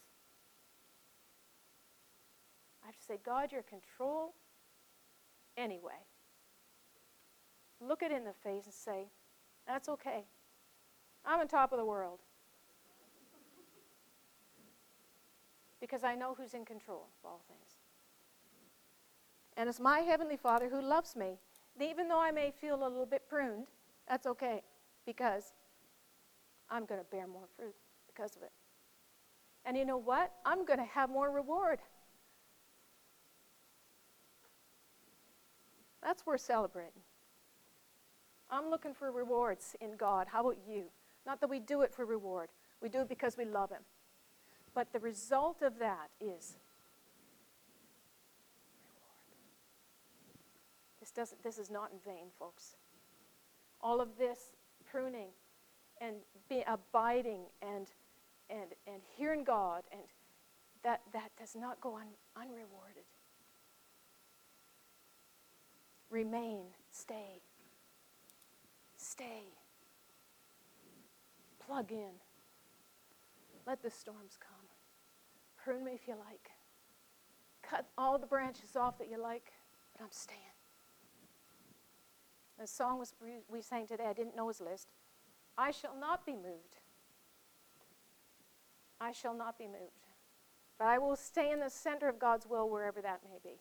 I 2.83 2.87
have 2.87 2.97
to 2.97 3.05
say, 3.05 3.19
God, 3.25 3.53
you're 3.53 3.61
in 3.61 3.81
control 3.81 4.35
anyway 5.57 6.03
look 7.81 8.03
it 8.03 8.13
in 8.13 8.25
the 8.25 8.33
face 8.33 8.65
and 8.65 8.75
say, 8.75 9.07
That's 9.67 9.89
okay. 9.89 10.25
I'm 11.25 11.41
on 11.41 11.49
top 11.49 11.73
of 11.73 11.79
the 11.79 11.85
world. 11.85 12.21
Because 15.81 16.05
I 16.05 16.15
know 16.15 16.35
who's 16.37 16.55
in 16.55 16.65
control 16.65 17.09
of 17.23 17.31
all 17.31 17.43
things. 17.49 17.79
And 19.57 19.69
it's 19.69 19.81
my 19.81 20.01
Heavenly 20.01 20.37
Father 20.37 20.69
who 20.69 20.81
loves 20.81 21.15
me. 21.15 21.39
Even 21.81 22.09
though 22.09 22.21
I 22.21 22.31
may 22.31 22.51
feel 22.51 22.77
a 22.77 22.89
little 22.89 23.07
bit 23.07 23.29
pruned, 23.29 23.67
that's 24.09 24.27
okay. 24.27 24.63
Because 25.05 25.53
I'm 26.71 26.87
going 26.87 27.01
to 27.01 27.07
bear 27.11 27.27
more 27.27 27.47
fruit 27.57 27.75
because 28.07 28.37
of 28.37 28.43
it. 28.43 28.53
And 29.65 29.77
you 29.77 29.85
know 29.85 29.97
what? 29.97 30.33
I'm 30.45 30.65
going 30.65 30.79
to 30.79 30.85
have 30.85 31.11
more 31.11 31.31
reward. 31.31 31.79
That's 36.03 36.25
worth 36.27 36.43
celebrating. 36.43 37.01
I'm 38.55 38.71
looking 38.71 38.95
for 38.95 39.11
rewards 39.11 39.75
in 39.81 39.97
God. 39.97 40.29
How 40.31 40.41
about 40.41 40.59
you? 40.69 40.85
Not 41.27 41.41
that 41.41 41.51
we 41.51 41.59
do 41.59 41.83
it 41.83 41.93
for 41.93 42.05
reward, 42.05 42.51
we 42.81 42.89
do 42.89 43.01
it 43.01 43.09
because 43.09 43.37
we 43.37 43.45
love 43.45 43.71
Him. 43.71 43.83
But 44.75 44.93
the 44.93 45.01
result 45.01 45.63
of 45.63 45.79
that 45.79 46.09
is 46.21 46.57
This, 51.05 51.11
doesn't, 51.11 51.43
this 51.43 51.59
is 51.59 51.71
not 51.71 51.91
in 51.93 51.99
vain, 52.03 52.29
folks. 52.39 52.77
All 53.83 54.01
of 54.01 54.17
this 54.17 54.55
pruning 54.91 55.29
and 56.01 56.17
be 56.49 56.65
abiding 56.67 57.43
and, 57.61 57.89
and, 58.49 58.71
and 58.87 59.03
hearing 59.15 59.45
God, 59.45 59.83
and 59.93 60.01
that, 60.83 61.03
that 61.13 61.31
does 61.39 61.55
not 61.55 61.79
go 61.83 61.97
un, 61.97 62.07
unrewarded. 62.35 63.05
Remain, 66.09 66.65
stay, 66.91 67.43
stay. 69.15 69.45
Plug 71.65 71.93
in. 71.93 72.11
Let 73.67 73.83
the 73.83 73.91
storms 73.91 74.37
come. 74.41 74.67
Prune 75.57 75.85
me 75.85 75.93
if 75.93 76.09
you 76.09 76.15
like. 76.15 76.51
Cut 77.63 77.87
all 77.97 78.19
the 78.19 78.27
branches 78.27 78.77
off 78.77 78.99
that 78.99 79.09
you 79.09 79.23
like, 79.23 79.53
but 79.93 80.03
I'm 80.05 80.11
staying. 80.11 80.41
The 82.59 82.67
song 82.67 82.99
was 82.99 83.15
we 83.49 83.63
sang 83.63 83.87
today, 83.87 84.07
I 84.09 84.13
didn't 84.13 84.37
know 84.37 84.49
his 84.49 84.61
list. 84.61 84.89
I 85.57 85.71
shall 85.71 85.97
not 85.99 86.27
be 86.27 86.33
moved. 86.33 86.81
I 89.01 89.13
shall 89.13 89.35
not 89.35 89.59
be 89.59 89.67
moved. 89.67 90.09
But 90.79 90.89
I 90.89 90.99
will 90.99 91.17
stay 91.17 91.53
in 91.53 91.61
the 91.61 91.71
center 91.71 92.09
of 92.09 92.19
God's 92.19 92.47
will 92.47 92.69
wherever 92.69 93.01
that 93.01 93.21
may 93.25 93.39
be. 93.43 93.61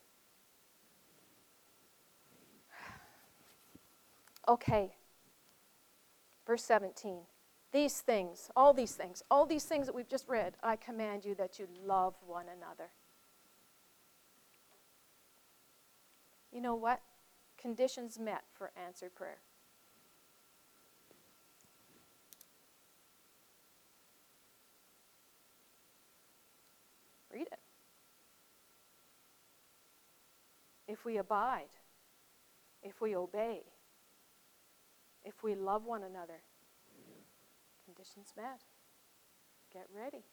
Okay. 4.47 4.93
Verse 6.45 6.63
17. 6.63 7.21
These 7.71 8.01
things, 8.01 8.51
all 8.55 8.73
these 8.73 8.93
things, 8.93 9.23
all 9.31 9.45
these 9.45 9.65
things 9.65 9.87
that 9.87 9.95
we've 9.95 10.09
just 10.09 10.27
read, 10.27 10.53
I 10.61 10.75
command 10.75 11.25
you 11.25 11.33
that 11.35 11.57
you 11.57 11.67
love 11.83 12.13
one 12.25 12.45
another. 12.45 12.89
You 16.51 16.61
know 16.61 16.75
what? 16.75 17.01
conditions 17.63 18.19
met 18.19 18.43
for 18.51 18.71
answered 18.75 19.15
prayer. 19.15 19.37
Read 27.33 27.47
it. 27.49 27.59
If 30.89 31.05
we 31.05 31.17
abide, 31.17 31.69
if 32.83 32.99
we 32.99 33.15
obey, 33.15 33.61
if 35.25 35.43
we 35.43 35.55
love 35.55 35.85
one 35.85 36.03
another, 36.03 36.41
conditions 37.85 38.33
met. 38.35 38.61
Get 39.71 39.87
ready. 39.95 40.23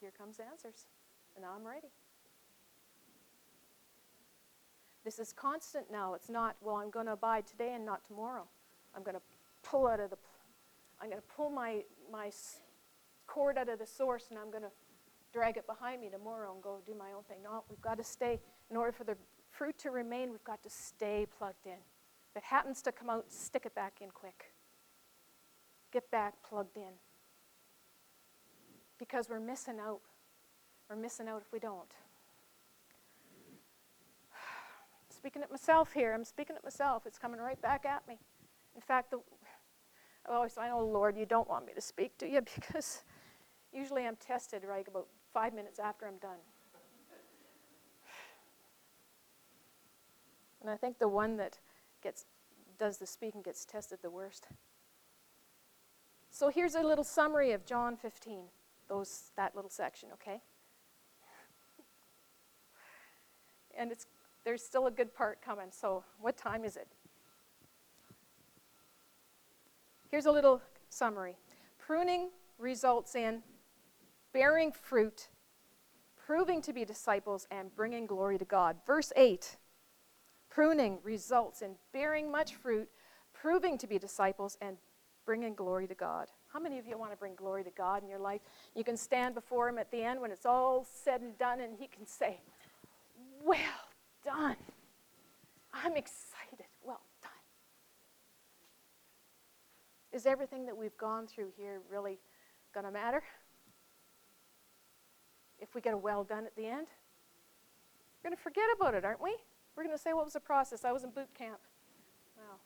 Here 0.00 0.12
comes 0.16 0.38
answers. 0.38 0.86
And 1.36 1.44
I'm 1.44 1.66
ready. 1.66 1.88
This 5.04 5.18
is 5.18 5.32
constant 5.32 5.90
now. 5.90 6.14
It's 6.14 6.28
not, 6.28 6.56
well, 6.60 6.76
I'm 6.76 6.90
going 6.90 7.06
to 7.06 7.12
abide 7.12 7.46
today 7.46 7.72
and 7.74 7.84
not 7.84 8.04
tomorrow. 8.06 8.44
I'm 8.94 9.02
going 9.02 9.16
to 9.16 9.22
pull 9.62 9.86
out 9.86 9.98
of 9.98 10.10
the, 10.10 10.16
I'm 11.00 11.08
going 11.08 11.20
to 11.20 11.34
pull 11.34 11.50
my, 11.50 11.82
my 12.10 12.30
cord 13.26 13.58
out 13.58 13.68
of 13.68 13.78
the 13.78 13.86
source 13.86 14.26
and 14.30 14.38
I'm 14.38 14.50
going 14.50 14.62
to 14.62 14.70
drag 15.32 15.56
it 15.56 15.66
behind 15.66 16.00
me 16.02 16.10
tomorrow 16.10 16.52
and 16.52 16.62
go 16.62 16.78
do 16.86 16.94
my 16.94 17.12
own 17.16 17.24
thing. 17.24 17.38
No, 17.42 17.64
we've 17.68 17.80
got 17.80 17.96
to 17.98 18.04
stay, 18.04 18.38
in 18.70 18.76
order 18.76 18.92
for 18.92 19.04
the 19.04 19.16
fruit 19.50 19.76
to 19.78 19.90
remain, 19.90 20.30
we've 20.30 20.44
got 20.44 20.62
to 20.62 20.70
stay 20.70 21.26
plugged 21.38 21.66
in. 21.66 21.78
It 22.34 22.42
happens 22.44 22.80
to 22.82 22.92
come 22.92 23.10
out, 23.10 23.30
stick 23.30 23.66
it 23.66 23.74
back 23.74 23.98
in 24.00 24.10
quick. 24.10 24.52
Get 25.92 26.10
back 26.10 26.34
plugged 26.48 26.76
in. 26.76 26.94
Because 28.98 29.28
we're 29.28 29.40
missing 29.40 29.78
out. 29.78 30.00
We're 30.88 30.96
missing 30.96 31.28
out 31.28 31.42
if 31.44 31.52
we 31.52 31.58
don't. 31.58 31.90
speaking 35.10 35.42
at 35.42 35.50
myself 35.50 35.92
here. 35.92 36.14
I'm 36.14 36.24
speaking 36.24 36.56
at 36.56 36.64
myself. 36.64 37.02
It's 37.06 37.18
coming 37.18 37.40
right 37.40 37.60
back 37.60 37.84
at 37.84 38.06
me. 38.08 38.18
In 38.74 38.80
fact, 38.80 39.10
the, 39.10 39.18
I 40.28 40.34
always 40.34 40.56
I 40.56 40.68
know, 40.68 40.80
Lord, 40.80 41.18
you 41.18 41.26
don't 41.26 41.48
want 41.48 41.66
me 41.66 41.74
to 41.74 41.80
speak 41.82 42.16
to 42.18 42.28
you 42.28 42.40
because 42.54 43.02
usually 43.72 44.06
I'm 44.06 44.16
tested 44.16 44.62
right 44.66 44.86
about 44.88 45.08
five 45.34 45.52
minutes 45.52 45.78
after 45.78 46.06
I'm 46.06 46.18
done. 46.18 46.38
And 50.62 50.70
I 50.70 50.76
think 50.76 50.98
the 50.98 51.08
one 51.08 51.36
that 51.38 51.58
gets 52.02 52.26
does 52.78 52.98
the 52.98 53.06
speaking 53.06 53.42
gets 53.42 53.64
tested 53.64 53.98
the 54.02 54.10
worst. 54.10 54.48
So 56.30 56.48
here's 56.48 56.74
a 56.74 56.82
little 56.82 57.04
summary 57.04 57.52
of 57.52 57.64
John 57.64 57.96
15, 57.96 58.44
those 58.88 59.30
that 59.36 59.54
little 59.54 59.70
section, 59.70 60.08
okay? 60.14 60.40
And 63.76 63.92
it's 63.92 64.06
there's 64.44 64.62
still 64.62 64.86
a 64.86 64.90
good 64.90 65.14
part 65.14 65.40
coming. 65.40 65.68
So, 65.70 66.04
what 66.20 66.36
time 66.36 66.64
is 66.64 66.76
it? 66.76 66.88
Here's 70.10 70.26
a 70.26 70.32
little 70.32 70.60
summary 70.88 71.36
pruning 71.78 72.30
results 72.58 73.14
in 73.14 73.42
bearing 74.32 74.72
fruit, 74.72 75.28
proving 76.16 76.60
to 76.62 76.72
be 76.72 76.84
disciples, 76.84 77.46
and 77.50 77.74
bringing 77.74 78.06
glory 78.06 78.38
to 78.38 78.44
God. 78.44 78.76
Verse 78.86 79.12
8 79.16 79.56
pruning 80.54 80.98
results 81.02 81.62
in 81.62 81.74
bearing 81.92 82.30
much 82.30 82.54
fruit, 82.54 82.88
proving 83.32 83.78
to 83.78 83.86
be 83.86 83.98
disciples, 83.98 84.58
and 84.60 84.76
bringing 85.24 85.54
glory 85.54 85.86
to 85.86 85.94
God. 85.94 86.28
How 86.52 86.60
many 86.60 86.78
of 86.78 86.86
you 86.86 86.98
want 86.98 87.12
to 87.12 87.16
bring 87.16 87.34
glory 87.34 87.64
to 87.64 87.70
God 87.70 88.02
in 88.02 88.08
your 88.08 88.18
life? 88.18 88.40
You 88.74 88.84
can 88.84 88.96
stand 88.96 89.34
before 89.34 89.68
Him 89.68 89.78
at 89.78 89.90
the 89.90 90.02
end 90.02 90.20
when 90.20 90.30
it's 90.30 90.44
all 90.44 90.84
said 90.84 91.20
and 91.20 91.38
done, 91.38 91.60
and 91.60 91.76
He 91.78 91.86
can 91.86 92.06
say, 92.06 92.40
Well 93.44 93.58
done. 94.24 94.56
I'm 95.72 95.96
excited. 95.96 96.66
Well 96.84 97.00
done. 97.22 97.30
Is 100.12 100.26
everything 100.26 100.66
that 100.66 100.76
we've 100.76 100.96
gone 100.98 101.26
through 101.26 101.48
here 101.56 101.80
really 101.90 102.18
going 102.74 102.84
to 102.84 102.92
matter? 102.92 103.22
If 105.60 105.74
we 105.74 105.80
get 105.80 105.94
a 105.94 105.96
well 105.96 106.24
done 106.24 106.44
at 106.44 106.54
the 106.56 106.66
end? 106.66 106.88
We're 108.22 108.30
going 108.30 108.36
to 108.36 108.42
forget 108.42 108.64
about 108.76 108.94
it, 108.94 109.04
aren't 109.04 109.22
we? 109.22 109.34
We're 109.76 109.84
going 109.84 109.96
to 109.96 110.02
say, 110.02 110.12
what 110.12 110.24
was 110.24 110.34
the 110.34 110.40
process? 110.40 110.84
I 110.84 110.92
was 110.92 111.04
in 111.04 111.10
boot 111.10 111.32
camp. 111.34 111.60
Wow. 112.36 112.58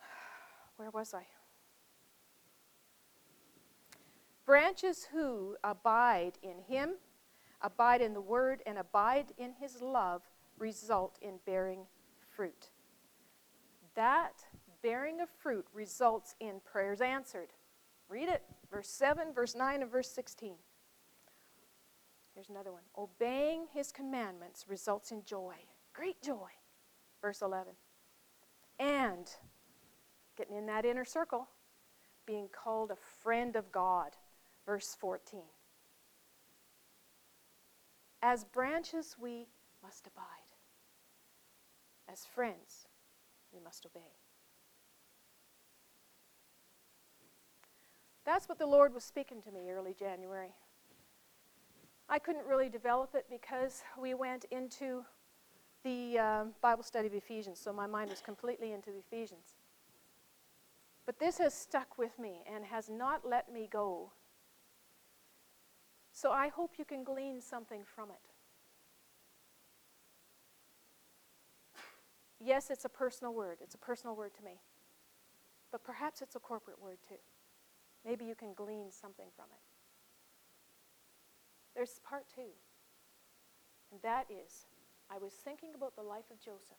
Where 0.76 0.90
was 0.90 1.14
I? 1.14 1.26
Branches 4.44 5.08
who 5.10 5.56
abide 5.64 6.34
in 6.42 6.58
him, 6.68 6.96
abide 7.62 8.02
in 8.02 8.12
the 8.12 8.20
word, 8.20 8.62
and 8.66 8.76
abide 8.76 9.32
in 9.38 9.54
his 9.58 9.80
love 9.80 10.20
result 10.58 11.18
in 11.22 11.38
bearing 11.46 11.86
fruit. 12.36 12.70
That 13.94 14.44
bearing 14.82 15.20
of 15.20 15.30
fruit 15.30 15.66
results 15.72 16.34
in 16.40 16.60
prayers 16.62 17.00
answered. 17.00 17.54
Read 18.08 18.28
it, 18.28 18.42
verse 18.70 18.88
7, 18.88 19.32
verse 19.34 19.54
9, 19.54 19.82
and 19.82 19.90
verse 19.90 20.10
16. 20.10 20.54
Here's 22.34 22.48
another 22.48 22.72
one. 22.72 22.82
Obeying 22.98 23.66
his 23.72 23.92
commandments 23.92 24.66
results 24.68 25.12
in 25.12 25.24
joy, 25.24 25.54
great 25.92 26.20
joy. 26.22 26.50
Verse 27.22 27.40
11. 27.40 27.72
And, 28.78 29.30
getting 30.36 30.56
in 30.56 30.66
that 30.66 30.84
inner 30.84 31.04
circle, 31.04 31.48
being 32.26 32.48
called 32.48 32.90
a 32.90 32.96
friend 33.22 33.56
of 33.56 33.72
God 33.72 34.10
verse 34.66 34.96
14. 34.98 35.40
As 38.22 38.44
branches, 38.44 39.16
we 39.18 39.48
must 39.82 40.06
abide. 40.06 40.24
As 42.10 42.24
friends, 42.24 42.88
we 43.52 43.60
must 43.60 43.86
obey. 43.86 44.23
That's 48.24 48.48
what 48.48 48.58
the 48.58 48.66
Lord 48.66 48.94
was 48.94 49.04
speaking 49.04 49.42
to 49.42 49.50
me 49.50 49.70
early 49.70 49.94
January. 49.98 50.54
I 52.08 52.18
couldn't 52.18 52.46
really 52.46 52.68
develop 52.68 53.14
it 53.14 53.26
because 53.30 53.82
we 54.00 54.14
went 54.14 54.44
into 54.50 55.04
the 55.84 56.18
uh, 56.18 56.44
Bible 56.62 56.82
study 56.82 57.06
of 57.06 57.14
Ephesians, 57.14 57.60
so 57.60 57.72
my 57.72 57.86
mind 57.86 58.10
was 58.10 58.20
completely 58.20 58.72
into 58.72 58.90
Ephesians. 58.90 59.54
But 61.06 61.18
this 61.18 61.38
has 61.38 61.52
stuck 61.52 61.98
with 61.98 62.18
me 62.18 62.42
and 62.50 62.64
has 62.64 62.88
not 62.88 63.28
let 63.28 63.52
me 63.52 63.68
go 63.70 64.10
so 66.14 66.30
I 66.30 66.46
hope 66.46 66.78
you 66.78 66.84
can 66.84 67.02
glean 67.02 67.40
something 67.40 67.82
from 67.84 68.10
it. 68.10 68.16
Yes, 72.40 72.70
it's 72.70 72.84
a 72.84 72.88
personal 72.88 73.34
word. 73.34 73.58
It's 73.60 73.74
a 73.74 73.78
personal 73.78 74.14
word 74.14 74.32
to 74.36 74.44
me. 74.44 74.60
But 75.72 75.82
perhaps 75.82 76.22
it's 76.22 76.36
a 76.36 76.38
corporate 76.38 76.80
word 76.80 76.98
too. 77.06 77.16
Maybe 78.04 78.24
you 78.24 78.34
can 78.34 78.52
glean 78.54 78.90
something 78.90 79.28
from 79.34 79.46
it. 79.52 79.60
there's 81.74 82.00
part 82.08 82.24
two. 82.34 82.52
And 83.90 84.00
that 84.02 84.26
is, 84.30 84.66
I 85.10 85.18
was 85.18 85.32
thinking 85.32 85.70
about 85.74 85.96
the 85.96 86.02
life 86.02 86.24
of 86.30 86.38
Joseph. 86.38 86.78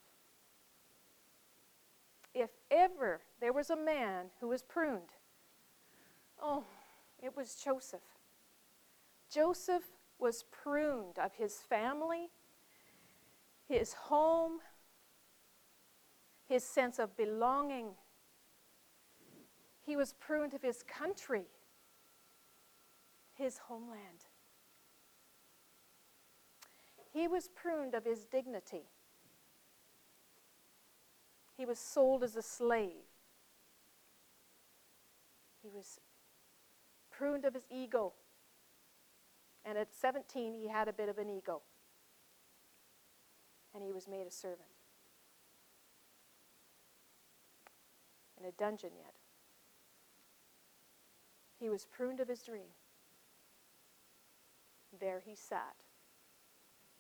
If 2.34 2.50
ever 2.70 3.22
there 3.40 3.54
was 3.54 3.70
a 3.70 3.76
man 3.76 4.26
who 4.40 4.50
was 4.50 4.62
pruned, 4.62 5.14
oh, 6.42 6.66
it 7.22 7.36
was 7.36 7.56
Joseph. 7.56 8.02
Joseph 9.32 9.84
was 10.20 10.44
pruned 10.52 11.18
of 11.18 11.34
his 11.36 11.56
family, 11.56 12.30
his 13.68 13.94
home, 13.94 14.60
his 16.48 16.64
sense 16.64 17.00
of 17.00 17.18
belonging. 17.18 17.92
He 19.86 19.96
was 19.96 20.14
pruned 20.14 20.54
of 20.54 20.64
his 20.64 20.82
country, 20.84 21.46
his 23.36 23.60
homeland. 23.70 24.26
He 27.14 27.28
was 27.28 27.48
pruned 27.48 27.94
of 27.94 28.04
his 28.04 28.26
dignity. 28.26 28.90
He 31.56 31.66
was 31.66 31.78
sold 31.78 32.24
as 32.24 32.36
a 32.36 32.42
slave. 32.42 33.06
He 35.62 35.70
was 35.70 36.00
pruned 37.12 37.46
of 37.46 37.54
his 37.54 37.66
ego. 37.70 38.14
And 39.64 39.78
at 39.78 39.94
17, 39.94 40.54
he 40.54 40.68
had 40.68 40.88
a 40.88 40.94
bit 40.94 41.10
of 41.10 41.18
an 41.18 41.30
ego. 41.30 41.62
And 43.74 43.84
he 43.84 43.92
was 43.92 44.08
made 44.08 44.28
a 44.28 44.32
servant. 44.32 44.62
In 48.40 48.46
a 48.46 48.52
dungeon 48.52 48.92
yet. 48.98 49.14
He 51.60 51.70
was 51.70 51.86
pruned 51.86 52.20
of 52.20 52.28
his 52.28 52.42
dream. 52.42 52.74
There 55.00 55.22
he 55.26 55.36
sat 55.36 55.76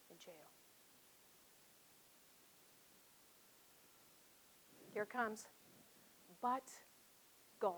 in 0.10 0.18
jail. 0.18 0.51
Here 4.93 5.06
comes, 5.06 5.47
but 6.41 6.64
God. 7.60 7.74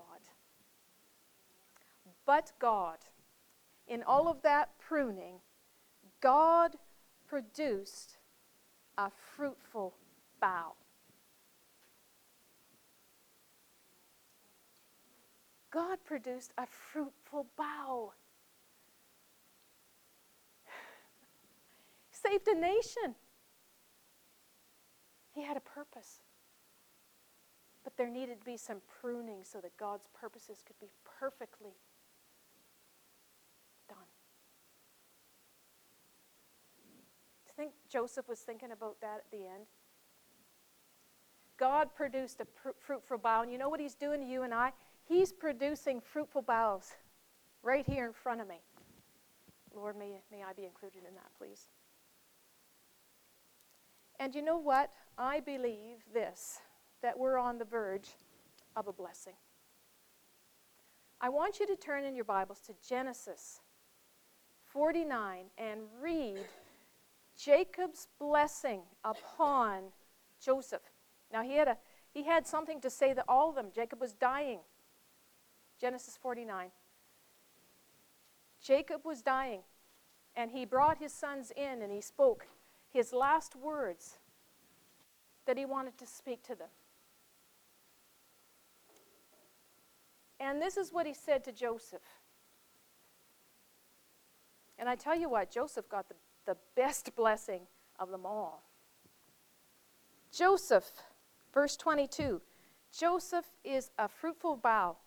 But 2.26 2.52
God. 2.60 3.00
In 3.88 4.04
all 4.04 4.28
of 4.28 4.42
that 4.44 4.78
pruning, 4.80 5.40
God 6.22 6.76
produced 7.28 8.18
a 8.98 9.10
fruitful 9.36 9.96
bough. 10.40 10.76
God 15.78 16.00
produced 16.04 16.54
a 16.58 16.66
fruitful 16.66 17.46
bough. 17.56 18.14
Saved 22.10 22.48
a 22.48 22.56
nation. 22.56 23.14
He 25.36 25.44
had 25.44 25.56
a 25.56 25.60
purpose. 25.60 26.22
But 27.84 27.96
there 27.96 28.10
needed 28.10 28.40
to 28.40 28.46
be 28.46 28.58
some 28.58 28.82
pruning 29.00 29.42
so 29.44 29.62
that 29.62 29.78
God's 29.78 30.08
purposes 30.20 30.64
could 30.66 30.80
be 30.80 30.90
perfectly 31.20 31.76
done. 33.88 33.98
Do 37.46 37.52
you 37.52 37.54
think 37.56 37.74
Joseph 37.88 38.28
was 38.28 38.40
thinking 38.40 38.72
about 38.72 39.00
that 39.02 39.18
at 39.18 39.30
the 39.30 39.46
end? 39.46 39.68
God 41.58 41.94
produced 41.94 42.42
a 42.42 42.46
pr- 42.46 42.70
fruitful 42.80 43.20
bough, 43.20 43.44
and 43.44 43.52
you 43.52 43.60
know 43.60 43.70
what 43.70 43.80
He's 43.80 43.94
doing 43.94 44.22
to 44.22 44.26
you 44.26 44.42
and 44.42 44.56
I? 44.56 44.72
He's 45.08 45.32
producing 45.32 46.01
fruitful 46.01 46.41
boughs 46.41 46.93
right 47.64 47.86
here 47.86 48.05
in 48.05 48.14
front 48.14 48.41
of 48.41 48.47
me. 48.47 48.62
Lord, 49.74 49.97
may, 49.97 50.20
may 50.32 50.43
I 50.43 50.53
be 50.53 50.66
included 50.66 51.03
in 51.08 51.16
that, 51.16 51.32
please. 51.38 51.68
And 54.20 54.36
you 54.36 54.41
know 54.41 54.58
what? 54.58 54.91
I 55.18 55.39
believe 55.39 56.03
this 56.14 56.60
that 57.03 57.18
we're 57.18 57.38
on 57.38 57.60
the 57.60 57.66
verge 57.66 58.10
of 58.76 58.88
a 58.88 58.93
blessing. 58.93 59.36
I 61.22 61.30
want 61.30 61.60
you 61.60 61.68
to 61.68 61.76
turn 61.76 62.03
in 62.03 62.16
your 62.16 62.26
Bibles 62.26 62.60
to 62.62 62.74
Genesis 62.88 63.62
49 64.66 65.45
and 65.58 65.82
read 66.01 66.39
Jacob's 67.38 68.08
blessing 68.20 68.82
upon 69.03 69.84
Joseph. 70.43 70.82
Now 71.32 71.43
he 71.43 71.55
had 71.55 71.68
a 71.68 71.78
he 72.12 72.24
had 72.24 72.47
something 72.47 72.82
to 72.82 72.89
say 72.89 73.14
to 73.14 73.24
all 73.28 73.49
of 73.49 73.55
them. 73.55 73.68
Jacob 73.74 74.01
was 74.01 74.14
dying. 74.14 74.60
Genesis 75.80 76.18
49. 76.22 76.72
Jacob 78.62 79.02
was 79.06 79.22
dying, 79.22 79.62
and 80.36 80.52
he 80.52 80.66
brought 80.66 80.98
his 80.98 81.14
sons 81.14 81.52
in 81.56 81.82
and 81.82 81.92
he 81.92 82.02
spoke 82.02 82.48
his 82.90 83.14
last 83.14 83.56
words 83.56 84.18
that 85.46 85.58
he 85.58 85.66
wanted 85.66 85.98
to 85.98 86.06
speak 86.06 86.44
to 86.44 86.56
them. 86.56 86.68
And 90.40 90.62
this 90.62 90.78
is 90.78 90.92
what 90.92 91.06
he 91.06 91.14
said 91.14 91.44
to 91.46 91.52
Joseph. 91.52 92.02
And 94.78 94.88
I 94.88 94.96
tell 94.96 95.16
you 95.16 95.30
what, 95.30 95.50
Joseph 95.50 95.90
got 95.90 96.08
the, 96.10 96.16
the 96.46 96.58
best 96.76 97.16
blessing 97.16 97.62
of 98.00 98.10
them 98.10 98.26
all. 98.26 98.64
Joseph, 100.32 100.86
verse 101.54 101.76
22 101.78 102.42
Joseph 102.98 103.46
is 103.64 103.92
a 103.98 104.08
fruitful 104.08 104.56
bough 104.58 104.98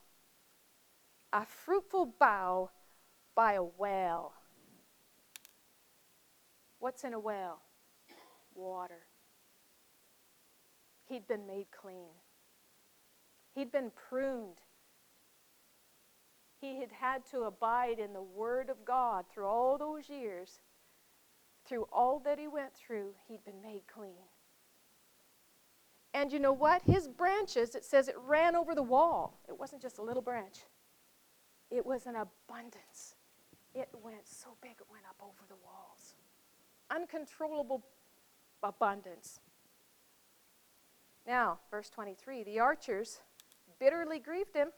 a 1.33 1.45
fruitful 1.45 2.15
bough 2.19 2.71
by 3.35 3.55
a 3.55 3.63
well. 3.63 4.35
What's 6.79 7.05
in 7.05 7.13
a 7.13 7.19
well? 7.19 7.63
Water. 8.55 9.07
He'd 11.09 11.27
been 11.29 11.47
made 11.47 11.67
clean. 11.71 12.11
He'd 13.55 13.73
been 13.73 13.91
pruned. 13.91 14.61
He 16.61 16.81
had 16.81 16.93
had 16.93 17.25
to 17.31 17.43
abide 17.43 17.99
in 17.99 18.13
the 18.13 18.23
Word 18.23 18.71
of 18.71 18.85
God 18.85 19.25
through 19.33 19.47
all 19.47 19.79
those 19.79 20.09
years. 20.09 20.61
Through 21.65 21.87
all 21.93 22.21
that 22.21 22.39
he 22.39 22.49
went 22.49 22.75
through, 22.75 23.15
he'd 23.29 23.45
been 23.45 23.63
made 23.63 23.83
clean. 23.93 24.27
And 26.13 26.33
you 26.33 26.39
know 26.39 26.53
what? 26.53 26.83
His 26.83 27.07
branches, 27.09 27.75
it 27.75 27.85
says 27.85 28.09
it 28.09 28.17
ran 28.27 28.57
over 28.57 28.75
the 28.75 28.83
wall. 28.83 29.39
It 29.49 29.59
wasn't 29.59 29.83
just 29.83 29.99
a 29.99 30.03
little 30.03 30.23
branch. 30.23 30.65
It 31.71 31.87
was 31.87 32.07
an 32.07 32.17
abundance. 32.17 33.15
It 33.75 33.89
went 34.03 34.27
so 34.27 34.57
big 34.61 34.73
it 34.73 34.87
went 34.91 35.05
up 35.09 35.17
over 35.23 35.45
the 35.49 35.57
walls. 35.65 36.15
Uncontrollable 36.91 37.85
abundance. 38.63 39.41
Now, 41.27 41.59
verse 41.71 41.89
23 41.91 42.43
the 42.43 42.59
archers 42.59 43.21
bitterly 43.79 44.19
grieved 44.19 44.55
him. 44.55 44.69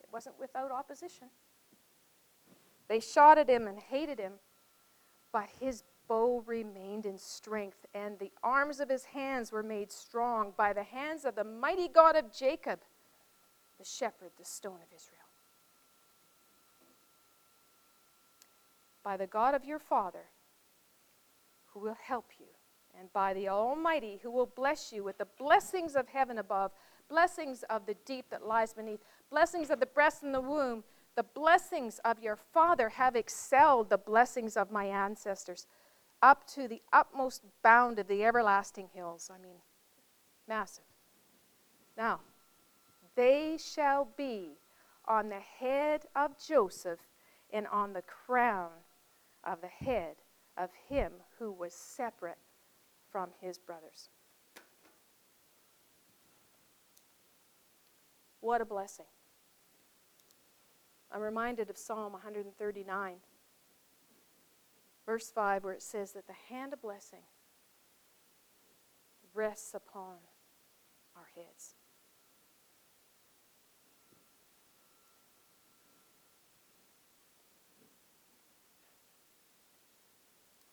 It 0.00 0.06
wasn't 0.12 0.38
without 0.38 0.70
opposition. 0.70 1.28
They 2.88 3.00
shot 3.00 3.36
at 3.36 3.50
him 3.50 3.66
and 3.66 3.78
hated 3.78 4.18
him, 4.18 4.34
but 5.32 5.48
his 5.60 5.82
bow 6.08 6.42
remained 6.46 7.04
in 7.04 7.18
strength, 7.18 7.84
and 7.94 8.18
the 8.18 8.32
arms 8.42 8.80
of 8.80 8.88
his 8.88 9.04
hands 9.04 9.52
were 9.52 9.62
made 9.62 9.92
strong 9.92 10.54
by 10.56 10.72
the 10.72 10.82
hands 10.82 11.26
of 11.26 11.34
the 11.34 11.44
mighty 11.44 11.86
God 11.86 12.16
of 12.16 12.32
Jacob, 12.32 12.80
the 13.78 13.84
shepherd, 13.84 14.30
the 14.38 14.44
stone 14.44 14.78
of 14.80 14.94
Israel. 14.94 15.18
By 19.08 19.16
the 19.16 19.26
God 19.26 19.54
of 19.54 19.64
your 19.64 19.78
Father, 19.78 20.26
who 21.72 21.80
will 21.80 21.96
help 21.98 22.26
you, 22.38 22.44
and 23.00 23.10
by 23.14 23.32
the 23.32 23.48
Almighty, 23.48 24.20
who 24.22 24.30
will 24.30 24.52
bless 24.54 24.92
you 24.92 25.02
with 25.02 25.16
the 25.16 25.26
blessings 25.38 25.96
of 25.96 26.06
heaven 26.08 26.36
above, 26.36 26.72
blessings 27.08 27.64
of 27.70 27.86
the 27.86 27.96
deep 28.04 28.26
that 28.28 28.46
lies 28.46 28.74
beneath, 28.74 29.00
blessings 29.30 29.70
of 29.70 29.80
the 29.80 29.86
breast 29.86 30.24
and 30.24 30.34
the 30.34 30.40
womb. 30.42 30.84
The 31.16 31.22
blessings 31.22 32.00
of 32.04 32.18
your 32.18 32.36
Father 32.36 32.90
have 32.90 33.16
excelled 33.16 33.88
the 33.88 33.96
blessings 33.96 34.58
of 34.58 34.70
my 34.70 34.84
ancestors 34.84 35.66
up 36.20 36.46
to 36.48 36.68
the 36.68 36.82
utmost 36.92 37.40
bound 37.62 37.98
of 37.98 38.08
the 38.08 38.22
everlasting 38.22 38.90
hills. 38.92 39.30
I 39.34 39.42
mean, 39.42 39.56
massive. 40.46 40.84
Now, 41.96 42.20
they 43.16 43.56
shall 43.58 44.06
be 44.18 44.58
on 45.06 45.30
the 45.30 45.40
head 45.40 46.04
of 46.14 46.32
Joseph 46.38 47.00
and 47.50 47.66
on 47.68 47.94
the 47.94 48.02
crown 48.02 48.68
of 49.48 49.60
the 49.60 49.68
head 49.86 50.16
of 50.56 50.70
him 50.88 51.12
who 51.38 51.50
was 51.50 51.72
separate 51.72 52.38
from 53.10 53.30
his 53.40 53.58
brothers. 53.58 54.10
What 58.40 58.60
a 58.60 58.64
blessing. 58.64 59.06
I'm 61.10 61.22
reminded 61.22 61.70
of 61.70 61.78
Psalm 61.78 62.12
139, 62.12 63.14
verse 65.06 65.30
5, 65.30 65.64
where 65.64 65.72
it 65.72 65.82
says 65.82 66.12
that 66.12 66.26
the 66.26 66.34
hand 66.54 66.74
of 66.74 66.82
blessing 66.82 67.22
rests 69.32 69.72
upon 69.72 70.16
our 71.16 71.28
heads. 71.34 71.74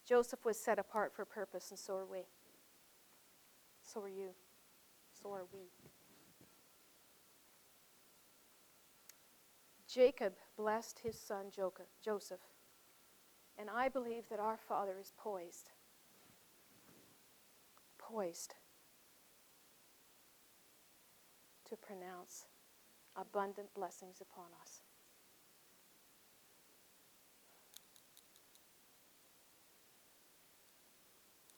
Joseph 0.08 0.46
was 0.46 0.60
set 0.60 0.78
apart 0.78 1.14
for 1.14 1.26
purpose, 1.26 1.72
and 1.72 1.80
so 1.80 1.96
are 1.96 2.06
we. 2.06 2.26
So 3.82 4.02
are 4.02 4.10
you. 4.10 4.30
So 5.22 5.34
are 5.34 5.46
we. 5.52 5.72
Jacob 9.88 10.34
blessed 10.58 11.00
his 11.00 11.18
son 11.18 11.46
Joseph, 12.04 12.42
and 13.58 13.70
I 13.70 13.88
believe 13.90 14.30
that 14.30 14.40
our 14.40 14.58
Father 14.58 14.98
is 15.00 15.14
poised. 15.18 15.72
Poised 17.98 18.56
to 21.70 21.76
pronounce 21.78 22.46
abundant 23.16 23.74
blessings 23.74 24.22
upon 24.22 24.46
us. 24.62 24.82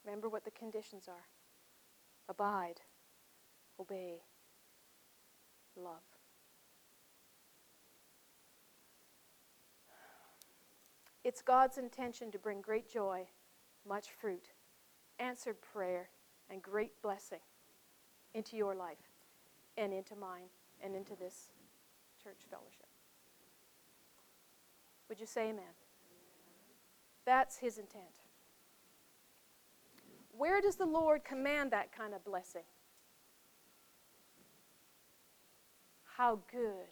Remember 0.07 0.29
what 0.29 0.45
the 0.45 0.51
conditions 0.51 1.09
are 1.09 1.25
abide, 2.29 2.79
obey, 3.77 4.21
love. 5.75 6.03
It's 11.25 11.41
God's 11.41 11.77
intention 11.77 12.31
to 12.31 12.39
bring 12.39 12.61
great 12.61 12.89
joy, 12.89 13.27
much 13.85 14.07
fruit, 14.09 14.47
answered 15.19 15.57
prayer, 15.61 16.09
and 16.49 16.61
great 16.61 17.01
blessing 17.01 17.41
into 18.33 18.55
your 18.55 18.75
life 18.75 19.11
and 19.77 19.91
into 19.91 20.15
mine 20.15 20.47
and 20.81 20.95
into 20.95 21.17
this 21.17 21.51
church 22.23 22.39
fellowship. 22.49 22.87
Would 25.09 25.19
you 25.19 25.25
say 25.25 25.49
amen? 25.49 25.75
That's 27.25 27.57
his 27.57 27.77
intent. 27.77 28.26
Where 30.37 30.61
does 30.61 30.75
the 30.75 30.85
Lord 30.85 31.23
command 31.25 31.71
that 31.71 31.91
kind 31.91 32.13
of 32.13 32.23
blessing? 32.23 32.63
How 36.03 36.39
good, 36.51 36.87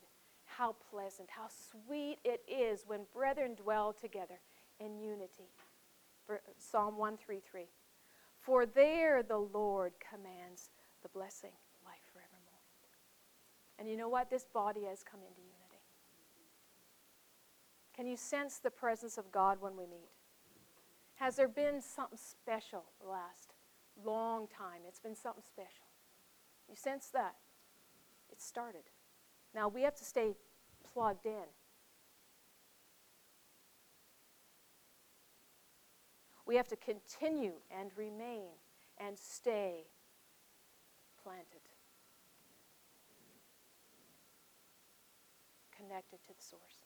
how 0.45 0.75
pleasant, 0.91 1.29
how 1.29 1.47
sweet 1.47 2.17
it 2.23 2.41
is 2.47 2.83
when 2.87 3.01
brethren 3.13 3.55
dwell 3.55 3.93
together 3.93 4.39
in 4.79 4.99
unity. 4.99 5.49
Psalm 6.57 6.97
133. 6.97 7.67
For 8.39 8.65
there 8.65 9.23
the 9.23 9.37
Lord 9.37 9.93
commands 9.99 10.69
the 11.03 11.09
blessing, 11.09 11.51
life 11.85 12.01
forevermore. 12.11 12.61
And 13.77 13.89
you 13.89 13.97
know 13.97 14.09
what? 14.09 14.29
This 14.29 14.45
body 14.45 14.85
has 14.89 15.03
come 15.03 15.19
into 15.21 15.41
unity. 15.41 15.81
Can 17.95 18.07
you 18.07 18.17
sense 18.17 18.57
the 18.57 18.71
presence 18.71 19.17
of 19.17 19.31
God 19.31 19.57
when 19.61 19.77
we 19.77 19.85
meet? 19.85 20.09
Has 21.16 21.38
there 21.38 21.47
been 21.47 21.82
something 21.82 22.18
special 22.18 22.84
the 23.01 23.07
last 23.07 23.53
long 24.03 24.47
time? 24.47 24.82
It's 24.88 24.99
been 24.99 25.16
something 25.16 25.43
special. 25.45 25.86
You 26.70 26.76
sense 26.76 27.07
that? 27.13 27.36
It 28.32 28.41
started. 28.41 28.84
Now 29.53 29.70
we 29.70 29.84
have 29.84 29.95
to 29.95 30.03
stay 30.03 30.36
plugged 30.84 31.26
in. 31.26 31.47
We 36.45 36.57
have 36.57 36.68
to 36.68 36.76
continue 36.76 37.53
and 37.72 37.91
remain 37.97 38.51
and 38.99 39.18
stay 39.18 39.86
planted, 41.24 41.66
connected 45.76 46.20
to 46.28 46.34
the 46.38 46.41
source. 46.41 46.86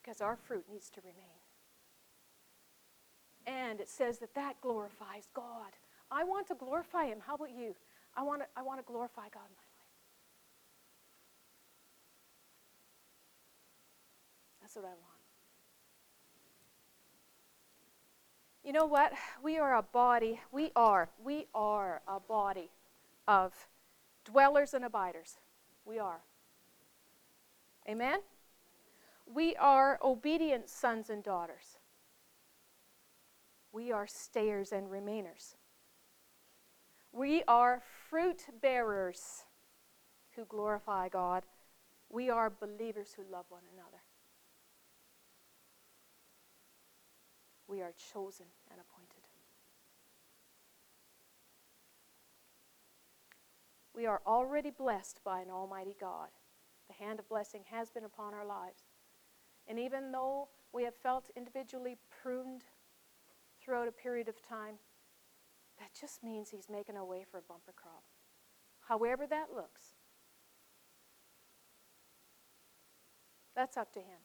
Because 0.00 0.22
our 0.22 0.36
fruit 0.36 0.64
needs 0.70 0.88
to 0.90 1.00
remain. 1.02 1.43
And 3.46 3.80
it 3.80 3.88
says 3.88 4.18
that 4.18 4.34
that 4.34 4.60
glorifies 4.60 5.28
God. 5.34 5.72
I 6.10 6.24
want 6.24 6.46
to 6.48 6.54
glorify 6.54 7.06
Him. 7.06 7.18
How 7.26 7.34
about 7.34 7.50
you? 7.50 7.74
I 8.16 8.22
want 8.22 8.42
to, 8.42 8.46
I 8.56 8.62
want 8.62 8.78
to 8.78 8.84
glorify 8.84 9.22
God 9.22 9.48
in 9.48 9.56
my 9.56 9.62
life. 9.62 9.84
That's 14.62 14.76
what 14.76 14.84
I 14.84 14.88
want. 14.88 15.00
You 18.64 18.72
know 18.72 18.86
what? 18.86 19.12
We 19.42 19.58
are 19.58 19.76
a 19.76 19.82
body. 19.82 20.40
We 20.50 20.70
are. 20.74 21.10
We 21.22 21.46
are 21.54 22.00
a 22.08 22.18
body 22.18 22.70
of 23.28 23.52
dwellers 24.24 24.72
and 24.72 24.86
abiders. 24.86 25.36
We 25.84 25.98
are. 25.98 26.20
Amen? 27.86 28.20
We 29.32 29.54
are 29.56 29.98
obedient 30.02 30.70
sons 30.70 31.10
and 31.10 31.22
daughters 31.22 31.73
we 33.74 33.90
are 33.90 34.06
stayers 34.06 34.70
and 34.70 34.88
remainers. 34.88 35.56
We 37.12 37.42
are 37.48 37.82
fruit 38.08 38.46
bearers 38.62 39.44
who 40.36 40.44
glorify 40.44 41.08
God. 41.08 41.42
We 42.08 42.30
are 42.30 42.50
believers 42.50 43.14
who 43.16 43.24
love 43.30 43.46
one 43.48 43.62
another. 43.74 44.02
We 47.66 47.82
are 47.82 47.92
chosen 48.12 48.46
and 48.70 48.80
appointed. 48.80 49.22
We 53.92 54.06
are 54.06 54.20
already 54.26 54.70
blessed 54.70 55.20
by 55.24 55.40
an 55.40 55.50
almighty 55.50 55.96
God. 56.00 56.28
The 56.88 57.04
hand 57.04 57.18
of 57.18 57.28
blessing 57.28 57.62
has 57.70 57.90
been 57.90 58.04
upon 58.04 58.34
our 58.34 58.46
lives. 58.46 58.82
And 59.66 59.78
even 59.80 60.12
though 60.12 60.48
we 60.72 60.84
have 60.84 60.94
felt 60.94 61.30
individually 61.36 61.96
pruned 62.22 62.64
throughout 63.64 63.88
a 63.88 63.92
period 63.92 64.28
of 64.28 64.46
time, 64.46 64.74
that 65.78 65.88
just 65.98 66.22
means 66.22 66.50
he's 66.50 66.68
making 66.70 66.96
a 66.96 67.04
way 67.04 67.24
for 67.28 67.38
a 67.38 67.42
bumper 67.42 67.72
crop. 67.74 68.04
However 68.88 69.26
that 69.26 69.46
looks, 69.54 69.94
that's 73.56 73.76
up 73.76 73.92
to 73.94 74.00
him. 74.00 74.20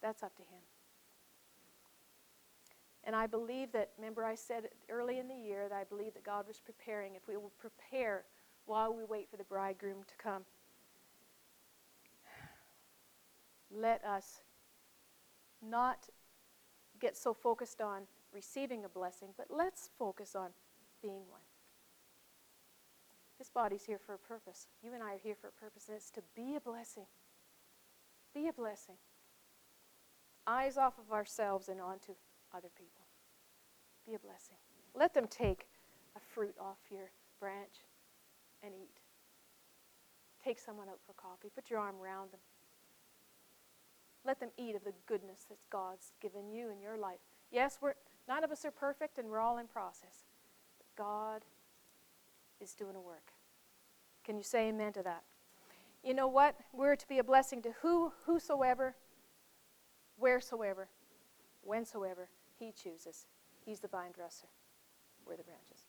That's 0.00 0.22
up 0.22 0.34
to 0.36 0.42
him. 0.42 0.62
And 3.04 3.16
I 3.16 3.26
believe 3.26 3.72
that, 3.72 3.90
remember, 3.98 4.24
I 4.24 4.34
said 4.34 4.68
early 4.88 5.18
in 5.18 5.28
the 5.28 5.34
year 5.34 5.68
that 5.68 5.74
I 5.74 5.84
believe 5.84 6.14
that 6.14 6.24
God 6.24 6.46
was 6.46 6.60
preparing, 6.60 7.14
if 7.14 7.26
we 7.28 7.36
will 7.36 7.52
prepare 7.58 8.24
while 8.64 8.94
we 8.94 9.04
wait 9.04 9.28
for 9.28 9.36
the 9.36 9.44
bridegroom 9.44 10.04
to 10.06 10.14
come. 10.22 10.44
Let 13.70 14.04
us 14.04 14.40
not 15.60 16.08
get 17.02 17.16
so 17.16 17.34
focused 17.34 17.80
on 17.80 18.02
receiving 18.32 18.84
a 18.84 18.88
blessing, 18.88 19.28
but 19.36 19.48
let's 19.50 19.90
focus 19.98 20.34
on 20.36 20.50
being 21.02 21.22
one. 21.28 21.42
This 23.38 23.50
body's 23.50 23.84
here 23.84 23.98
for 23.98 24.14
a 24.14 24.18
purpose. 24.18 24.68
You 24.84 24.94
and 24.94 25.02
I 25.02 25.14
are 25.14 25.20
here 25.22 25.34
for 25.34 25.48
a 25.48 25.60
purpose, 25.60 25.88
and 25.88 25.96
it's 25.96 26.12
to 26.12 26.22
be 26.36 26.54
a 26.54 26.60
blessing. 26.60 27.06
Be 28.32 28.46
a 28.46 28.52
blessing. 28.52 28.94
Eyes 30.46 30.78
off 30.78 30.94
of 30.98 31.12
ourselves 31.12 31.68
and 31.68 31.80
onto 31.80 32.12
other 32.54 32.68
people. 32.76 33.04
Be 34.06 34.14
a 34.14 34.18
blessing. 34.20 34.56
Let 34.94 35.12
them 35.12 35.26
take 35.28 35.66
a 36.16 36.20
fruit 36.20 36.54
off 36.60 36.78
your 36.88 37.10
branch 37.40 37.84
and 38.62 38.72
eat. 38.74 39.00
Take 40.44 40.58
someone 40.60 40.88
out 40.88 41.00
for 41.04 41.12
coffee. 41.14 41.50
Put 41.54 41.68
your 41.68 41.80
arm 41.80 41.96
around 42.02 42.30
them. 42.30 42.40
Let 44.24 44.40
them 44.40 44.50
eat 44.56 44.76
of 44.76 44.84
the 44.84 44.92
goodness 45.06 45.46
that 45.48 45.58
God's 45.70 46.12
given 46.20 46.48
you 46.48 46.70
in 46.70 46.80
your 46.80 46.96
life. 46.96 47.18
Yes, 47.50 47.78
we're, 47.80 47.94
none 48.28 48.44
of 48.44 48.50
us 48.50 48.64
are 48.64 48.70
perfect 48.70 49.18
and 49.18 49.28
we're 49.28 49.40
all 49.40 49.58
in 49.58 49.66
process. 49.66 50.26
But 50.78 51.02
God 51.02 51.42
is 52.60 52.74
doing 52.74 52.94
a 52.94 53.00
work. 53.00 53.32
Can 54.24 54.36
you 54.36 54.44
say 54.44 54.68
amen 54.68 54.92
to 54.94 55.02
that? 55.02 55.24
You 56.04 56.14
know 56.14 56.28
what? 56.28 56.56
We're 56.72 56.96
to 56.96 57.08
be 57.08 57.18
a 57.18 57.24
blessing 57.24 57.62
to 57.62 57.72
who, 57.82 58.12
whosoever, 58.26 58.96
wheresoever, 60.16 60.88
whensoever 61.66 62.28
He 62.58 62.72
chooses. 62.72 63.26
He's 63.64 63.80
the 63.80 63.88
vine 63.88 64.12
dresser. 64.12 64.48
We're 65.26 65.36
the 65.36 65.44
branches. 65.44 65.81